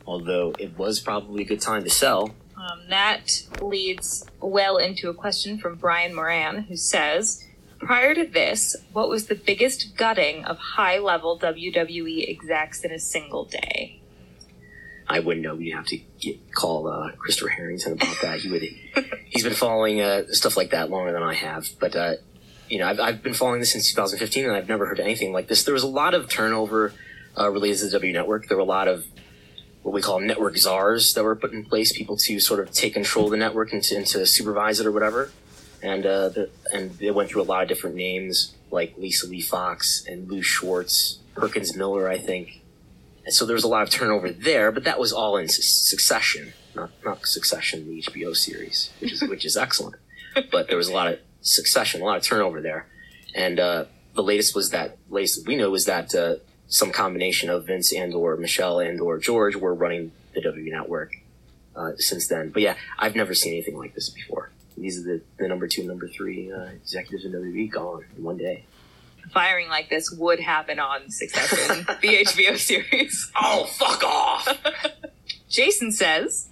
Although 0.06 0.54
it 0.60 0.78
was 0.78 1.00
probably 1.00 1.44
a 1.44 1.46
good 1.46 1.62
time 1.62 1.84
to 1.84 1.90
sell. 1.90 2.36
Um, 2.58 2.82
that 2.90 3.44
leads 3.62 4.26
well 4.40 4.78
into 4.78 5.10
a 5.10 5.14
question 5.14 5.58
from 5.58 5.76
Brian 5.76 6.14
Moran, 6.14 6.64
who 6.64 6.76
says, 6.76 7.46
Prior 7.80 8.16
to 8.16 8.26
this, 8.26 8.78
what 8.94 9.10
was 9.10 9.28
the 9.28 9.36
biggest 9.36 9.98
gutting 9.98 10.46
of 10.46 10.58
high 10.58 11.00
level 11.00 11.38
WWE 11.38 12.30
execs 12.30 12.84
in 12.84 12.92
a 12.92 13.00
single 13.00 13.44
day? 13.44 14.00
I 15.08 15.20
wouldn't 15.20 15.46
know. 15.46 15.56
We'd 15.56 15.72
have 15.72 15.88
to 15.88 16.00
get, 16.20 16.54
call 16.54 16.88
uh, 16.88 17.12
Christopher 17.18 17.50
Harrington 17.50 17.94
about 17.94 18.16
that. 18.22 18.40
He 18.40 18.50
would. 18.50 18.64
he's 19.26 19.44
been 19.44 19.54
following 19.54 20.00
uh, 20.00 20.24
stuff 20.30 20.56
like 20.56 20.72
that 20.72 20.90
longer 20.90 21.12
than 21.12 21.24
I 21.24 21.34
have. 21.34 21.68
But 21.80 21.96
uh, 21.96 22.14
you 22.70 22.80
know, 22.80 22.88
I've, 22.88 23.00
I've 23.00 23.24
been 23.24 23.34
following 23.34 23.60
this 23.60 23.72
since 23.72 23.90
2015, 23.90 24.46
and 24.46 24.54
I've 24.54 24.68
never 24.68 24.86
heard 24.86 25.00
anything 25.00 25.34
like 25.34 25.48
this. 25.48 25.64
There 25.64 25.74
was 25.74 25.84
a 25.84 25.88
lot 25.88 26.14
of 26.14 26.30
turnover 26.30 26.94
uh, 27.38 27.50
related 27.50 27.80
to 27.80 27.86
the 27.86 27.92
W 27.92 28.14
Network. 28.14 28.48
There 28.48 28.58
were 28.58 28.64
a 28.64 28.66
lot 28.66 28.88
of 28.88 29.06
what 29.84 29.94
we 29.94 30.02
call 30.02 30.20
network 30.20 30.58
czars 30.58 31.14
that 31.14 31.24
were 31.24 31.36
put 31.36 31.52
in 31.52 31.66
place, 31.66 31.96
people 31.96 32.16
to 32.16 32.40
sort 32.40 32.62
of 32.62 32.72
take 32.72 32.94
control 32.94 33.26
of 33.26 33.32
the 33.32 33.38
network 33.38 33.74
and 33.74 33.84
to, 33.84 33.98
and 33.98 34.08
to 34.08 34.26
supervise 34.26 34.80
it 34.80 34.86
or 34.86 34.92
whatever. 34.92 35.32
And 35.82 36.06
uh, 36.06 36.30
the, 36.30 36.50
and 36.74 36.92
they 36.92 37.12
went 37.12 37.30
through 37.30 37.42
a 37.42 37.44
lot 37.44 37.62
of 37.62 37.68
different 37.68 37.98
names 37.98 38.56
like 38.72 38.98
Lisa 38.98 39.28
Lee 39.28 39.42
Fox 39.42 40.06
and 40.08 40.32
Lou 40.32 40.42
Schwartz, 40.42 41.20
Perkins 41.36 41.76
Miller, 41.76 42.08
I 42.08 42.18
think. 42.18 42.62
And 43.26 43.34
so 43.34 43.46
there 43.46 43.54
was 43.54 43.66
a 43.66 43.68
lot 43.68 43.84
of 43.84 43.90
turnover 43.90 44.32
there, 44.32 44.72
but 44.72 44.86
that 44.86 45.00
was 45.00 45.12
all 45.12 45.36
in 45.36 45.50
su- 45.50 45.62
succession, 45.62 46.54
not 46.76 46.92
not 47.06 47.26
Succession, 47.26 47.86
the 47.86 48.02
HBO 48.02 48.36
series, 48.36 48.92
which 49.00 49.12
is 49.14 49.22
which 49.24 49.46
is 49.46 49.58
excellent. 49.58 49.96
But 50.52 50.68
there 50.68 50.78
was 50.78 50.88
a 50.88 50.94
lot 50.94 51.14
of 51.14 51.20
succession, 51.44 52.02
a 52.02 52.06
lot 52.06 52.18
of 52.18 52.24
turnover 52.24 52.62
there. 52.62 52.88
And 53.36 53.60
uh, 53.60 53.86
the 54.16 54.24
latest 54.24 54.56
was 54.56 54.72
that 54.72 54.98
latest 55.10 55.48
we 55.48 55.56
know 55.56 55.70
was 55.70 55.86
that 55.86 56.16
uh, 56.16 56.36
some 56.68 56.92
combination 56.92 57.50
of 57.50 57.68
Vince 57.68 57.94
and 57.94 58.14
or 58.14 58.36
Michelle 58.38 58.80
and 58.80 59.00
or 59.00 59.20
George 59.20 59.56
were 59.56 59.74
running 59.74 60.12
the 60.34 60.42
W 60.42 60.72
network 60.72 61.14
uh, 61.76 61.92
since 61.98 62.28
then. 62.28 62.50
But 62.50 62.62
yeah, 62.62 62.76
I've 62.98 63.16
never 63.16 63.34
seen 63.34 63.54
anything 63.54 63.78
like 63.78 63.94
this 63.94 64.10
before. 64.10 64.52
These 64.78 65.00
are 65.00 65.04
the, 65.04 65.22
the 65.38 65.48
number 65.48 65.68
two, 65.68 65.84
number 65.84 66.08
three 66.08 66.52
uh, 66.52 66.64
executives 66.64 67.26
in 67.26 67.32
WWE 67.32 67.70
gone 67.70 68.06
in 68.18 68.24
one 68.24 68.38
day. 68.38 68.66
Firing 69.32 69.70
like 69.70 69.90
this 69.90 70.12
would 70.12 70.40
happen 70.40 70.80
on 70.80 71.10
Succession, 71.10 71.86
the 72.02 72.26
HBO 72.26 72.58
series. 72.58 73.32
Oh, 73.40 73.66
fuck 73.66 74.04
off! 74.04 74.48
Jason 75.50 75.92
says, 75.92 76.50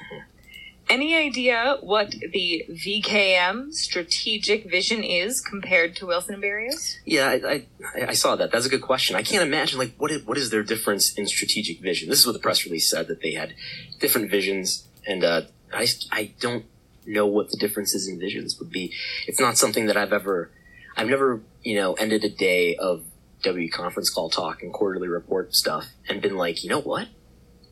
any 0.92 1.16
idea 1.16 1.78
what 1.80 2.12
the 2.12 2.66
VKM 2.70 3.74
strategic 3.74 4.70
vision 4.70 5.04
is 5.04 5.40
compared 5.40 5.96
to 5.96 6.06
Wilson 6.06 6.34
and 6.34 6.42
Barrios? 6.42 7.00
Yeah, 7.06 7.30
I, 7.30 7.66
I, 7.96 8.06
I 8.10 8.14
saw 8.14 8.36
that. 8.36 8.52
That's 8.52 8.66
a 8.66 8.70
good 8.70 8.82
question. 8.82 9.16
I 9.16 9.24
can't 9.24 9.42
imagine 9.42 9.80
like 9.80 9.94
what 9.98 10.12
is, 10.12 10.24
what 10.26 10.38
is 10.38 10.50
their 10.50 10.64
difference 10.64 11.14
in 11.14 11.28
strategic 11.28 11.80
vision? 11.80 12.10
This 12.10 12.20
is 12.20 12.26
what 12.26 12.34
the 12.34 12.40
press 12.40 12.66
release 12.66 12.90
said 12.90 13.08
that 13.08 13.22
they 13.22 13.34
had 13.34 13.54
different 14.00 14.30
visions, 14.30 14.86
and 15.08 15.24
uh, 15.24 15.44
I 15.74 15.88
I 16.12 16.34
don't 16.42 16.66
know 17.06 17.26
what 17.26 17.50
the 17.52 17.58
differences 17.58 18.10
in 18.10 18.20
visions 18.20 18.60
would 18.60 18.70
be. 18.70 18.94
It's 19.28 19.40
not 19.40 19.58
something 19.58 19.86
that 19.86 19.96
I've 19.96 20.14
ever 20.14 20.52
I've 20.98 21.08
never 21.08 21.42
you 21.64 21.76
know 21.78 21.94
ended 21.94 22.26
a 22.26 22.30
day 22.30 22.76
of 22.76 23.06
W 23.44 23.70
conference 23.70 24.10
call 24.10 24.30
talk 24.30 24.62
and 24.62 24.74
quarterly 24.74 25.08
report 25.08 25.56
stuff 25.56 25.88
and 26.10 26.22
been 26.22 26.36
like, 26.36 26.66
you 26.66 26.70
know 26.70 26.82
what? 26.82 27.08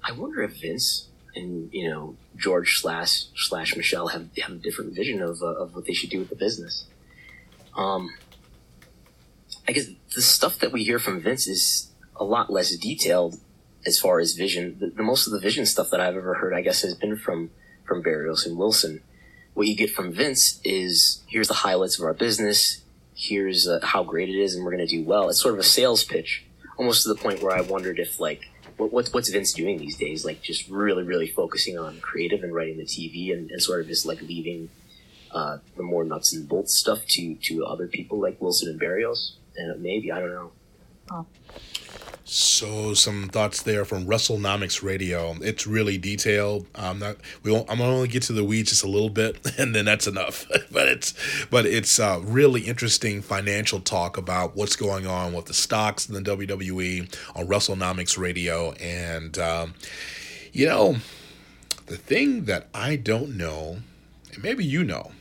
I 0.02 0.14
wonder 0.14 0.42
if 0.42 0.62
Vince 0.62 1.09
and 1.36 1.70
you 1.74 1.90
know 1.90 2.16
George 2.38 2.80
slash 2.80 3.26
slash 3.36 3.76
Michelle 3.76 4.08
have 4.10 4.30
have 4.38 4.52
a 4.52 4.60
different 4.60 4.96
vision 4.96 5.22
of 5.22 5.42
uh, 5.42 5.48
of 5.48 5.76
what 5.76 5.86
they 5.86 5.94
should 5.94 6.10
do 6.10 6.20
with 6.20 6.30
the 6.30 6.36
business. 6.36 6.86
Um, 7.76 8.10
I 9.68 9.72
guess 9.72 9.88
the 10.16 10.22
stuff 10.22 10.60
that 10.60 10.72
we 10.72 10.84
hear 10.84 11.00
from 11.00 11.22
Vince 11.22 11.48
is 11.48 11.92
a 12.16 12.24
lot 12.24 12.52
less 12.52 12.76
detailed 12.76 13.40
as 13.86 14.00
far 14.00 14.20
as 14.20 14.34
vision. 14.34 14.78
The, 14.80 14.88
the 14.88 15.04
most 15.04 15.28
of 15.28 15.34
the 15.34 15.40
vision 15.40 15.66
stuff 15.66 15.90
that 15.92 16.02
I've 16.02 16.16
ever 16.16 16.36
heard, 16.36 16.54
I 16.54 16.62
guess, 16.62 16.82
has 16.82 16.96
been 16.96 17.18
from 17.18 17.52
from 17.86 18.02
Barrios 18.02 18.46
and 18.46 18.58
Wilson. 18.58 19.02
What 19.54 19.68
you 19.68 19.76
get 19.76 19.92
from 19.92 20.12
Vince 20.12 20.60
is 20.64 21.24
here's 21.28 21.48
the 21.48 21.54
highlights 21.56 22.00
of 22.00 22.06
our 22.06 22.14
business. 22.14 22.82
Here's 23.16 23.68
uh, 23.68 23.80
how 23.84 24.04
great 24.04 24.30
it 24.30 24.40
is, 24.40 24.56
and 24.56 24.64
we're 24.64 24.72
going 24.72 24.88
to 24.88 24.98
do 24.98 25.04
well. 25.04 25.30
It's 25.30 25.42
sort 25.42 25.54
of 25.54 25.60
a 25.60 25.64
sales 25.64 26.04
pitch, 26.04 26.46
almost 26.78 27.04
to 27.04 27.10
the 27.10 27.16
point 27.16 27.42
where 27.42 27.56
I 27.56 27.62
wondered 27.62 28.00
if 28.00 28.20
like 28.20 28.42
what, 28.80 28.94
what's 28.94 29.14
what's 29.14 29.30
Vince 29.30 29.54
doing 29.54 29.78
these 29.78 29.98
days? 29.98 30.26
Like 30.26 30.42
just 30.42 30.70
really, 30.70 31.04
really 31.04 31.28
focusing 31.28 31.78
on 31.78 32.00
creative 32.00 32.44
and 32.44 32.54
writing 32.54 32.78
the 32.78 32.86
TV, 32.86 33.34
and, 33.34 33.52
and 33.52 33.62
sort 33.62 33.82
of 33.82 33.88
just 33.88 34.06
like 34.06 34.22
leaving 34.22 34.70
uh, 35.32 35.58
the 35.76 35.84
more 35.84 36.04
nuts 36.04 36.34
and 36.34 36.48
bolts 36.48 36.76
stuff 36.76 37.06
to 37.08 37.36
to 37.36 37.66
other 37.66 37.88
people 37.88 38.20
like 38.20 38.42
Wilson 38.42 38.70
and 38.70 38.80
Barrios. 38.80 39.36
And 39.58 39.82
maybe 39.84 40.12
I 40.12 40.20
don't 40.20 40.32
know. 40.32 40.52
Oh. 41.12 41.26
So 42.32 42.94
some 42.94 43.28
thoughts 43.28 43.64
there 43.64 43.86
from 43.86 44.06
WrestleNomics 44.06 44.84
Radio. 44.84 45.36
It's 45.42 45.66
really 45.66 45.98
detailed. 45.98 46.68
I'm 46.76 47.00
not. 47.00 47.18
We 47.42 47.52
won't, 47.52 47.68
I'm 47.72 47.80
gonna 47.80 47.92
only 47.92 48.08
get 48.08 48.22
to 48.24 48.34
the 48.34 48.44
weeds 48.44 48.70
just 48.70 48.84
a 48.84 48.88
little 48.88 49.10
bit, 49.10 49.40
and 49.58 49.74
then 49.74 49.86
that's 49.86 50.06
enough. 50.06 50.46
but 50.72 50.88
it's 50.88 51.16
but 51.50 51.66
it's 51.66 52.00
uh, 52.00 52.22
really 52.24 52.62
interesting 52.62 53.24
financial 53.24 53.80
talk 53.80 54.16
about 54.16 54.56
what's 54.56 54.76
going 54.76 55.08
on 55.08 55.34
with 55.34 55.46
the 55.46 55.56
stocks 55.56 56.08
in 56.08 56.14
the 56.14 56.22
WWE 56.22 57.12
on 57.36 57.48
WrestleNomics 57.48 58.16
Radio, 58.16 58.74
and 58.74 59.40
um, 59.40 59.74
you 60.54 60.68
know 60.68 60.98
the 61.88 61.98
thing 61.98 62.46
that 62.46 62.68
I 62.76 62.96
don't 62.96 63.38
know, 63.38 63.80
and 64.32 64.44
maybe 64.44 64.64
you 64.64 64.84
know, 64.84 65.14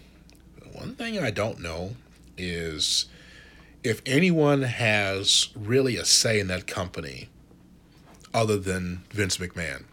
one 0.74 0.94
thing 0.94 1.18
I 1.18 1.30
don't 1.30 1.61
know 1.61 1.96
is 2.36 3.06
if 3.85 4.03
anyone 4.07 4.62
has 4.62 5.49
really 5.55 5.97
a 5.97 6.05
say 6.05 6.41
in 6.41 6.49
that 6.49 6.66
company 6.66 7.29
other 8.35 8.59
than 8.59 9.03
Vince 9.11 9.39
McMahon. 9.39 9.85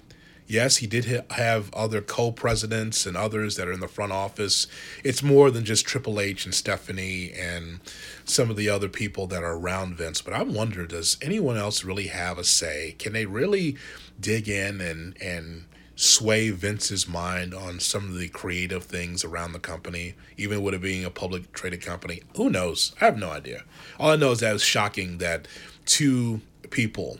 Yes, 0.47 0.77
he 0.77 0.87
did 0.87 1.05
ha- 1.05 1.35
have 1.35 1.73
other 1.73 2.01
co-presidents 2.01 3.07
and 3.07 3.17
others 3.17 3.55
that 3.55 3.67
are 3.67 3.71
in 3.71 3.79
the 3.79 3.87
front 3.87 4.11
office. 4.11 4.67
It's 5.03 5.23
more 5.23 5.49
than 5.49 5.65
just 5.65 5.87
Triple 5.87 6.19
H 6.19 6.45
and 6.45 6.53
Stephanie 6.53 7.31
and 7.31 7.79
some 8.25 8.51
of 8.51 8.55
the 8.55 8.69
other 8.69 8.87
people 8.87 9.25
that 9.27 9.43
are 9.43 9.55
around 9.55 9.97
Vince. 9.97 10.21
But 10.21 10.33
I 10.33 10.43
wonder, 10.43 10.85
does 10.85 11.17
anyone 11.21 11.57
else 11.57 11.83
really 11.83 12.07
have 12.07 12.37
a 12.37 12.43
say? 12.43 12.95
Can 12.99 13.13
they 13.13 13.25
really 13.25 13.75
dig 14.19 14.47
in 14.47 14.81
and 14.81 15.19
and 15.19 15.65
sway 15.95 16.49
Vince's 16.49 17.07
mind 17.07 17.53
on 17.53 17.79
some 17.79 18.09
of 18.09 18.17
the 18.17 18.27
creative 18.27 18.83
things 18.83 19.23
around 19.23 19.53
the 19.53 19.59
company, 19.59 20.15
even 20.37 20.61
with 20.61 20.73
it 20.73 20.81
being 20.81 21.05
a 21.05 21.09
public 21.09 21.51
traded 21.53 21.81
company? 21.81 22.21
Who 22.35 22.49
knows? 22.49 22.93
I 23.01 23.05
have 23.05 23.17
no 23.17 23.29
idea. 23.29 23.63
All 23.99 24.11
I 24.11 24.15
know 24.15 24.31
is 24.31 24.39
that 24.39 24.55
it's 24.55 24.63
shocking 24.63 25.19
that 25.19 25.47
two 25.85 26.41
people 26.69 27.19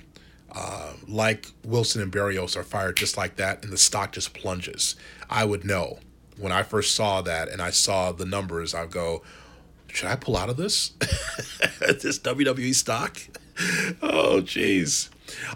uh, 0.52 0.94
like 1.08 1.48
Wilson 1.64 2.02
and 2.02 2.12
Barrios 2.12 2.56
are 2.56 2.64
fired 2.64 2.98
just 2.98 3.18
like 3.18 3.36
that, 3.36 3.64
and 3.64 3.74
the 3.74 3.78
stock 3.78 4.14
just 4.14 4.34
plunges. 4.34 4.96
I 5.30 5.44
would 5.44 5.66
know 5.66 6.00
when 6.38 6.52
I 6.52 6.64
first 6.64 6.96
saw 6.96 7.22
that 7.22 7.50
and 7.50 7.62
I 7.62 7.72
saw 7.72 8.12
the 8.12 8.26
numbers. 8.26 8.74
I 8.74 8.86
go, 8.86 9.22
should 9.88 10.08
I 10.08 10.16
pull 10.16 10.38
out 10.38 10.50
of 10.50 10.58
this? 10.58 10.90
this 11.80 12.20
WWE 12.20 12.74
stock? 12.76 13.22
Oh, 14.02 14.42
jeez. 14.42 15.08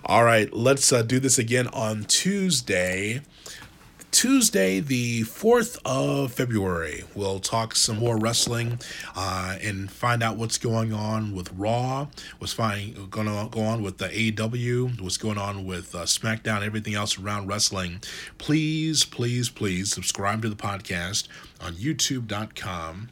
All 0.06 0.24
right, 0.24 0.52
let's 0.54 0.92
uh, 0.92 1.02
do 1.02 1.20
this 1.20 1.38
again 1.38 1.68
on 1.68 2.04
Tuesday. 2.06 3.22
Tuesday, 4.12 4.80
the 4.80 5.22
4th 5.22 5.78
of 5.86 6.34
February. 6.34 7.04
We'll 7.14 7.40
talk 7.40 7.76
some 7.76 8.00
more 8.00 8.18
wrestling 8.18 8.80
uh, 9.16 9.58
and 9.62 9.92
find 9.92 10.24
out 10.24 10.36
what's 10.36 10.58
going 10.58 10.92
on 10.92 11.36
with 11.36 11.52
Raw, 11.54 12.08
what's 12.40 12.56
going 12.56 12.96
to 12.96 13.50
go 13.52 13.62
on 13.62 13.84
with 13.84 14.00
the 14.00 14.08
AEW, 14.08 15.00
what's 15.02 15.18
going 15.18 15.38
on 15.38 15.66
with 15.66 15.94
uh, 15.94 16.00
SmackDown, 16.06 16.64
everything 16.64 16.96
else 16.96 17.20
around 17.20 17.48
wrestling. 17.48 18.02
Please, 18.40 19.06
please, 19.06 19.50
please 19.50 19.92
subscribe 19.92 20.42
to 20.42 20.50
the 20.50 20.56
podcast 20.56 21.28
on 21.62 21.74
youtube.com 21.74 23.10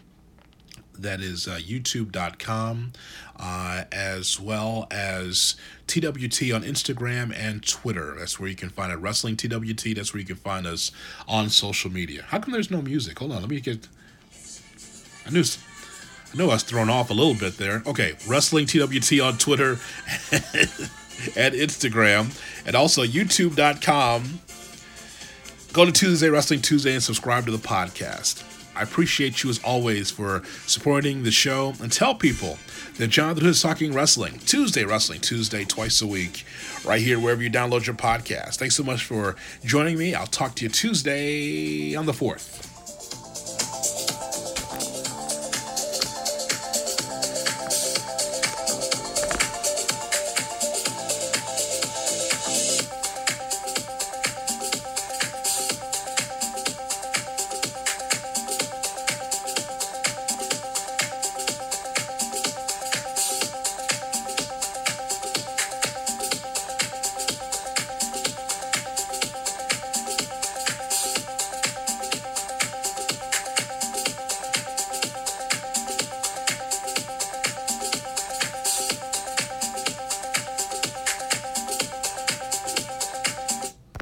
that 1.01 1.21
is 1.21 1.47
uh, 1.47 1.59
youtube.com 1.61 2.91
uh, 3.39 3.83
as 3.91 4.39
well 4.39 4.87
as 4.91 5.55
TWT 5.87 6.51
on 6.53 6.63
Instagram 6.63 7.35
and 7.35 7.65
Twitter. 7.65 8.15
That's 8.17 8.39
where 8.39 8.49
you 8.49 8.55
can 8.55 8.69
find 8.69 8.91
it. 8.91 8.95
Wrestling 8.95 9.37
TWT, 9.37 9.95
that's 9.95 10.13
where 10.13 10.19
you 10.19 10.25
can 10.25 10.35
find 10.35 10.65
us 10.65 10.91
on 11.27 11.49
social 11.49 11.91
media. 11.91 12.23
How 12.27 12.39
come 12.39 12.53
there's 12.53 12.71
no 12.71 12.81
music? 12.81 13.19
Hold 13.19 13.31
on, 13.31 13.41
let 13.41 13.49
me 13.49 13.59
get. 13.59 13.87
I 15.25 15.29
knew. 15.31 15.43
I 16.33 16.37
know 16.37 16.49
I 16.49 16.53
was 16.55 16.63
thrown 16.63 16.89
off 16.89 17.09
a 17.09 17.13
little 17.13 17.35
bit 17.35 17.57
there. 17.57 17.81
Okay, 17.85 18.15
Wrestling 18.27 18.65
TWT 18.65 19.21
on 19.21 19.37
Twitter 19.37 19.71
and 21.37 21.55
Instagram, 21.55 22.37
and 22.65 22.75
also 22.75 23.03
YouTube.com. 23.03 24.39
Go 25.71 25.85
to 25.85 25.91
Tuesday 25.91 26.29
Wrestling 26.29 26.61
Tuesday 26.61 26.93
and 26.93 27.03
subscribe 27.03 27.45
to 27.45 27.51
the 27.51 27.57
podcast. 27.57 28.56
I 28.77 28.83
appreciate 28.83 29.43
you 29.43 29.49
as 29.49 29.59
always 29.63 30.11
for 30.11 30.43
supporting 30.65 31.23
the 31.23 31.31
show 31.31 31.73
and 31.81 31.91
tell 31.91 32.13
people 32.13 32.59
that 32.97 33.07
Jonathan 33.07 33.43
Hood 33.43 33.51
is 33.51 33.61
talking 33.61 33.93
wrestling. 33.93 34.39
Tuesday 34.45 34.85
Wrestling, 34.85 35.19
Tuesday, 35.21 35.65
twice 35.65 36.01
a 36.01 36.07
week, 36.07 36.45
right 36.85 37.01
here 37.01 37.19
wherever 37.19 37.41
you 37.41 37.49
download 37.49 37.85
your 37.87 37.95
podcast. 37.95 38.57
Thanks 38.57 38.75
so 38.75 38.83
much 38.83 39.03
for 39.03 39.35
joining 39.65 39.97
me. 39.97 40.13
I'll 40.13 40.27
talk 40.27 40.55
to 40.55 40.63
you 40.65 40.69
Tuesday 40.69 41.95
on 41.95 42.05
the 42.05 42.13
4th. 42.13 42.76